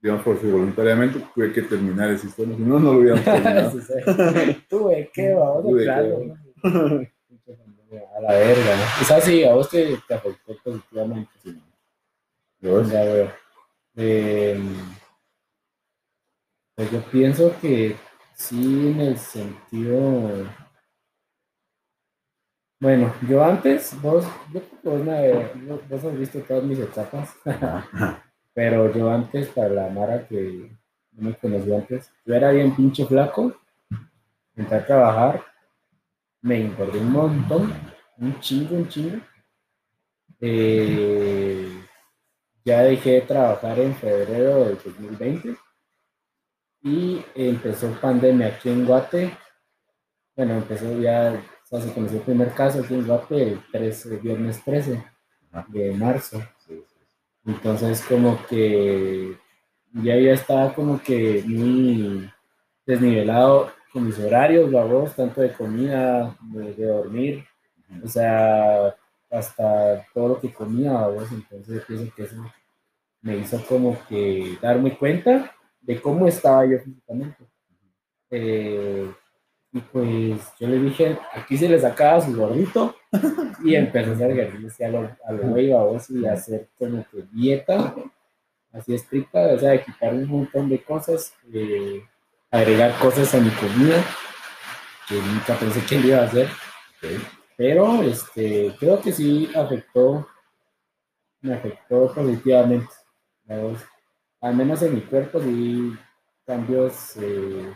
digamos, 0.00 0.22
por 0.24 0.40
su 0.40 0.50
voluntariamente, 0.50 1.24
tuve 1.34 1.52
que 1.52 1.62
terminar 1.62 2.10
el 2.10 2.18
sistema, 2.18 2.54
si 2.54 2.62
no, 2.62 2.78
no 2.78 2.92
lo 2.92 2.98
hubiéramos 2.98 3.24
terminado. 3.24 3.72
tuve 4.68 5.10
que, 5.12 5.34
vamos, 5.34 5.82
claro. 5.82 6.36
A 7.90 8.20
la 8.20 8.32
verga, 8.34 8.76
¿no? 8.76 8.82
Es 9.00 9.10
así, 9.10 9.44
a 9.44 9.54
vos 9.54 9.70
te, 9.70 9.96
te 10.06 10.14
afectó 10.14 10.54
positivamente. 10.62 11.30
Sí. 11.42 11.58
Ya 12.60 12.70
veo. 13.04 13.32
Eh, 13.96 14.60
pues 16.74 16.90
yo 16.90 17.00
pienso 17.10 17.54
que 17.60 17.96
sí, 18.34 18.90
en 18.90 19.00
el 19.00 19.18
sentido. 19.18 20.48
Bueno, 22.80 23.12
yo 23.28 23.42
antes, 23.42 24.00
vos, 24.02 24.24
yo, 24.52 24.60
vos, 24.84 25.88
vos 25.88 26.04
has 26.04 26.18
visto 26.18 26.40
todas 26.42 26.62
mis 26.62 26.78
etapas, 26.78 27.34
pero 28.58 28.92
yo 28.92 29.08
antes, 29.08 29.46
para 29.50 29.68
la 29.68 29.88
Mara 29.88 30.26
que 30.26 30.68
no 31.12 31.30
me 31.30 31.36
conoció 31.36 31.76
antes, 31.76 32.12
yo 32.26 32.34
era 32.34 32.50
bien 32.50 32.74
pinche 32.74 33.06
flaco, 33.06 33.56
entré 34.56 34.78
a 34.78 34.84
trabajar, 34.84 35.44
me 36.42 36.62
engordé 36.62 36.98
un 36.98 37.12
montón, 37.12 37.72
un 38.16 38.40
chingo, 38.40 38.74
un 38.74 38.88
chingo. 38.88 39.20
Eh, 40.40 41.70
ya 42.64 42.82
dejé 42.82 43.10
de 43.12 43.20
trabajar 43.20 43.78
en 43.78 43.94
febrero 43.94 44.64
del 44.64 44.78
2020 44.84 45.56
y 46.82 47.24
empezó 47.36 47.92
pandemia 48.00 48.48
aquí 48.48 48.70
en 48.70 48.84
Guate. 48.84 49.38
Bueno, 50.34 50.54
empezó 50.54 50.98
ya, 50.98 51.40
se 51.62 51.94
conoció 51.94 52.18
el 52.18 52.24
primer 52.24 52.52
caso 52.54 52.80
aquí 52.80 52.94
en 52.94 53.06
Guate 53.06 53.40
el 53.40 53.62
13, 53.70 54.16
viernes 54.16 54.64
13 54.64 55.04
de 55.68 55.94
marzo. 55.94 56.42
Entonces 57.48 58.02
como 58.02 58.38
que 58.46 59.34
ya 59.94 60.16
ya 60.16 60.32
estaba 60.34 60.74
como 60.74 61.00
que 61.00 61.42
muy 61.46 62.30
desnivelado 62.84 63.72
con 63.90 64.04
mis 64.04 64.18
horarios, 64.18 64.70
vos, 64.70 65.16
tanto 65.16 65.40
de 65.40 65.52
comida, 65.52 66.36
de, 66.42 66.74
dormir, 66.74 67.46
o 68.04 68.06
sea, 68.06 68.94
hasta 69.30 70.06
todo 70.12 70.28
lo 70.28 70.40
que 70.40 70.52
comía, 70.52 71.06
vos, 71.06 71.32
entonces 71.32 71.82
pienso 71.86 72.14
que 72.14 72.24
eso 72.24 72.36
me 73.22 73.38
hizo 73.38 73.64
como 73.66 73.98
que 74.06 74.58
darme 74.60 74.96
cuenta 74.98 75.50
de 75.80 76.02
cómo 76.02 76.28
estaba 76.28 76.66
yo 76.66 76.78
físicamente. 76.80 77.46
Eh, 78.30 79.10
y 79.72 79.80
pues 79.80 80.40
yo 80.58 80.68
le 80.68 80.78
dije, 80.78 81.18
aquí 81.34 81.56
se 81.56 81.68
le 81.68 81.78
sacaba 81.78 82.20
su 82.20 82.34
gordito. 82.34 82.94
Y 83.64 83.74
empecé 83.74 84.10
a 84.10 84.14
hacer 84.14 84.30
ejercicio 84.32 84.86
a 84.86 84.88
lo, 84.88 85.16
a 85.26 85.32
lo 85.32 85.58
y 85.60 86.26
hacer 86.26 86.68
como 86.78 87.04
que 87.10 87.24
dieta 87.32 87.94
así 88.72 88.94
estricta, 88.94 89.40
o 89.54 89.58
sea, 89.58 89.70
de 89.70 89.82
quitar 89.82 90.12
un 90.12 90.28
montón 90.28 90.68
de 90.68 90.82
cosas, 90.82 91.32
eh, 91.52 92.02
agregar 92.50 92.98
cosas 92.98 93.34
a 93.34 93.40
mi 93.40 93.50
comida 93.50 93.96
que 95.08 95.14
nunca 95.14 95.54
pensé 95.58 95.84
que 95.84 95.96
iba 95.96 96.18
a 96.18 96.24
hacer. 96.24 96.48
Pero 97.56 98.02
este, 98.02 98.74
creo 98.78 99.00
que 99.00 99.12
sí 99.12 99.50
afectó, 99.54 100.28
me 101.40 101.54
afectó 101.54 102.12
positivamente 102.12 102.88
al 104.40 104.54
menos 104.54 104.82
en 104.82 104.94
mi 104.94 105.00
cuerpo 105.00 105.40
vi 105.40 105.96
cambios 106.46 107.16
eh, 107.16 107.72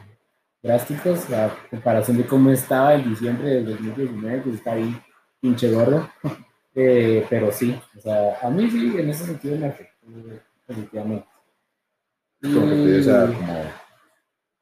drásticos 0.63 1.31
a 1.33 1.55
comparación 1.71 2.19
de 2.19 2.27
cómo 2.27 2.51
estaba 2.51 2.95
en 2.95 3.09
diciembre 3.11 3.49
del 3.49 3.67
2019, 3.67 4.43
que 4.43 4.51
está 4.51 4.73
ahí 4.73 4.97
pinche 5.41 5.71
gordo. 5.71 6.09
Eh, 6.75 7.27
pero 7.29 7.53
sí, 7.53 7.79
o 7.99 8.01
sea, 8.01 8.39
a 8.41 8.49
mí 8.49 8.71
sí, 8.71 8.95
en 8.97 9.11
ese 9.11 9.27
sentido 9.27 9.59
me 9.59 9.67
afectó 9.67 10.07
definitivamente. 10.67 11.27
Como 12.41 12.67
que 12.67 12.75
te 12.77 12.99
esa, 12.99 13.27
como, 13.27 13.61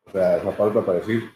o 0.06 0.10
sea, 0.10 0.36
esa 0.38 0.50
falta 0.50 0.84
para 0.84 0.98
decir, 0.98 1.30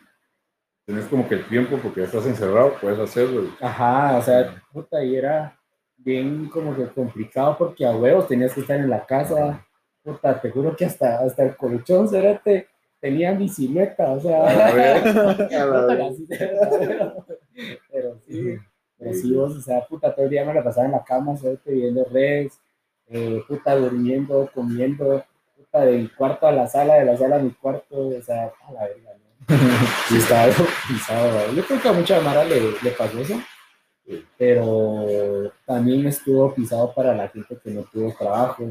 tienes 0.85 1.07
como 1.07 1.29
que 1.29 1.37
el 1.37 1.47
tiempo 1.47 1.79
porque 1.81 2.01
ya 2.01 2.07
estás 2.07 2.27
encerrado, 2.27 2.75
puedes 2.81 2.99
hacerlo. 2.99 3.51
Ajá, 3.61 4.19
o 4.19 4.23
sea, 4.23 4.65
puta, 4.73 5.05
y 5.05 5.15
era 5.15 5.57
bien 5.97 6.49
como 6.49 6.75
que 6.75 6.89
complicado 6.89 7.57
porque 7.57 7.87
a 7.87 7.97
huevos 7.97 8.27
tenías 8.27 8.53
que 8.53 8.61
estar 8.61 8.79
en 8.79 8.91
la 8.91 9.07
casa. 9.07 9.65
Puta, 10.03 10.41
te 10.41 10.51
juro 10.51 10.77
que 10.77 10.85
hasta, 10.85 11.21
hasta 11.21 11.45
el 11.45 11.57
colchón, 11.57 12.09
cerete, 12.09 12.69
tenía 13.05 13.33
bicicleta, 13.33 14.13
o 14.13 14.21
sea. 14.21 14.47
pero 17.93 18.19
sí, 18.27 18.57
pero 18.97 19.13
sí, 19.13 19.35
vos, 19.35 19.55
o 19.57 19.61
sea, 19.61 19.85
puta, 19.87 20.15
todo 20.15 20.25
el 20.25 20.31
día 20.31 20.43
me 20.47 20.55
la 20.55 20.65
pasaba 20.65 20.87
en 20.87 20.93
la 20.93 21.05
cama, 21.05 21.37
cerete, 21.37 21.71
viendo 21.71 22.03
redes, 22.07 22.59
eh, 23.09 23.43
puta, 23.47 23.77
durmiendo, 23.77 24.51
comiendo, 24.55 25.23
puta, 25.55 25.85
del 25.85 26.15
cuarto 26.15 26.47
a 26.47 26.53
la 26.53 26.67
sala, 26.67 26.95
de 26.95 27.05
la 27.05 27.19
sala 27.19 27.37
a 27.37 27.41
mi 27.41 27.51
cuarto, 27.51 28.09
o 28.09 28.23
sea, 28.23 28.51
a 28.67 28.73
la 28.73 28.89
verga, 28.89 29.11
¿no? 29.19 29.25
sí, 30.09 30.17
estaba 30.17 30.47
pisado, 30.89 31.53
Yo 31.53 31.63
creo 31.63 31.83
que 31.83 31.89
a 31.89 31.93
mucha 31.93 32.19
Mara 32.23 32.43
le, 32.45 32.59
le 32.83 32.91
pasó 32.93 33.21
eso 33.21 33.39
pero 34.37 35.51
también 35.65 36.07
estuvo 36.07 36.55
pisado 36.55 36.93
para 36.93 37.15
la 37.15 37.29
gente 37.29 37.57
que 37.63 37.71
no 37.71 37.85
tuvo 37.85 38.15
trabajo, 38.19 38.63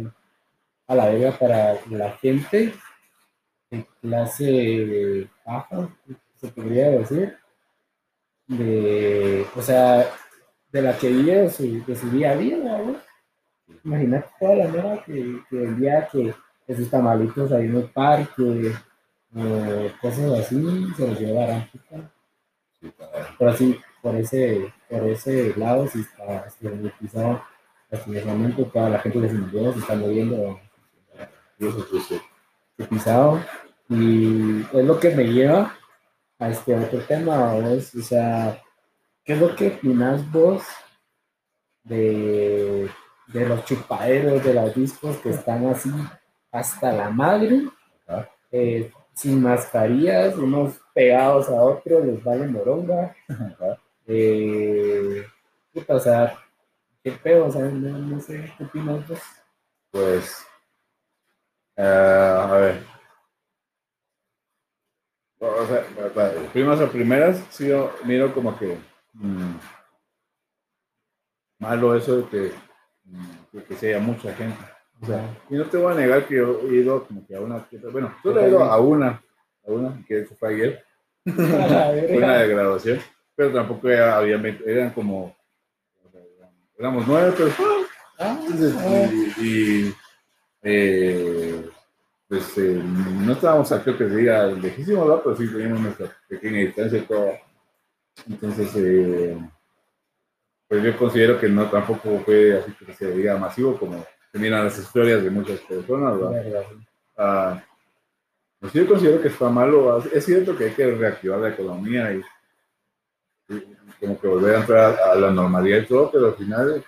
a 0.88 0.96
la 0.96 1.06
verga 1.06 1.32
para 1.32 1.80
la 1.90 2.12
gente 2.18 2.72
de 3.74 3.88
clase 4.02 5.30
baja, 5.46 5.90
se 6.36 6.48
podría 6.50 6.90
decir, 6.90 7.36
de, 8.48 9.46
o 9.56 9.62
sea, 9.62 10.08
de 10.72 10.82
la 10.82 10.98
que 10.98 11.10
vive 11.10 11.42
de 11.42 11.50
su, 11.50 11.84
de 11.86 11.96
su 11.96 12.10
día 12.12 12.32
a 12.32 12.36
día. 12.38 12.58
Imagínate 13.84 14.30
toda 14.40 14.56
la 14.56 14.68
mera 14.68 15.04
que, 15.04 15.42
que 15.50 15.64
el 15.64 15.78
día 15.80 16.08
que 16.12 16.34
esos 16.68 16.90
tamalitos 16.90 17.52
ahí 17.52 17.66
en 17.66 17.78
el 17.78 17.90
parque, 17.90 18.72
eh, 19.36 19.94
cosas 20.02 20.40
así, 20.40 20.88
se 20.96 21.08
los 21.08 21.20
llevarán. 21.20 21.70
Pero 23.40 23.52
así, 23.52 23.80
por 24.02 24.16
ese, 24.16 24.72
por 24.90 25.04
ese 25.04 25.54
lado 25.58 25.88
sí 25.88 26.02
está, 26.02 26.46
pisado. 27.00 27.42
Lastimosamente, 27.90 28.64
toda 28.66 28.90
la 28.90 29.00
gente 29.00 29.20
de 29.20 29.30
se 29.30 29.80
está 29.80 29.96
moviendo 29.96 30.60
pisado. 32.90 33.40
Y 33.90 34.62
es 34.62 34.86
lo 34.86 35.00
que 35.00 35.10
me 35.16 35.26
lleva 35.26 35.76
a 36.40 36.50
este 36.50 36.76
otro 36.76 37.00
tema, 37.02 37.54
o 37.54 37.80
sea, 37.82 38.62
¿qué 39.24 39.34
es 39.34 39.40
lo 39.40 39.56
que 39.56 39.68
opinas 39.68 40.30
vos 40.32 40.64
de, 41.84 42.90
de 43.28 43.48
los 43.48 43.64
chupaderos 43.66 44.44
de 44.44 44.54
los 44.54 44.74
discos 44.76 45.18
que 45.18 45.30
están 45.30 45.66
así 45.68 45.92
hasta 46.52 46.92
la 46.92 47.10
madre? 47.10 47.70
Eh, 48.52 48.92
sin 49.14 49.42
mascarillas, 49.42 50.36
unos 50.36 50.80
pegados 50.94 51.50
a 51.50 51.62
otros, 51.62 52.06
les 52.06 52.24
vale 52.24 52.48
moronga. 52.48 53.16
Eh, 54.06 55.26
puta, 55.74 55.96
o 55.96 56.00
sea, 56.00 56.38
qué 57.02 57.12
pedo, 57.14 57.46
o 57.46 57.52
sea, 57.52 57.62
no, 57.62 58.20
sé, 58.20 58.52
¿qué 58.58 58.66
opinas 58.66 59.08
vos? 59.08 59.20
Pues, 59.92 60.46
uh, 61.78 61.82
a 61.82 62.58
ver. 62.58 62.93
O 65.46 65.68
sea, 65.68 66.32
primas 66.54 66.80
a 66.80 66.90
primeras, 66.90 67.44
sí, 67.50 67.68
yo 67.68 67.94
miro 68.06 68.34
como 68.34 68.58
que 68.58 68.78
mmm, 69.14 69.56
malo 71.60 71.96
eso 71.96 72.18
de 72.18 72.30
que, 72.30 72.52
mm, 73.06 73.58
de 73.58 73.64
que 73.64 73.76
sea 73.76 74.00
mucha 74.00 74.34
gente. 74.34 74.58
O 75.02 75.06
sea, 75.06 75.22
y 75.50 75.56
no 75.56 75.66
te 75.66 75.78
voy 75.78 75.92
a 75.92 75.96
negar 75.96 76.26
que 76.26 76.36
yo 76.36 76.62
he 76.62 76.76
ido 76.76 77.04
como 77.06 77.28
que 77.28 77.36
a 77.36 77.42
una, 77.42 77.68
bueno, 77.92 78.16
tú 78.24 78.38
he 78.38 78.48
ido 78.48 78.64
a 78.64 78.80
una, 78.80 79.22
a 79.68 79.72
una, 79.72 80.02
que 80.08 80.24
fue 80.40 80.54
ayer, 80.54 80.86
fue 81.26 81.34
una 82.18 82.38
de 82.38 82.48
graduación, 82.48 83.00
pero 83.36 83.52
tampoco 83.52 83.90
había, 83.90 84.38
eran 84.66 84.92
como, 84.92 85.36
éramos 86.78 87.06
nueve, 87.06 87.34
pero, 87.38 87.52
ah, 88.20 88.40
y, 89.42 89.94
eh, 90.62 91.53
pues 92.34 92.58
eh, 92.58 92.82
no 92.84 93.34
estábamos 93.34 93.72
aquí 93.72 93.84
creo 93.84 93.98
que 93.98 94.06
diga 94.06 94.48
lejísimo, 94.48 95.06
¿no? 95.06 95.22
pero 95.22 95.36
sí 95.36 95.48
teníamos 95.48 95.82
nuestra 95.82 96.18
pequeña 96.28 96.62
distancia 96.62 96.98
y 96.98 97.02
todo. 97.04 97.32
Entonces, 98.28 98.72
eh, 98.76 99.38
pues 100.68 100.84
yo 100.84 100.98
considero 100.98 101.40
que 101.40 101.48
no 101.48 101.70
tampoco 101.70 102.24
fue 102.26 102.58
así 102.58 102.72
que 102.72 102.92
se 102.94 103.12
diga 103.12 103.38
masivo 103.38 103.78
como 103.78 104.04
miran 104.34 104.66
las 104.66 104.80
historias 104.80 105.24
de 105.24 105.30
muchas 105.30 105.60
personas, 105.60 106.20
¿verdad? 106.20 106.66
Ah, 107.16 107.64
pues 108.60 108.74
yo 108.74 108.88
considero 108.88 109.22
que 109.22 109.28
está 109.28 109.50
malo. 109.50 110.04
Es 110.12 110.26
cierto 110.26 110.58
que 110.58 110.66
hay 110.66 110.72
que 110.72 110.90
reactivar 110.90 111.40
la 111.40 111.50
economía 111.50 112.14
y, 112.14 112.24
como 114.00 114.20
que 114.20 114.28
volver 114.28 114.56
a 114.56 114.60
entrar 114.62 115.00
a, 115.00 115.14
la 115.14 115.30
normalidad 115.30 115.84
y 115.84 115.86
todo, 115.86 116.10
pero 116.12 116.28
al 116.30 116.36
final, 116.36 116.84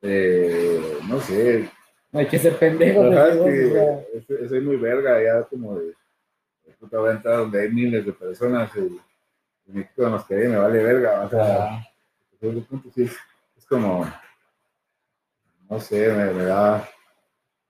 eh, 0.00 0.98
no 1.06 1.20
sé. 1.20 1.70
Hay 2.12 2.26
que 2.26 2.38
ser 2.38 2.56
pendejo. 2.58 3.02
soy 4.48 4.60
muy 4.60 4.76
verga, 4.76 5.22
ya 5.22 5.42
como 5.44 5.78
de. 5.78 5.92
Puta, 6.78 6.98
voy 6.98 7.10
a 7.10 7.12
entrar 7.12 7.36
donde 7.38 7.62
hay 7.62 7.70
miles 7.70 8.04
de 8.04 8.12
personas 8.12 8.70
y, 8.76 8.80
y 8.80 9.72
me 9.72 9.86
quito 9.86 10.08
más 10.10 10.24
que 10.24 10.34
me 10.34 10.56
vale 10.56 10.82
verga. 10.82 11.22
O 11.22 11.30
sea, 11.30 11.86
es, 12.40 13.12
es 13.56 13.66
como 13.66 14.04
no 15.70 15.80
sé, 15.80 16.12
me, 16.12 16.44
da, 16.44 16.86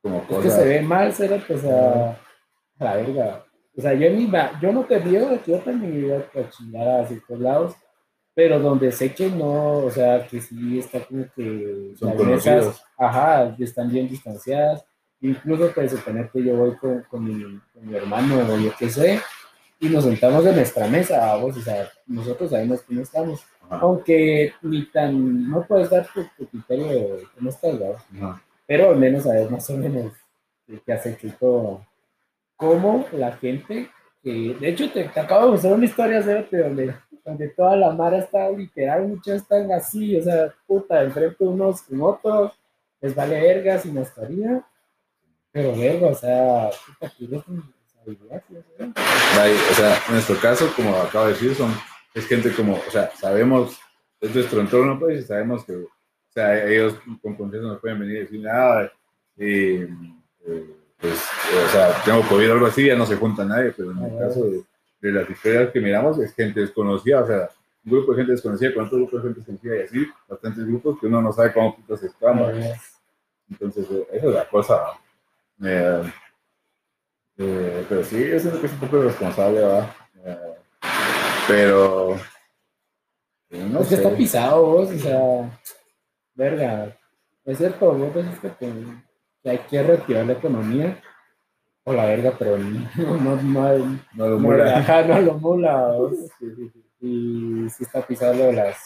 como 0.02 0.18
Es 0.22 0.26
que 0.28 0.34
cosas. 0.34 0.54
se 0.56 0.64
ve 0.68 0.80
mal, 0.82 1.12
cerote, 1.12 1.54
o 1.54 1.58
sea, 1.58 2.10
a 2.80 2.84
la 2.84 2.96
verga. 2.96 3.44
O 3.76 3.80
sea, 3.80 3.94
yo, 3.94 4.10
ni 4.10 4.26
va- 4.26 4.58
yo 4.60 4.72
no 4.72 4.84
te 4.84 4.98
digo 5.00 5.28
de 5.28 5.38
que 5.40 5.52
yo 5.52 5.58
también 5.60 6.04
iba 6.04 6.16
a 6.16 6.50
chingar 6.50 6.88
a 7.00 7.06
ciertos 7.06 7.38
lados, 7.38 7.74
pero 8.34 8.58
donde 8.60 8.90
sé 8.92 9.12
que 9.14 9.28
no, 9.28 9.78
o 9.78 9.90
sea, 9.90 10.26
que 10.26 10.40
sí 10.40 10.78
está 10.78 11.00
como 11.00 11.24
que 11.34 11.92
Son 11.98 12.08
las 12.08 12.16
conocidos. 12.16 12.66
mesas, 12.66 12.84
ajá, 12.96 13.56
están 13.58 13.90
bien 13.90 14.08
distanciadas. 14.08 14.84
Incluso 15.20 15.70
pues 15.72 15.92
suponer 15.92 16.30
que 16.30 16.42
yo 16.42 16.56
voy 16.56 16.74
con, 16.76 17.02
con, 17.02 17.24
mi, 17.24 17.60
con 17.72 17.86
mi 17.86 17.94
hermano 17.96 18.38
o 18.40 18.58
yo 18.58 18.72
qué 18.76 18.88
sé, 18.88 19.20
y 19.78 19.88
nos 19.88 20.04
sentamos 20.04 20.44
en 20.46 20.56
nuestra 20.56 20.88
mesa, 20.88 21.34
vos, 21.36 21.56
o 21.56 21.60
sea, 21.60 21.88
nosotros 22.06 22.50
sabemos 22.50 22.82
cómo 22.82 23.00
estamos. 23.02 23.44
Ajá, 23.68 23.80
Aunque 23.82 24.52
ni 24.62 24.84
tan, 24.86 25.48
no 25.48 25.64
puedes 25.64 25.90
dar 25.90 26.06
tu, 26.12 26.24
tu 26.36 26.46
criterio 26.48 26.86
de 26.88 27.24
cómo 27.36 27.50
estás, 27.50 27.74
pero 28.66 28.90
al 28.90 28.96
menos 28.96 29.24
sabes 29.24 29.50
más 29.50 29.68
o 29.70 29.76
menos 29.76 30.12
qué 30.84 30.92
hace 30.92 31.16
todo. 31.38 31.86
Cómo 32.56 33.06
la 33.12 33.32
gente, 33.32 33.90
que 34.22 34.56
de 34.58 34.68
hecho 34.68 34.90
te, 34.90 35.04
te 35.04 35.20
acabo 35.20 35.46
de 35.46 35.50
mostrar 35.52 35.74
una 35.74 35.84
historia, 35.84 36.22
Cerote, 36.22 36.58
donde, 36.58 36.94
donde 37.24 37.48
toda 37.50 37.76
la 37.76 37.90
mara 37.92 38.18
está 38.18 38.50
literal, 38.50 39.06
muchos 39.06 39.36
están 39.36 39.70
así, 39.72 40.16
o 40.16 40.22
sea, 40.22 40.52
puta, 40.66 41.02
enfrente 41.02 41.44
unos 41.44 41.82
con 41.82 42.02
otros, 42.02 42.52
les 43.00 43.14
vale 43.14 43.40
verga 43.40 43.78
sin 43.78 43.94
mascarilla, 43.94 44.64
pero 45.52 45.76
verga, 45.76 46.08
o 46.08 46.14
sea, 46.14 46.70
puta, 46.98 47.12
¿sí? 47.18 47.26
Ahí, 49.38 49.56
O 49.70 49.74
sea, 49.74 49.96
en 50.08 50.14
nuestro 50.14 50.36
caso, 50.40 50.68
como 50.74 50.96
acabo 50.96 51.26
de 51.26 51.32
decir, 51.34 51.54
son, 51.54 51.72
es 52.14 52.26
gente 52.26 52.52
como, 52.52 52.74
o 52.74 52.90
sea, 52.90 53.10
sabemos, 53.16 53.78
es 54.20 54.34
nuestro 54.34 54.60
entorno, 54.60 54.98
pues, 54.98 55.20
y 55.20 55.26
sabemos 55.26 55.64
que, 55.64 55.74
o 55.76 55.88
sea, 56.30 56.64
ellos 56.66 56.96
con 57.22 57.36
confianza 57.36 57.68
nos 57.68 57.80
pueden 57.80 58.00
venir 58.00 58.16
y 58.16 58.20
decir, 58.20 58.40
nada, 58.40 58.90
y, 59.36 59.74
eh, 59.76 60.76
pues, 60.98 61.22
o 61.64 61.68
sea, 61.70 62.02
tengo 62.04 62.22
COVID 62.22 62.50
o 62.50 62.52
algo 62.54 62.66
así, 62.66 62.86
ya 62.86 62.96
no 62.96 63.06
se 63.06 63.16
junta 63.16 63.44
nadie, 63.44 63.72
pero 63.76 63.92
en 63.92 63.98
el 63.98 64.16
Ah, 64.16 64.26
caso 64.26 64.44
de, 64.44 64.62
de 65.02 65.12
las 65.12 65.28
historias 65.28 65.70
que 65.70 65.80
miramos, 65.80 66.18
es 66.18 66.34
gente 66.34 66.60
desconocida, 66.60 67.22
o 67.22 67.26
sea, 67.26 67.50
un 67.84 67.92
grupo 67.92 68.12
de 68.12 68.18
gente 68.18 68.32
desconocida 68.32 68.72
con 68.72 68.86
otro 68.86 68.98
grupo 68.98 69.16
de 69.16 69.22
gente 69.24 69.40
desconocida 69.40 69.76
y 69.76 69.80
así, 69.82 70.06
bastantes 70.28 70.64
grupos 70.66 70.98
que 71.00 71.06
uno 71.08 71.20
no 71.20 71.32
sabe 71.32 71.52
cómo 71.52 71.76
putas 71.76 72.02
estamos. 72.04 72.52
Entonces, 73.50 73.86
eh, 73.90 74.06
esa 74.12 74.26
es 74.28 74.34
la 74.34 74.48
cosa. 74.48 74.82
Eh, 75.62 76.02
eh, 77.38 77.84
pero 77.88 78.04
sí, 78.04 78.28
yo 78.30 78.38
siento 78.38 78.60
que 78.60 78.66
es 78.66 78.72
un 78.72 78.78
poco 78.80 78.98
irresponsable, 78.98 79.58
¿verdad? 79.60 79.90
Eh, 80.24 80.54
pero. 81.48 82.14
eh, 83.50 83.66
no 83.70 83.80
es 83.80 83.88
que 83.88 83.96
sé. 83.96 84.02
está 84.02 84.16
pisado 84.16 84.64
vos, 84.64 84.90
o 84.90 84.98
sea, 84.98 85.60
verga. 86.34 86.96
Es 87.44 87.58
cierto, 87.58 87.92
vos 87.92 88.14
decís 88.14 88.38
que, 88.40 88.48
te- 88.50 88.72
que 89.42 89.50
hay 89.50 89.58
que 89.58 89.82
retirar 89.82 90.24
la 90.26 90.34
economía 90.34 91.02
o 91.84 91.92
la 91.92 92.06
verga, 92.06 92.34
pero 92.38 92.58
no, 92.58 92.88
no, 92.96 93.36
no, 94.14 94.28
lo 94.28 94.38
mula. 94.38 94.78
ajá, 94.78 95.02
no 95.02 95.20
lo 95.20 95.34
mula. 95.34 95.96
Y 97.04 97.68
sí 97.68 97.82
está 97.82 98.00
pisado 98.06 98.34
lo 98.34 98.44
de 98.44 98.52
las, 98.52 98.76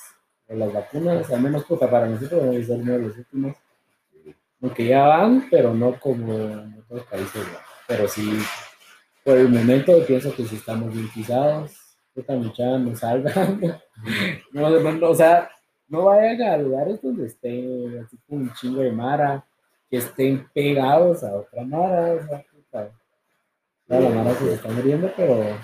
de 0.49 0.57
las 0.57 0.73
vacunas, 0.73 1.31
al 1.31 1.43
menos 1.43 1.65
puta, 1.67 1.91
para 1.91 2.07
nosotros 2.07 2.45
debe 2.45 2.65
ser 2.65 2.81
uno 2.81 2.93
de 2.93 2.99
los 2.99 3.19
últimos. 3.19 3.57
Aunque 4.63 4.87
ya 4.87 5.07
van, 5.07 5.47
pero 5.51 5.75
no 5.75 6.01
como 6.01 6.33
en 6.33 6.79
otros 6.79 7.05
países. 7.09 7.43
¿no? 7.43 7.59
Pero 7.87 8.09
sí, 8.09 8.39
por 9.23 9.37
el 9.37 9.51
momento 9.51 9.93
pienso 10.07 10.35
que 10.35 10.47
sí 10.47 10.57
estamos 10.57 10.95
bien 10.95 11.11
pisados. 11.15 11.73
Puta 12.15 12.33
muchacha, 12.35 12.79
no 12.79 12.97
salgan. 12.97 13.61
No, 14.53 14.71
no, 14.71 14.93
no, 14.93 15.09
o 15.09 15.15
sea, 15.15 15.51
no 15.89 16.05
vayan 16.05 16.43
a 16.43 16.57
lugares 16.59 17.01
donde 17.03 17.27
estén 17.27 17.99
así 18.05 18.17
como 18.27 18.43
un 18.43 18.53
chingo 18.55 18.81
de 18.81 18.93
mara, 18.93 19.45
que 19.91 19.99
estén 19.99 20.47
pegados 20.55 21.25
a 21.25 21.35
otra 21.35 21.65
mara. 21.65 22.15
O 22.15 22.27
sea, 22.27 22.45
Toda 23.87 24.01
la 24.01 24.11
mara 24.11 24.35
se 24.35 24.55
está 24.55 24.69
muriendo, 24.69 25.13
pero 25.17 25.59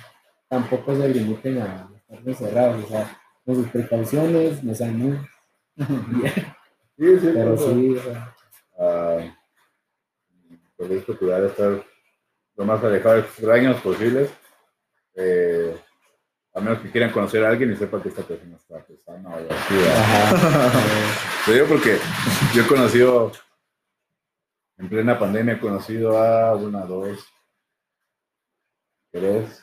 tampoco 0.49 0.95
se 0.95 1.09
limiten 1.09 1.63
a 1.63 1.91
estar 1.97 2.29
encerrados. 2.29 2.85
O 2.85 2.89
sea, 2.89 3.21
con 3.45 3.57
sus 3.57 3.69
precauciones, 3.69 4.63
no 4.63 4.75
sean 4.75 4.99
muy. 4.99 5.19
Sí, 6.99 7.19
sí, 7.19 7.31
Pero 7.33 7.57
sí, 7.57 7.97
o 7.97 8.03
sea, 8.03 8.37
ah, 8.79 9.19
procurar 11.07 11.43
estar 11.45 11.85
lo 12.55 12.65
más 12.65 12.85
alejado 12.85 13.17
de 13.17 13.21
extraños 13.23 13.81
posibles. 13.81 14.31
Eh, 15.15 15.75
a 16.55 16.61
menos 16.61 16.81
que 16.81 16.91
quieran 16.91 17.11
conocer 17.11 17.45
a 17.45 17.49
alguien 17.49 17.73
y 17.73 17.77
sepan 17.77 18.03
que 18.03 18.11
esta 18.11 18.23
persona 18.23 18.57
está 18.57 18.85
sana 19.05 19.31
o 19.31 19.37
así. 19.37 19.75
Te 21.47 21.55
digo 21.55 21.67
porque 21.67 21.99
yo 22.55 22.63
he 22.63 22.67
conocido, 22.67 23.33
en 24.77 24.89
plena 24.89 25.19
pandemia, 25.19 25.55
he 25.55 25.61
conocido 25.61 26.19
a 26.19 26.55
una, 26.55 26.83
dos, 26.83 27.27
tres, 29.13 29.63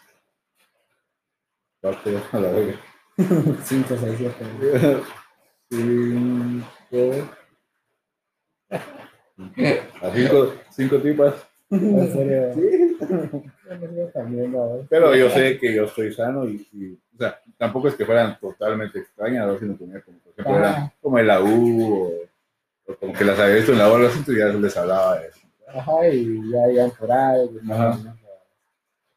cuatro, 1.81 2.21
a 2.31 2.39
la 2.39 2.51
verga. 2.51 2.79
5, 3.17 3.95
6, 3.99 4.15
7. 4.17 5.01
Cinco. 5.71 7.29
A 10.01 10.11
cinco, 10.13 10.53
cinco 10.71 10.97
tipas. 10.97 11.47
En 11.71 12.11
serio. 12.11 12.53
¿no? 14.49 14.87
Pero 14.89 15.15
yo 15.15 15.29
sé 15.29 15.57
que 15.59 15.73
yo 15.73 15.83
estoy 15.85 16.13
sano 16.13 16.47
y, 16.47 16.67
y, 16.73 16.93
o 16.93 17.17
sea, 17.17 17.39
tampoco 17.57 17.89
es 17.89 17.95
que 17.95 18.05
fueran 18.05 18.39
totalmente 18.39 18.99
extrañas, 18.99 19.47
¿no? 19.47 19.59
sino 19.59 19.77
que 19.77 20.01
como, 20.01 20.19
por 20.19 20.33
ejemplo, 20.37 20.57
eran 20.57 20.91
como 21.01 21.19
en 21.19 21.27
la 21.27 21.41
U 21.41 21.83
o, 21.83 22.91
o 22.91 22.95
como 22.95 23.13
que 23.13 23.23
las 23.25 23.39
había 23.39 23.55
visto 23.55 23.71
en 23.73 23.77
la 23.77 23.85
así, 23.85 24.19
entonces 24.19 24.37
ya 24.37 24.45
les 24.47 24.77
hablaba 24.77 25.19
de 25.19 25.27
eso. 25.27 25.39
Ajá, 25.67 26.07
y 26.09 26.51
ya 26.51 26.71
iban 26.71 26.91
por 26.91 27.11
ahí. 27.11 27.49
y 27.63 27.71
Ajá. 27.71 27.97
¿no? 28.03 28.28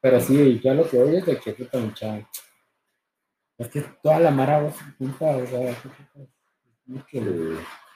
Pero 0.03 0.21
sí, 0.21 0.61
yo 0.63 0.75
lo 0.75 0.87
que 0.91 0.99
oye 0.99 1.19
es 1.19 1.27
de 1.27 1.39
que 1.39 1.53
puta 1.53 1.79
mucha. 1.79 2.19
Es 3.57 3.69
que 3.69 3.81
toda 4.03 4.19
la 4.19 4.31
mara 4.33 4.61
vos 4.61 4.75
junta, 4.99 5.25
o 5.37 5.47
sea, 5.47 5.75
puta, 5.81 5.97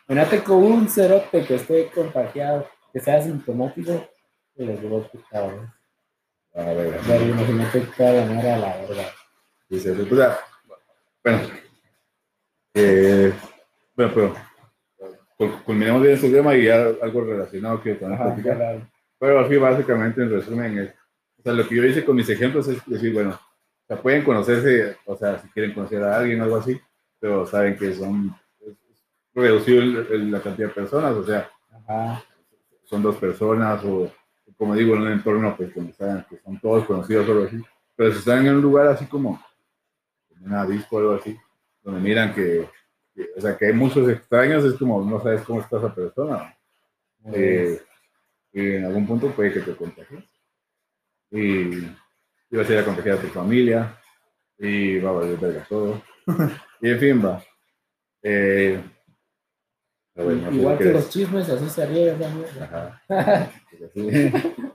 Imagínate 0.08 0.42
con 0.44 0.62
un 0.62 0.88
cerote 0.88 1.44
que 1.44 1.56
esté 1.56 1.90
contagiado, 1.90 2.68
que 2.92 3.00
sea 3.00 3.16
asintomático, 3.18 4.08
y 4.54 4.64
les 4.64 4.80
digo 4.80 5.02
puta, 5.08 5.46
¿no? 5.48 5.74
a 6.54 6.64
ver, 6.72 7.00
Ya, 7.06 7.16
imagínate 7.18 7.80
toda 7.96 8.12
la 8.12 8.24
mara 8.26 8.56
la 8.56 8.76
verdad. 8.82 9.10
Dice, 9.68 9.92
sea, 10.14 10.38
bueno, 11.24 11.40
eh, 12.74 13.32
bueno, 13.96 14.12
pero 14.14 14.34
cul- 15.36 15.64
culminemos 15.64 16.02
bien 16.02 16.14
este 16.14 16.30
tema 16.30 16.54
y 16.54 16.64
ya 16.66 16.76
algo 17.02 17.22
relacionado 17.22 17.82
que 17.82 17.98
Ajá, 18.00 18.32
platicar. 18.34 18.88
Pero 19.18 19.40
así 19.40 19.56
básicamente 19.56 20.22
en 20.22 20.30
resumen 20.30 20.78
es, 20.78 20.94
sea, 21.46 21.54
lo 21.54 21.68
que 21.68 21.76
yo 21.76 21.84
hice 21.84 22.04
con 22.04 22.16
mis 22.16 22.28
ejemplos 22.28 22.68
es 22.68 22.84
decir, 22.86 23.12
bueno, 23.14 23.30
o 23.30 23.86
sea, 23.88 24.02
pueden 24.02 24.24
conocerse, 24.24 24.96
o 25.06 25.16
sea, 25.16 25.38
si 25.40 25.48
quieren 25.50 25.74
conocer 25.74 26.02
a 26.04 26.18
alguien 26.18 26.40
o 26.40 26.44
algo 26.44 26.56
así, 26.56 26.80
pero 27.20 27.46
saben 27.46 27.76
que 27.76 27.94
son 27.94 28.34
reducido 29.34 29.82
la 29.82 30.40
cantidad 30.40 30.68
de 30.68 30.74
personas, 30.74 31.12
o 31.14 31.24
sea, 31.24 31.50
Ajá, 31.88 32.24
son 32.84 33.02
dos 33.02 33.16
personas 33.16 33.84
o 33.84 34.10
como 34.56 34.74
digo 34.74 34.94
en 34.94 35.02
un 35.02 35.12
entorno 35.12 35.54
pues 35.56 35.74
donde 35.74 35.92
saben 35.92 36.24
que 36.30 36.38
son 36.38 36.58
todos 36.60 36.84
conocidos 36.86 37.28
o 37.28 37.32
algo 37.32 37.44
así 37.44 37.62
pero 37.96 38.12
si 38.12 38.18
están 38.18 38.46
en 38.46 38.54
un 38.56 38.62
lugar 38.62 38.86
así 38.86 39.04
como 39.06 39.42
en 40.36 40.46
una 40.46 40.64
disco 40.66 40.96
o 40.96 40.98
algo 41.00 41.14
así 41.14 41.36
donde 41.82 42.00
miran 42.00 42.34
que, 42.34 42.68
que- 43.14 43.28
o 43.36 43.40
sea 43.40 43.56
que 43.56 43.66
hay 43.66 43.72
muchos 43.72 44.08
extraños 44.08 44.64
es 44.64 44.74
como 44.74 45.04
no 45.04 45.20
sabes 45.22 45.42
cómo 45.42 45.60
está 45.60 45.78
esa 45.78 45.94
persona. 45.94 46.56
Eh, 47.32 47.80
y 48.52 48.74
en 48.76 48.84
algún 48.86 49.06
punto 49.06 49.30
puede 49.32 49.52
que 49.52 49.60
te 49.60 49.76
contagies 49.76 50.24
y, 51.30 51.80
vas 52.50 52.70
a 52.70 52.72
ir 52.72 52.78
a 52.78 52.84
contagiar 52.84 53.18
a 53.18 53.20
tu 53.20 53.28
familia 53.28 53.98
y 54.58 54.98
va 54.98 55.10
a 55.10 55.12
valer 55.14 55.38
verga 55.38 55.66
todo 55.68 56.02
y 56.80 56.90
en 56.90 56.98
fin 56.98 57.24
va 57.24 57.42
eh, 58.22 58.82
bueno, 60.16 60.50
no 60.50 60.56
Igual 60.56 60.78
que 60.78 60.84
los 60.84 61.10
chismes, 61.10 61.48
así 61.48 61.68
se 61.68 61.86
mierda. 61.86 62.28
Ajá. 62.62 63.02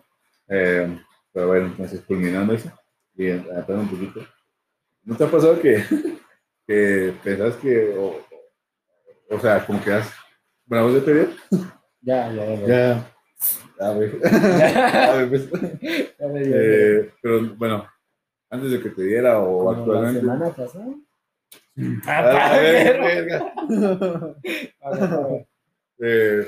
Eh, 0.53 0.99
pero 1.31 1.47
bueno, 1.47 1.67
entonces 1.67 2.01
culminando 2.01 2.53
eso 2.53 2.69
y 3.15 3.29
adaptando 3.29 3.83
un 3.83 3.87
poquito. 3.87 4.27
¿No 5.05 5.15
te 5.15 5.23
ha 5.23 5.31
pasado 5.31 5.57
que, 5.61 5.81
que 6.67 7.13
pensás 7.23 7.55
que, 7.55 7.95
o, 7.97 8.19
o 9.29 9.39
sea, 9.39 9.65
como 9.65 9.81
que 9.81 9.93
has, 9.93 10.13
bueno, 10.65 10.89
vos 10.89 11.05
dio? 11.05 11.29
Ya, 12.01 12.33
ya, 12.33 12.55
ya. 12.55 12.67
Ya. 12.67 13.15
A 13.81 13.91
ver. 13.93 14.19
A 14.25 15.13
ver, 15.15 15.29
pues. 15.29 15.49
Eh, 16.19 17.09
pero 17.21 17.55
bueno, 17.55 17.85
antes 18.49 18.71
de 18.71 18.79
que 18.81 18.89
te 18.89 19.03
diera 19.03 19.39
o 19.39 19.57
Como 19.59 19.71
la 19.71 19.77
actualmente. 19.79 20.19
semana 20.19 20.49
pasada. 20.53 20.85
A 22.05 22.57
ver, 22.57 23.01
verga. 23.01 23.53
Eh, 26.03 26.47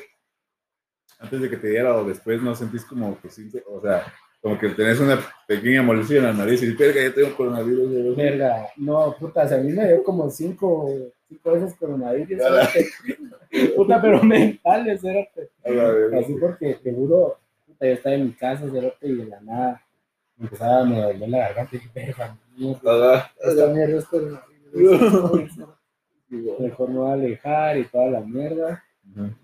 antes 1.20 1.42
de 1.42 1.48
que 1.50 1.58
te 1.58 1.68
diera 1.70 1.96
o 1.96 2.04
después 2.04 2.42
no 2.42 2.56
sentís 2.56 2.84
como 2.86 3.22
que 3.22 3.30
sí, 3.30 3.52
o 3.68 3.80
sea, 3.80 4.04
como 4.42 4.58
que 4.58 4.70
tenés 4.70 5.00
una 5.00 5.20
pequeña 5.48 5.84
molestia 5.84 6.18
en 6.18 6.24
la 6.24 6.34
nariz 6.34 6.64
y 6.64 6.66
dices, 6.72 6.80
verga, 6.80 7.02
ya 7.04 7.14
tengo 7.14 7.38
coronavirus. 7.38 7.92
ya 7.92 8.04
ves". 8.04 8.16
Verga, 8.16 8.68
no, 8.78 9.16
puta, 9.20 9.44
o 9.44 9.48
sea, 9.48 9.58
a 9.60 9.62
mí 9.62 9.72
me 9.72 9.88
dio 9.88 10.04
como 10.04 10.28
cinco, 10.32 10.90
cinco 11.34 11.52
veces 11.52 11.76
coronavirus. 11.76 12.42
A 12.42 12.50
la- 12.50 12.64
espérate. 12.64 13.74
puta, 13.76 14.02
pero 14.02 14.24
mentales. 14.24 15.02
Así 15.04 16.36
porque 16.40 16.76
te 16.84 16.94
juro, 16.94 17.38
puta, 17.66 17.86
yo 17.88 17.94
estaba 17.94 18.16
en 18.16 18.26
mi 18.26 18.34
casa, 18.34 18.66
y 18.66 19.14
de 19.16 19.26
la 19.26 19.42
nada 19.42 19.82
empezaba 20.40 20.82
a 20.82 20.86
me 20.86 21.02
doler 21.02 21.30
la 21.30 21.38
garganta 21.40 21.76
y 21.76 21.80
dije, 21.80 21.92
verga, 21.94 22.38
mierda, 22.58 23.16
Ajá. 23.16 23.32
esta 23.44 23.68
mierda 23.68 23.98
es 23.98 24.06
coronavirus. 24.06 25.52
Mejor 26.60 26.90
a 27.10 27.14
alejar 27.14 27.78
y 27.78 27.84
toda 27.86 28.08
la 28.08 28.20
mierda. 28.22 28.84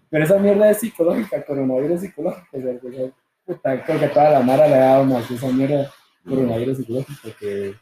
Pero 0.09 0.23
esa 0.23 0.39
mierda 0.39 0.69
es 0.71 0.77
psicológica, 0.79 1.43
coronavirus 1.45 2.01
psicológico. 2.01 2.47
Puta, 3.45 3.83
creo 3.83 3.99
que 3.99 4.05
a 4.05 4.13
toda 4.13 4.29
la 4.31 4.39
mara 4.41 4.67
le 4.67 4.75
ha 4.75 4.79
dado 4.79 5.05
más 5.05 5.29
esa 5.29 5.47
mierda, 5.47 5.91
coronavirus 6.27 6.77
psicológico, 6.77 7.29
que, 7.39 7.73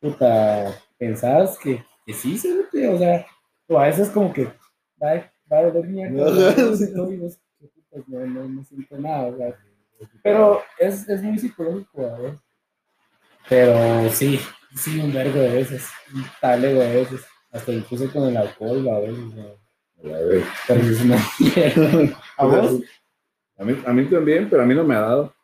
puta, 0.00 0.72
pensabas 0.98 1.58
que, 1.58 1.82
que 2.06 2.12
sí, 2.12 2.38
cerote, 2.38 2.88
o 2.88 2.98
sea, 2.98 3.26
o 3.70 3.78
a 3.78 3.86
veces 3.86 4.10
como 4.10 4.32
que 4.32 4.46
va, 5.02 5.32
va 5.50 5.58
a 5.58 5.62
doler 5.62 5.86
mierda, 5.88 6.12
¿no? 6.12 7.06
no, 8.06 8.26
no, 8.26 8.48
no 8.48 8.64
siento 8.64 8.98
nada, 8.98 9.26
o 9.26 9.36
sea, 9.36 9.56
pero 10.22 10.62
es, 10.78 11.08
es 11.08 11.22
muy 11.22 11.38
psicológico, 11.38 12.06
a 12.06 12.18
ver. 12.18 12.34
Pero 13.48 14.08
sí, 14.10 14.40
sí, 14.74 14.98
un 15.00 15.12
vergo 15.12 15.38
de 15.38 15.50
veces, 15.50 15.88
un 16.14 16.24
talego 16.40 16.80
de 16.80 16.94
veces, 16.94 17.24
hasta 17.50 17.72
incluso 17.72 18.10
con 18.12 18.28
el 18.28 18.36
alcohol, 18.36 18.88
a 18.88 19.00
veces, 19.00 19.24
A 20.04 20.18
ver. 20.18 20.44
pero 20.66 20.80
es 20.80 21.00
una 21.02 21.18
mierda. 21.38 22.22
¿A 22.36 22.46
vos? 22.46 22.82
A 23.58 23.64
mí, 23.64 23.76
a 23.86 23.92
mí 23.92 24.06
también, 24.06 24.48
pero 24.48 24.62
a 24.62 24.66
mí 24.66 24.74
no 24.74 24.84
me 24.84 24.94
ha 24.94 25.00
dado. 25.00 25.34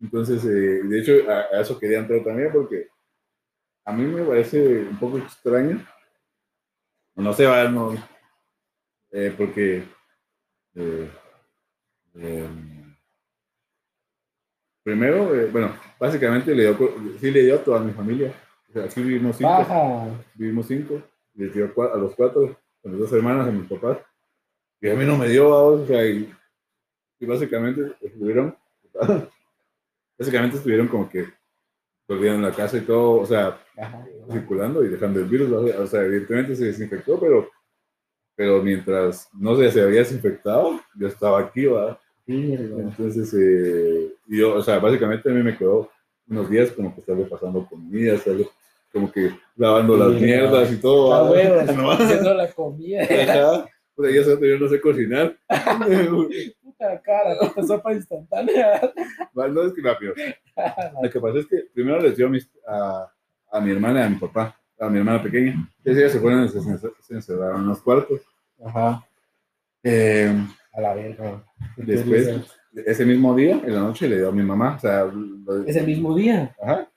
Entonces, 0.00 0.44
eh, 0.44 0.82
de 0.84 1.00
hecho, 1.00 1.30
a, 1.30 1.56
a 1.56 1.60
eso 1.62 1.78
quería 1.78 2.00
entrar 2.00 2.22
también 2.22 2.50
porque 2.52 2.88
a 3.84 3.92
mí 3.92 4.04
me 4.04 4.24
parece 4.24 4.80
un 4.80 4.98
poco 4.98 5.18
extraño. 5.18 5.82
No 7.16 7.32
sé, 7.32 7.46
va, 7.46 7.68
no. 7.68 7.94
eh, 9.10 9.34
porque. 9.36 9.84
eh, 10.74 11.10
eh, 12.14 12.48
primero, 14.82 15.34
eh, 15.34 15.46
bueno, 15.50 15.74
básicamente 15.98 16.54
le 16.54 16.62
dio, 16.62 16.94
sí 17.20 17.30
le 17.30 17.42
dio 17.42 17.56
a 17.56 17.64
toda 17.64 17.80
mi 17.80 17.92
familia. 17.92 18.32
O 18.68 18.72
sea, 18.72 18.84
aquí 18.84 19.02
vivimos 19.02 19.36
cinco. 19.36 19.50
Baja. 19.50 20.08
Vivimos 20.34 20.66
cinco. 20.66 21.02
Les 21.34 21.52
dio 21.52 21.64
a 21.92 21.96
los 21.96 22.14
cuatro, 22.14 22.56
a 22.84 22.88
mis 22.88 22.98
dos 23.00 23.12
hermanas, 23.12 23.48
a 23.48 23.50
mis 23.50 23.68
papás. 23.68 23.98
Y 24.80 24.88
a 24.88 24.94
mí 24.94 25.04
no 25.04 25.16
me 25.16 25.28
dio, 25.28 25.50
vamos, 25.50 25.80
o 25.80 25.86
sea, 25.86 26.06
y, 26.06 26.32
y 27.18 27.26
básicamente 27.26 27.96
estuvieron, 28.00 28.56
básicamente 30.18 30.58
estuvieron 30.58 30.86
como 30.88 31.08
que 31.08 31.26
volvieron 32.06 32.36
en 32.36 32.42
la 32.42 32.52
casa 32.52 32.76
y 32.76 32.82
todo, 32.82 33.20
o 33.20 33.26
sea, 33.26 33.58
Ajá. 33.78 34.06
circulando 34.30 34.84
y 34.84 34.88
dejando 34.88 35.20
el 35.20 35.26
virus, 35.26 35.52
o 35.52 35.66
sea, 35.66 35.80
o 35.80 35.86
sea, 35.86 36.02
evidentemente 36.04 36.56
se 36.56 36.64
desinfectó, 36.66 37.18
pero, 37.20 37.48
pero 38.34 38.62
mientras 38.62 39.28
no 39.34 39.56
se, 39.56 39.70
se 39.70 39.82
había 39.82 40.00
desinfectado, 40.00 40.80
yo 40.98 41.06
estaba 41.08 41.40
aquí, 41.40 41.66
¿verdad? 41.66 41.98
Entonces, 42.26 43.32
eh, 43.38 44.12
yo, 44.26 44.54
o 44.54 44.62
sea, 44.62 44.78
básicamente 44.78 45.30
a 45.30 45.32
mí 45.34 45.42
me 45.42 45.56
quedó 45.56 45.90
unos 46.28 46.50
días 46.50 46.70
como 46.72 46.92
que 46.94 47.00
estarle 47.00 47.24
pasando 47.26 47.66
comida, 47.66 48.14
estarle 48.14 48.48
como 48.92 49.12
que 49.12 49.30
lavando 49.56 49.96
las 49.96 50.20
mierdas 50.20 50.72
y 50.72 50.76
todo. 50.80 51.30
Huevos, 51.32 51.66
No, 51.76 51.90
haciendo 51.92 52.34
la 52.34 52.50
comida. 52.52 53.02
Ajá. 53.04 53.68
Puta, 53.94 54.10
ya 54.10 54.24
sé, 54.24 54.36
yo 54.40 54.58
no 54.58 54.68
sé 54.68 54.80
cocinar. 54.80 55.36
Puta 56.62 57.00
cara, 57.02 57.36
puta 57.40 57.62
sopa 57.66 57.92
instantánea. 57.94 58.92
Bueno, 59.32 59.54
no 59.54 59.62
es 59.62 59.72
que 59.72 59.80
rápido. 59.82 60.12
Lo 61.02 61.10
que 61.10 61.20
pasa 61.20 61.38
es 61.38 61.46
que 61.46 61.64
primero 61.72 62.00
les 62.00 62.16
dio 62.16 62.26
a, 62.26 62.30
mis- 62.30 62.50
a, 62.68 63.10
a 63.50 63.60
mi 63.60 63.70
hermana 63.70 64.00
y 64.00 64.02
a 64.04 64.08
mi 64.08 64.16
papá, 64.16 64.58
a 64.78 64.88
mi 64.88 64.98
hermana 64.98 65.22
pequeña. 65.22 65.52
Entonces 65.78 65.96
ellas 65.98 66.12
se 66.12 66.20
fueron 66.20 66.44
y 66.44 66.48
se, 66.48 67.14
encerraron 67.14 67.62
en 67.62 67.68
los 67.68 67.80
cuartos. 67.80 68.20
Ajá. 68.64 69.06
Eh, 69.82 70.32
A 70.72 70.80
la 70.80 70.94
verga. 70.94 71.44
después, 71.76 72.28
ese 72.74 73.04
mismo 73.06 73.34
día, 73.34 73.60
en 73.64 73.74
la 73.74 73.80
noche, 73.80 74.08
le 74.08 74.16
dio 74.18 74.28
a 74.28 74.32
mi 74.32 74.42
mamá. 74.42 74.74
O 74.76 74.78
sea, 74.80 75.04
lo- 75.04 75.64
Ese 75.64 75.82
mismo 75.82 76.14
día. 76.14 76.54
Ajá. 76.62 76.88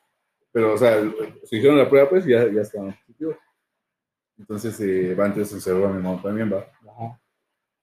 Pero, 0.51 0.73
o 0.73 0.77
sea, 0.77 0.99
se 1.45 1.57
hicieron 1.57 1.77
la 1.77 1.87
prueba, 1.89 2.09
pues, 2.09 2.25
y 2.25 2.31
ya, 2.31 2.51
ya 2.51 2.61
estaban 2.61 2.91
positivos. 3.05 3.35
Entonces, 4.37 4.79
eh, 4.81 5.13
va, 5.15 5.25
antes 5.25 5.49
se 5.49 5.55
encerró 5.55 5.87
a 5.87 5.91
mi 5.93 6.01
mamá 6.01 6.21
también, 6.21 6.51
va. 6.51 6.65
Ajá. 6.89 7.19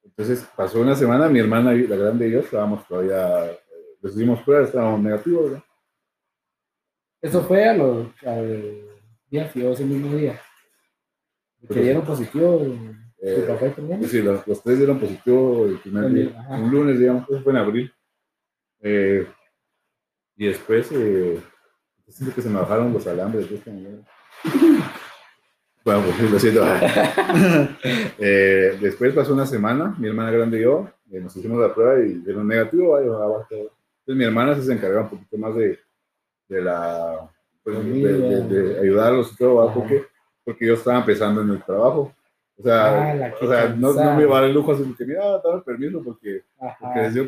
Entonces, 0.02 0.46
pasó 0.56 0.80
una 0.80 0.94
semana, 0.94 1.28
mi 1.28 1.38
hermana, 1.38 1.72
la 1.72 1.96
grande 1.96 2.28
y 2.28 2.32
yo, 2.32 2.40
estábamos 2.40 2.86
todavía, 2.88 3.46
eh, 3.52 3.58
les 4.02 4.14
hicimos 4.16 4.40
pruebas, 4.42 4.68
estábamos 4.68 5.00
negativos, 5.00 5.44
¿verdad? 5.50 5.64
Eso 7.22 7.42
fue 7.42 7.64
a 7.68 7.74
los, 7.74 8.06
al 8.24 8.82
día 9.30 9.46
fío, 9.46 9.72
ese 9.72 9.84
mismo 9.84 10.14
día. 10.16 10.40
Que 11.68 11.80
dieron 11.80 12.04
positivo 12.04 12.58
tu 12.58 12.94
Eh, 13.22 13.44
papá 13.48 13.66
y 13.66 13.70
tu 13.70 13.80
hermano. 13.82 14.06
sí, 14.06 14.22
los, 14.22 14.46
los 14.46 14.62
tres 14.62 14.76
dieron 14.78 15.00
positivo 15.00 15.66
el 15.66 15.78
primer 15.78 16.04
También, 16.04 16.28
día, 16.28 16.40
ajá. 16.40 16.54
un 16.56 16.70
lunes, 16.70 16.98
digamos, 16.98 17.28
eso 17.28 17.40
fue 17.42 17.52
en 17.52 17.58
abril. 17.58 17.92
Eh, 18.80 19.26
y 20.36 20.46
después, 20.46 20.88
eh, 20.92 21.40
siento 22.08 22.34
que 22.34 22.42
se 22.42 22.48
me 22.50 22.60
bajaron 22.60 22.92
los 22.92 23.06
alambres 23.06 23.48
de 23.50 23.56
esta 23.56 23.70
manera. 23.70 23.98
Bueno, 25.84 26.02
pues 26.18 26.30
lo 26.32 26.38
siento. 26.40 26.64
Eh, 28.18 28.76
después 28.80 29.14
pasó 29.14 29.32
una 29.34 29.46
semana, 29.46 29.94
mi 29.98 30.08
hermana 30.08 30.32
grande 30.32 30.58
y 30.58 30.62
yo, 30.62 30.90
eh, 31.12 31.20
nos 31.20 31.36
hicimos 31.36 31.60
la 31.60 31.72
prueba 31.72 32.00
y 32.04 32.14
dieron 32.24 32.48
negativo. 32.48 32.96
ahí. 32.96 33.04
Entonces 33.04 33.70
mi 34.06 34.24
hermana 34.24 34.60
se 34.60 34.72
encargaba 34.72 35.04
un 35.04 35.10
poquito 35.10 35.38
más 35.38 35.54
de, 35.54 35.78
de 36.49 36.62
la 36.62 37.30
pues, 37.62 37.84
de, 37.84 38.78
ayudarlos 38.80 39.32
y 39.32 39.36
todo, 39.36 39.72
porque, 39.74 40.05
porque 40.44 40.66
yo 40.66 40.74
estaba 40.74 40.99
empezando 40.99 41.42
en 41.42 41.51
el 41.51 41.64
trabajo. 41.64 42.12
O 42.59 42.62
sea, 42.62 43.12
Ah, 43.12 43.34
o 43.40 43.47
sea 43.47 43.68
no, 43.68 43.92
no 43.92 44.16
me 44.16 44.24
dar 44.24 44.44
el 44.44 44.55
lujo 44.55 44.72
así 44.72 44.94
que 44.97 45.05
mira, 45.05 45.38
dame 45.44 45.61
permiso 45.62 46.03
porque, 46.03 46.42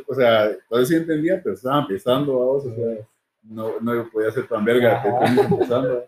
o 0.06 0.14
sea, 0.14 0.56
todavía 0.68 0.86
sí 0.88 0.94
entendía, 0.94 1.40
pero 1.42 1.54
estaba 1.54 1.80
empezando, 1.80 2.38
vamos, 2.38 2.66
o 2.66 2.74
sea, 2.74 3.06
no, 3.42 3.80
no 3.80 4.08
podía 4.10 4.30
ser 4.30 4.46
tan 4.46 4.64
verga, 4.64 5.02
que 5.02 5.40
empezando. 5.40 6.04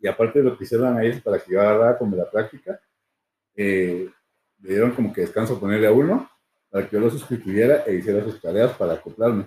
Y 0.00 0.08
aparte 0.08 0.42
lo 0.42 0.58
que 0.58 0.64
hicieron 0.64 0.96
ahí 0.98 1.10
es 1.10 1.20
para 1.20 1.38
que 1.38 1.52
yo 1.52 1.60
agarrara 1.60 1.96
como 1.96 2.16
la 2.16 2.28
práctica, 2.28 2.80
eh, 3.54 4.08
le 4.60 4.68
dieron 4.68 4.92
como 4.92 5.12
que 5.12 5.20
descanso 5.20 5.60
ponerle 5.60 5.86
a 5.86 5.92
uno 5.92 6.28
para 6.70 6.88
que 6.88 6.96
yo 6.96 7.00
lo 7.00 7.10
sustituyera 7.10 7.84
e 7.86 7.94
hiciera 7.94 8.24
sus 8.24 8.40
tareas 8.40 8.72
para 8.72 8.94
acoplarme. 8.94 9.46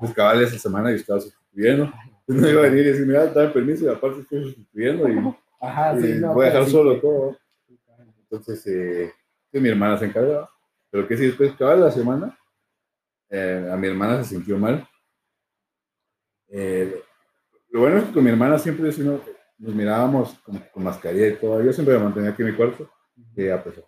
Pues 0.00 0.12
cabal 0.14 0.42
esa 0.42 0.58
semana 0.58 0.90
yo 0.90 0.96
estaba 0.96 1.20
sustituyendo. 1.20 1.92
Entonces 2.20 2.42
no 2.42 2.48
iba 2.48 2.60
a 2.60 2.70
venir 2.70 2.86
y 2.86 2.90
decir, 2.90 3.06
mira, 3.06 3.26
dame 3.26 3.48
permiso 3.50 3.84
y 3.84 3.88
aparte 3.88 4.20
estoy 4.20 4.44
sustituyendo 4.44 5.08
y, 5.08 5.36
Ajá, 5.60 5.98
sí, 6.00 6.08
y 6.08 6.14
no, 6.20 6.34
voy 6.34 6.46
a 6.46 6.48
dejar 6.50 6.64
sí. 6.66 6.70
solo 6.70 7.00
todo. 7.00 7.36
Entonces, 8.22 8.66
eh, 8.66 9.12
mi 9.52 9.68
hermana 9.68 9.98
se 9.98 10.06
encargaba. 10.06 10.48
Pero 10.90 11.08
que 11.08 11.16
sí, 11.16 11.26
después, 11.26 11.52
cada 11.58 11.74
la 11.76 11.90
semana, 11.90 12.38
eh, 13.30 13.68
a 13.72 13.76
mi 13.76 13.88
hermana 13.88 14.22
se 14.22 14.30
sintió 14.30 14.56
mal. 14.58 14.86
Eh, 16.48 17.02
lo 17.70 17.80
bueno 17.80 17.98
es 17.98 18.04
que 18.04 18.12
con 18.12 18.24
mi 18.24 18.30
hermana 18.30 18.58
siempre 18.58 18.92
sí, 18.92 19.02
no- 19.02 19.20
nos 19.58 19.74
mirábamos 19.74 20.38
que 20.44 20.70
con 20.70 20.82
mascarilla 20.84 21.28
y 21.28 21.36
todo. 21.36 21.62
Yo 21.62 21.72
siempre 21.72 21.96
me 21.96 22.04
mantenía 22.04 22.30
aquí 22.30 22.42
en 22.42 22.48
mi 22.50 22.54
cuarto, 22.54 22.90
eh, 23.36 23.50
a 23.52 23.62
pesar 23.62 23.84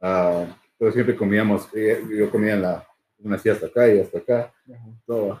Ah, 0.00 0.46
pero 0.78 0.92
siempre 0.92 1.14
comíamos, 1.16 1.68
yo 1.72 2.30
comía 2.30 2.54
en 2.54 2.62
la, 2.62 2.86
una 3.22 3.38
silla 3.38 3.54
hasta 3.54 3.66
acá 3.66 3.92
y 3.92 4.00
hasta 4.00 4.18
acá, 4.18 4.54
Ajá. 4.72 4.88
todo. 5.06 5.40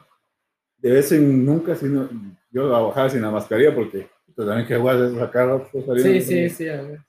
De 0.78 0.90
vez 0.90 1.12
en 1.12 1.44
nunca, 1.44 1.74
si 1.74 1.86
no, 1.86 2.08
yo 2.50 2.68
bajaba 2.68 3.10
sin 3.10 3.22
la 3.22 3.30
mascarilla 3.30 3.74
porque 3.74 4.08
pues, 4.34 4.46
también 4.46 4.66
que 4.66 4.74
igual 4.74 5.14
sacar 5.16 5.68
Sí, 6.02 6.20
sí, 6.20 6.48
sí, 6.48 6.68
a 6.68 6.82
ver. 6.82 7.00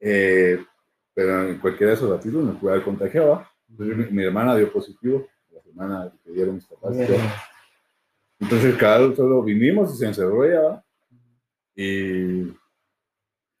eh, 0.00 0.64
pero 1.14 1.48
en 1.48 1.58
cualquiera 1.58 1.90
de 1.90 1.96
esos 1.96 2.10
ratitos 2.10 2.44
me 2.44 2.52
pude 2.52 2.72
haber 2.72 2.84
contagiado. 2.84 3.44
Entonces, 3.68 3.96
mi, 3.96 4.04
mi 4.16 4.24
hermana 4.24 4.56
dio 4.56 4.72
positivo, 4.72 5.26
la 5.52 5.60
semana 5.62 6.12
que 6.24 6.30
dieron 6.30 6.54
mis 6.54 6.66
papás. 6.66 6.96
Entonces, 8.40 8.76
cada 8.76 9.04
uno 9.04 9.16
solo 9.16 9.42
vinimos 9.42 9.92
y 9.94 9.98
se 9.98 10.06
encerró 10.06 10.44
ella. 10.44 10.60
¿va? 10.60 10.84
Y, 11.74 12.52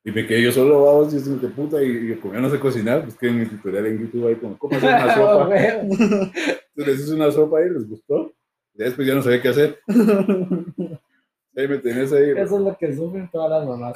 y 0.08 0.10
me 0.10 0.26
quedé 0.26 0.42
yo 0.42 0.52
solo, 0.52 0.84
vamos, 0.84 1.12
y 1.12 1.18
es 1.18 1.28
que 1.28 1.48
puta, 1.48 1.82
y, 1.82 2.12
y 2.12 2.14
como 2.16 2.32
yo 2.32 2.40
no 2.40 2.48
sé 2.48 2.58
cocinar, 2.58 3.02
pues 3.02 3.14
que 3.18 3.28
en 3.28 3.40
mi 3.40 3.46
tutorial 3.46 3.84
en 3.86 3.98
YouTube 3.98 4.26
ahí 4.26 4.36
como, 4.36 4.56
¿cómo 4.56 4.74
hacer 4.74 4.88
una 4.88 5.14
sopa? 5.14 5.54
Entonces 5.54 6.64
les 6.76 7.00
hice 7.00 7.14
una 7.14 7.30
sopa 7.30 7.60
y 7.60 7.70
les 7.70 7.86
gustó. 7.86 8.32
Y 8.74 8.84
después 8.84 9.06
ya 9.06 9.14
no 9.14 9.22
sabía 9.22 9.42
qué 9.42 9.48
hacer. 9.48 9.78
Ahí 11.56 11.66
me 11.66 11.78
tenés 11.78 12.12
ahí. 12.12 12.30
Eso 12.30 12.56
es 12.58 12.62
lo 12.62 12.76
que 12.78 12.94
sufren 12.94 13.28
todas 13.32 13.50
las 13.50 13.66
mamás. 13.66 13.92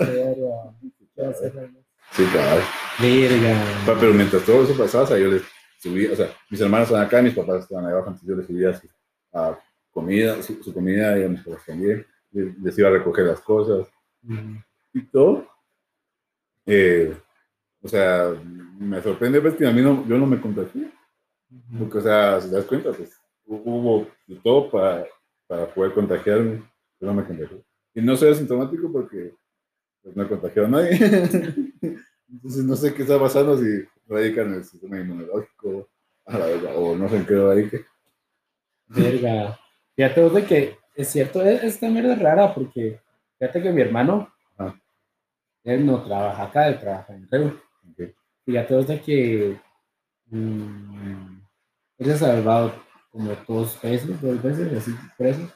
Sí, 2.11 2.25
cabrón. 2.35 2.65
Verga. 3.01 3.97
Pero 4.01 4.13
mientras 4.13 4.45
todo 4.45 4.65
eso 4.65 4.77
pasaba, 4.77 5.05
o 5.05 5.07
sea, 5.07 5.17
yo 5.17 5.29
les 5.29 5.43
subía, 5.79 6.11
o 6.13 6.17
sea, 6.17 6.27
mis 6.51 6.61
hermanos 6.61 6.89
estaban 6.89 7.07
acá, 7.07 7.23
mis 7.23 7.35
papás 7.35 7.63
estaban 7.63 7.87
ahí 7.87 7.93
abajo, 7.93 8.09
entonces 8.09 8.29
yo 8.29 8.35
les 8.35 8.47
subía 8.49 8.75
su 8.75 8.89
a 9.33 9.57
comida, 9.93 10.43
su, 10.43 10.61
su 10.61 10.75
comida 10.75 11.17
y 11.17 11.23
a 11.23 11.29
mis 11.29 11.43
papás 11.43 11.65
también. 11.65 12.05
Les, 12.33 12.59
les 12.59 12.77
iba 12.77 12.89
a 12.89 12.93
recoger 12.93 13.27
las 13.27 13.41
cosas 13.41 13.87
y 14.93 15.03
todo. 15.07 15.52
Eh, 16.67 17.17
o 17.83 17.89
sea, 17.89 18.31
me 18.79 19.01
sorprende 19.03 19.41
pues, 19.41 19.55
que 19.55 19.67
a 19.67 19.73
mí 19.73 19.81
no, 19.83 20.07
yo 20.07 20.17
no 20.19 20.27
me 20.27 20.41
contagié. 20.41 20.91
Porque, 21.79 21.99
o 21.99 22.01
sea, 22.01 22.41
si 22.41 22.49
te 22.49 22.57
das 22.57 22.65
cuenta, 22.65 22.93
pues 22.93 23.11
hu- 23.47 23.63
hubo 23.65 24.07
de 24.27 24.37
todo 24.37 24.71
para, 24.71 25.07
para 25.47 25.67
poder 25.67 25.93
contagiarme. 25.93 26.63
Yo 27.01 27.07
no 27.07 27.15
me 27.15 27.25
contagié. 27.25 27.63
Y 27.95 28.01
no 28.01 28.17
soy 28.17 28.31
asintomático 28.31 28.91
porque 28.91 29.35
pues, 30.03 30.17
no 30.17 30.23
he 30.23 30.29
contagiado 30.29 30.69
a 30.69 30.71
nadie. 30.71 30.91
Entonces 32.33 32.65
no 32.65 32.75
sé 32.77 32.95
qué 32.95 33.03
está 33.03 33.19
pasando 33.21 33.59
si 33.59 33.85
radica 34.09 34.43
en 34.43 34.55
el 34.55 34.65
sistema 34.65 34.99
inmunológico 34.99 35.89
a 36.25 36.39
la 36.39 36.47
verga, 36.47 36.71
o 36.77 36.97
no 36.97 37.09
sé 37.09 37.17
en 37.17 37.27
qué 37.27 37.35
radique. 37.35 37.85
Verga. 38.89 39.59
Fíjate 39.95 40.23
vos 40.23 40.35
de 40.35 40.45
que 40.47 40.77
es 40.97 41.09
cierto, 41.09 41.43
es- 41.43 41.63
esta 41.65 41.89
mierda 41.91 42.15
es 42.15 42.19
rara 42.23 42.55
porque 42.55 43.01
fíjate 43.39 43.63
que 43.63 43.73
mi 43.73 43.83
hermano. 43.83 44.33
Él 45.65 45.87
no 45.87 46.03
trabaja 46.03 46.45
acá, 46.45 46.69
él 46.69 46.79
trabaja 46.79 47.15
en 47.15 47.29
Reu. 47.31 47.61
Ok. 47.91 48.15
Fíjate 48.45 48.75
vos 48.75 48.87
de 48.87 49.01
que 49.01 49.61
mm, 50.27 51.41
él 51.99 52.11
ha 52.11 52.17
salvado 52.17 52.73
como 53.11 53.31
dos 53.47 53.81
veces, 53.81 54.21
dos 54.21 54.43
veces, 54.43 54.73
así 54.73 54.95
presos. 55.17 55.51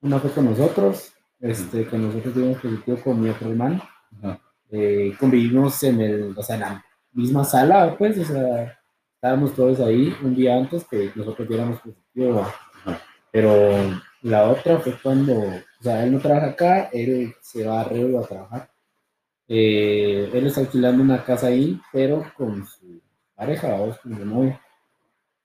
Una 0.00 0.18
fue 0.18 0.30
con 0.30 0.44
nosotros, 0.44 1.12
este, 1.40 1.86
con 1.86 2.02
nosotros 2.02 2.34
tuvimos 2.34 2.58
positivo 2.58 2.98
con 3.02 3.20
mi 3.20 3.30
otro 3.30 3.50
hermano. 3.50 3.82
Eh, 4.70 5.14
convivimos 5.18 5.82
en 5.82 6.00
el, 6.00 6.34
o 6.36 6.42
sea, 6.42 6.56
en 6.56 6.60
la 6.60 6.84
misma 7.12 7.44
sala, 7.44 7.94
pues, 7.98 8.18
o 8.18 8.24
sea, 8.24 8.78
estábamos 9.14 9.54
todos 9.54 9.80
ahí 9.80 10.14
un 10.22 10.34
día 10.34 10.56
antes 10.56 10.84
que 10.84 11.10
nosotros 11.14 11.48
diéramos 11.48 11.80
positivo. 11.80 12.46
Pero 13.30 14.00
la 14.22 14.50
otra 14.50 14.78
fue 14.78 14.94
cuando, 15.02 15.32
o 15.32 15.82
sea, 15.82 16.04
él 16.04 16.12
no 16.12 16.18
trabaja 16.20 16.48
acá, 16.48 16.90
él 16.92 17.34
se 17.40 17.66
va 17.66 17.80
a 17.80 17.84
Río 17.84 18.18
a 18.18 18.26
trabajar. 18.26 18.71
Eh, 19.54 20.30
él 20.32 20.46
está 20.46 20.62
alquilando 20.62 21.02
una 21.02 21.22
casa 21.22 21.48
ahí, 21.48 21.78
pero 21.92 22.24
con 22.38 22.66
su 22.66 23.02
pareja, 23.34 23.74
o 23.74 23.94
con 24.02 24.16
su 24.16 24.24
novia. 24.24 24.58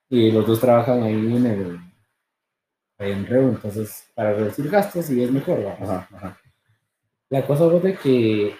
Y 0.07 0.31
los 0.31 0.47
dos 0.47 0.61
trabajan 0.61 1.03
ahí 1.03 1.35
en 1.35 1.45
el 1.45 1.79
en 2.99 3.25
Reo, 3.25 3.49
entonces 3.49 4.09
para 4.15 4.33
reducir 4.33 4.69
gastos 4.69 5.09
y 5.09 5.21
es 5.21 5.29
mejor. 5.29 5.59
Ajá, 5.65 6.07
ajá. 6.09 6.39
La 7.29 7.45
cosa 7.45 7.69
fue 7.69 7.81
de 7.81 7.95
que 7.97 8.55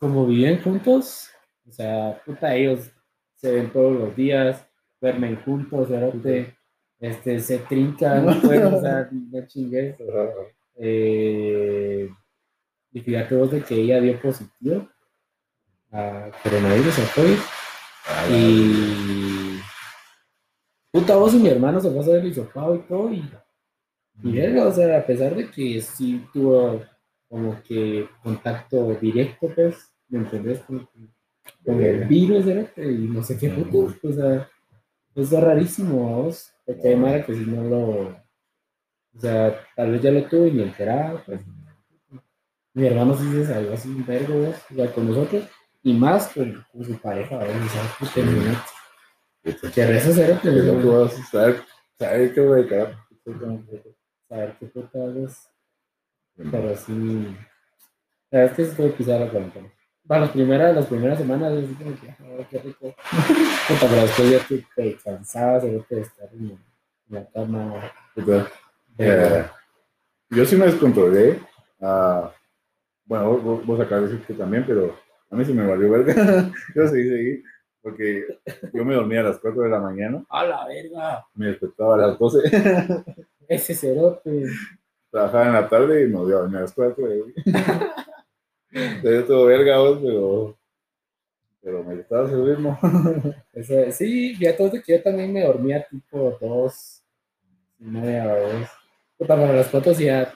como 0.00 0.26
viven 0.26 0.60
juntos, 0.60 1.30
o 1.68 1.70
sea, 1.70 2.20
puta, 2.26 2.52
ellos 2.56 2.90
se 3.36 3.52
ven 3.52 3.72
todos 3.72 3.96
los 3.96 4.16
días, 4.16 4.66
duermen 5.00 5.40
juntos, 5.44 5.86
cerote, 5.86 6.56
este, 6.98 7.38
se 7.38 7.58
trincan, 7.58 8.24
pues, 8.42 8.64
o 8.64 8.80
sea, 8.80 9.08
no 9.12 9.46
chingues. 9.46 9.94
Eh, 10.74 12.10
y 12.92 13.00
fíjate 13.00 13.36
vos 13.36 13.50
de 13.50 13.62
que 13.62 13.74
ella 13.74 14.00
dio 14.00 14.20
positivo 14.20 14.88
a 15.90 16.30
coronavirus, 16.42 16.98
a 16.98 17.14
COVID, 17.14 17.38
y 18.30 19.58
puta 20.92 21.16
vos 21.16 21.34
y 21.34 21.38
mi 21.38 21.48
hermano 21.48 21.80
se 21.80 21.88
fue 21.90 21.98
a 21.98 22.02
hacer 22.02 22.16
el 22.16 22.26
hisopado 22.26 22.74
y 22.74 22.78
todo, 22.80 23.12
y, 23.12 23.30
y 24.22 24.32
verga, 24.32 24.66
o 24.66 24.72
sea, 24.72 24.98
a 24.98 25.06
pesar 25.06 25.34
de 25.34 25.50
que 25.50 25.80
sí 25.80 26.26
tuvo 26.32 26.82
como 27.28 27.62
que 27.62 28.08
contacto 28.22 28.94
directo, 28.94 29.48
pues, 29.54 29.92
¿me 30.08 30.20
entendés? 30.20 30.60
Con, 30.60 30.88
con 31.64 31.82
el 31.82 32.06
virus, 32.06 32.44
cerote, 32.44 32.90
y 32.90 33.08
no 33.08 33.22
sé 33.22 33.38
qué 33.38 33.50
puto, 33.50 33.94
o 34.02 34.12
sea, 34.12 34.48
es 35.14 35.30
rarísimo, 35.30 36.22
vos, 36.22 36.52
porque 36.64 36.88
hay 36.88 36.96
mara 36.96 37.24
que 37.24 37.34
si 37.34 37.44
no 37.44 37.64
lo, 37.64 38.28
o 39.18 39.20
sea, 39.20 39.58
tal 39.74 39.92
vez 39.92 40.02
ya 40.02 40.10
lo 40.10 40.24
tuvo 40.26 40.46
y 40.46 40.52
ni 40.52 40.62
enteraba, 40.62 41.22
pues. 41.24 41.40
Mi 42.78 42.86
hermano 42.86 43.12
sí 43.18 43.28
se 43.32 43.44
salió 43.44 43.74
así 43.74 43.88
un 43.88 44.06
vergo, 44.06 44.54
sea, 44.72 44.92
con 44.92 45.08
nosotros, 45.08 45.42
y 45.82 45.92
más 45.94 46.28
con, 46.28 46.64
con 46.70 46.84
su 46.84 46.96
pareja, 47.00 47.34
imagínate. 47.34 48.56
Que 49.74 49.84
rezo 49.84 50.12
cero, 50.14 50.38
que 50.40 50.48
no 50.48 50.80
puedo 50.80 51.08
saber, 51.08 51.64
saber 51.98 52.32
qué 52.32 52.40
voy 52.40 52.62
a 52.62 52.68
quedar. 52.68 52.96
saber 54.28 54.56
qué 54.60 54.66
puta 54.66 54.98
es. 55.24 55.48
Pero 56.36 56.76
sí. 56.76 57.36
La 58.30 58.38
verdad 58.38 58.52
es 58.52 58.56
que 58.56 58.64
sí 58.64 58.70
estuve 58.70 58.90
pisada 58.90 59.24
la 59.24 59.30
cuarentena. 59.32 59.72
Para 60.06 60.20
las 60.20 60.30
primeras, 60.30 60.76
las 60.76 60.86
primeras 60.86 61.18
semanas, 61.18 61.52
yo 61.54 61.58
así 61.58 61.74
como 61.74 62.00
que, 62.00 62.10
"Ah, 62.10 62.46
qué 62.48 62.58
rico. 62.60 62.94
Puta, 63.68 63.86
pero 63.88 64.02
después 64.02 64.30
ya 64.30 64.38
te, 64.46 64.64
te 64.76 64.96
cansabas 64.98 65.64
de 65.64 65.84
de 65.90 66.00
estar 66.00 66.28
en, 66.32 66.56
la 67.08 67.28
cama. 67.28 67.92
Eh, 68.98 69.44
yo 70.30 70.44
sí 70.44 70.54
me 70.54 70.66
descontrolé. 70.66 71.40
ah, 71.80 72.32
bueno, 73.08 73.38
vos- 73.38 73.66
vos, 73.66 73.80
acabas 73.80 74.04
de 74.04 74.10
decir 74.12 74.26
que 74.26 74.34
también, 74.34 74.64
pero 74.66 74.94
a 75.30 75.34
mí 75.36 75.44
se 75.44 75.52
me 75.54 75.66
valió 75.66 75.90
verga. 75.90 76.14
yo 76.74 76.86
seguí, 76.88 77.08
seguí, 77.08 77.42
porque 77.82 78.24
yo 78.72 78.84
me 78.84 78.94
dormía 78.94 79.20
a 79.20 79.24
las 79.24 79.38
4 79.38 79.62
de 79.62 79.70
la 79.70 79.80
mañana, 79.80 80.24
¡A 80.28 80.44
la 80.44 80.66
verga! 80.66 81.26
me 81.34 81.46
despertaba 81.46 81.94
a 81.94 81.98
las 82.08 82.18
12, 82.18 82.38
Ese 83.48 83.74
cerote. 83.74 84.44
trabajaba 85.10 85.46
en 85.46 85.52
la 85.54 85.68
tarde 85.68 86.02
y 86.04 86.06
me 86.08 86.16
volvía 86.18 86.36
a 86.36 86.40
a 86.58 86.62
las 86.62 86.72
4. 86.74 87.06
Sería 88.70 89.26
todo 89.26 89.46
verga 89.46 89.78
vos, 89.78 89.98
pero, 90.02 90.58
pero 91.62 91.84
me 91.84 91.96
gustaba 91.96 92.26
ese 92.28 92.36
ritmo. 92.36 92.78
Ese, 93.54 93.90
sí, 93.92 94.36
ya 94.38 94.54
todo 94.56 94.70
que 94.72 94.92
yo 94.96 95.02
también 95.02 95.32
me 95.32 95.42
dormía 95.44 95.86
tipo 95.88 96.36
dos, 96.40 97.02
y 97.78 97.84
media 97.84 98.26
dos. 98.36 98.68
Puta, 99.16 99.34
para 99.36 99.52
las 99.54 99.96
sí 99.96 100.04
ya, 100.04 100.32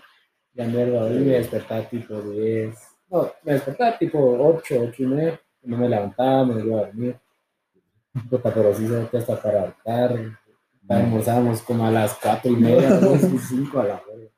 ya 0.55 0.67
me 0.67 0.87
dormí 0.87 1.17
y 1.17 1.21
me 1.21 1.33
despertaba 1.33 1.89
tipo 1.89 2.21
diez. 2.21 2.77
No, 3.09 3.31
me 3.43 3.55
despertaba 3.55 3.99
tipo 3.99 4.19
ocho, 4.19 4.81
ocho 4.81 5.03
y 5.03 5.07
media. 5.07 5.41
No 5.63 5.79
me 5.79 5.89
levantaba, 5.89 6.45
me 6.45 6.65
iba 6.65 6.79
a 6.79 6.87
dormir. 6.87 7.19
Puta, 8.29 8.53
pero 8.53 8.75
sí 8.75 8.87
se 8.87 9.17
hasta 9.17 9.41
para 9.41 9.63
hartar. 9.63 10.39
Almorzábamos 10.89 11.63
como 11.63 11.87
a 11.87 11.91
las 11.91 12.15
cuatro 12.15 12.51
y 12.51 12.57
media, 12.57 12.91
dos 13.01 13.23
y 13.23 13.39
cinco 13.39 13.81
a 13.81 13.85
la 13.85 13.95
hora. 13.95 14.29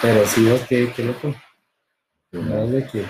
Pero 0.00 0.26
sí, 0.26 0.48
vos, 0.48 0.62
qué, 0.68 0.92
qué 0.94 1.04
loco. 1.04 1.34
Es 2.32 2.70
de 2.70 2.86
que 2.86 3.04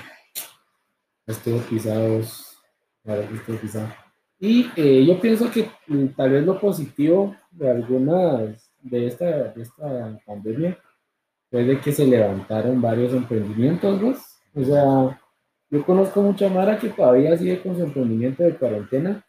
estuvo 1.27 1.59
pisados, 1.61 2.59
verdad 3.05 3.29
que 3.29 3.37
estuvo 3.37 3.57
pisado. 3.59 3.89
Y 4.39 4.71
eh, 4.75 5.05
yo 5.05 5.21
pienso 5.21 5.51
que 5.51 5.71
mm, 5.87 6.07
tal 6.16 6.31
vez 6.31 6.45
lo 6.45 6.59
positivo 6.59 7.37
de 7.51 7.71
algunas 7.71 8.73
de 8.81 9.07
esta, 9.07 9.27
de 9.27 9.62
esta 9.62 10.18
pandemia 10.25 10.79
fue 11.51 11.64
de 11.64 11.80
que 11.80 11.92
se 11.92 12.07
levantaron 12.07 12.80
varios 12.80 13.12
emprendimientos, 13.12 14.01
¿no? 14.01 14.14
O 14.55 14.64
sea, 14.64 15.20
yo 15.70 15.84
conozco 15.84 16.22
mucha 16.22 16.48
Mara 16.48 16.78
que 16.78 16.90
todavía 16.90 17.36
sigue 17.36 17.61
con 17.61 17.76
su 17.76 17.82
emprendimiento 17.82 18.42
de 18.42 18.57
cuarentena, 18.57 19.24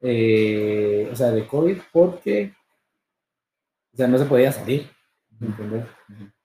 eh, 0.00 1.08
o 1.10 1.16
sea, 1.16 1.30
de 1.30 1.46
COVID, 1.46 1.78
porque, 1.92 2.52
o 3.92 3.96
sea, 3.96 4.08
no 4.08 4.18
se 4.18 4.26
podía 4.26 4.52
salir, 4.52 4.88
¿me 5.38 5.48
entiendes? 5.48 5.84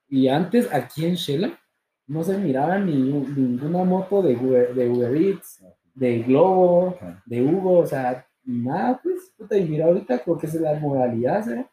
Y 0.08 0.28
antes, 0.28 0.72
aquí 0.72 1.06
en 1.06 1.16
Shela, 1.16 1.60
no 2.08 2.24
se 2.24 2.38
miraba 2.38 2.80
ni, 2.80 2.94
ninguna 2.96 3.84
moto 3.84 4.22
de 4.22 4.36
Uber, 4.36 4.74
de 4.74 4.90
Uber 4.90 5.16
Eats, 5.16 5.64
de 5.94 6.20
Globo, 6.24 6.98
de 7.26 7.44
Hugo, 7.44 7.80
o 7.80 7.86
sea, 7.86 8.26
nada, 8.44 9.00
pues, 9.02 9.32
puta, 9.38 9.58
y 9.58 9.66
mira 9.66 9.86
ahorita 9.86 10.22
porque 10.26 10.48
es 10.48 10.56
la 10.56 10.80
modalidad, 10.80 11.46
¿sabes? 11.46 11.68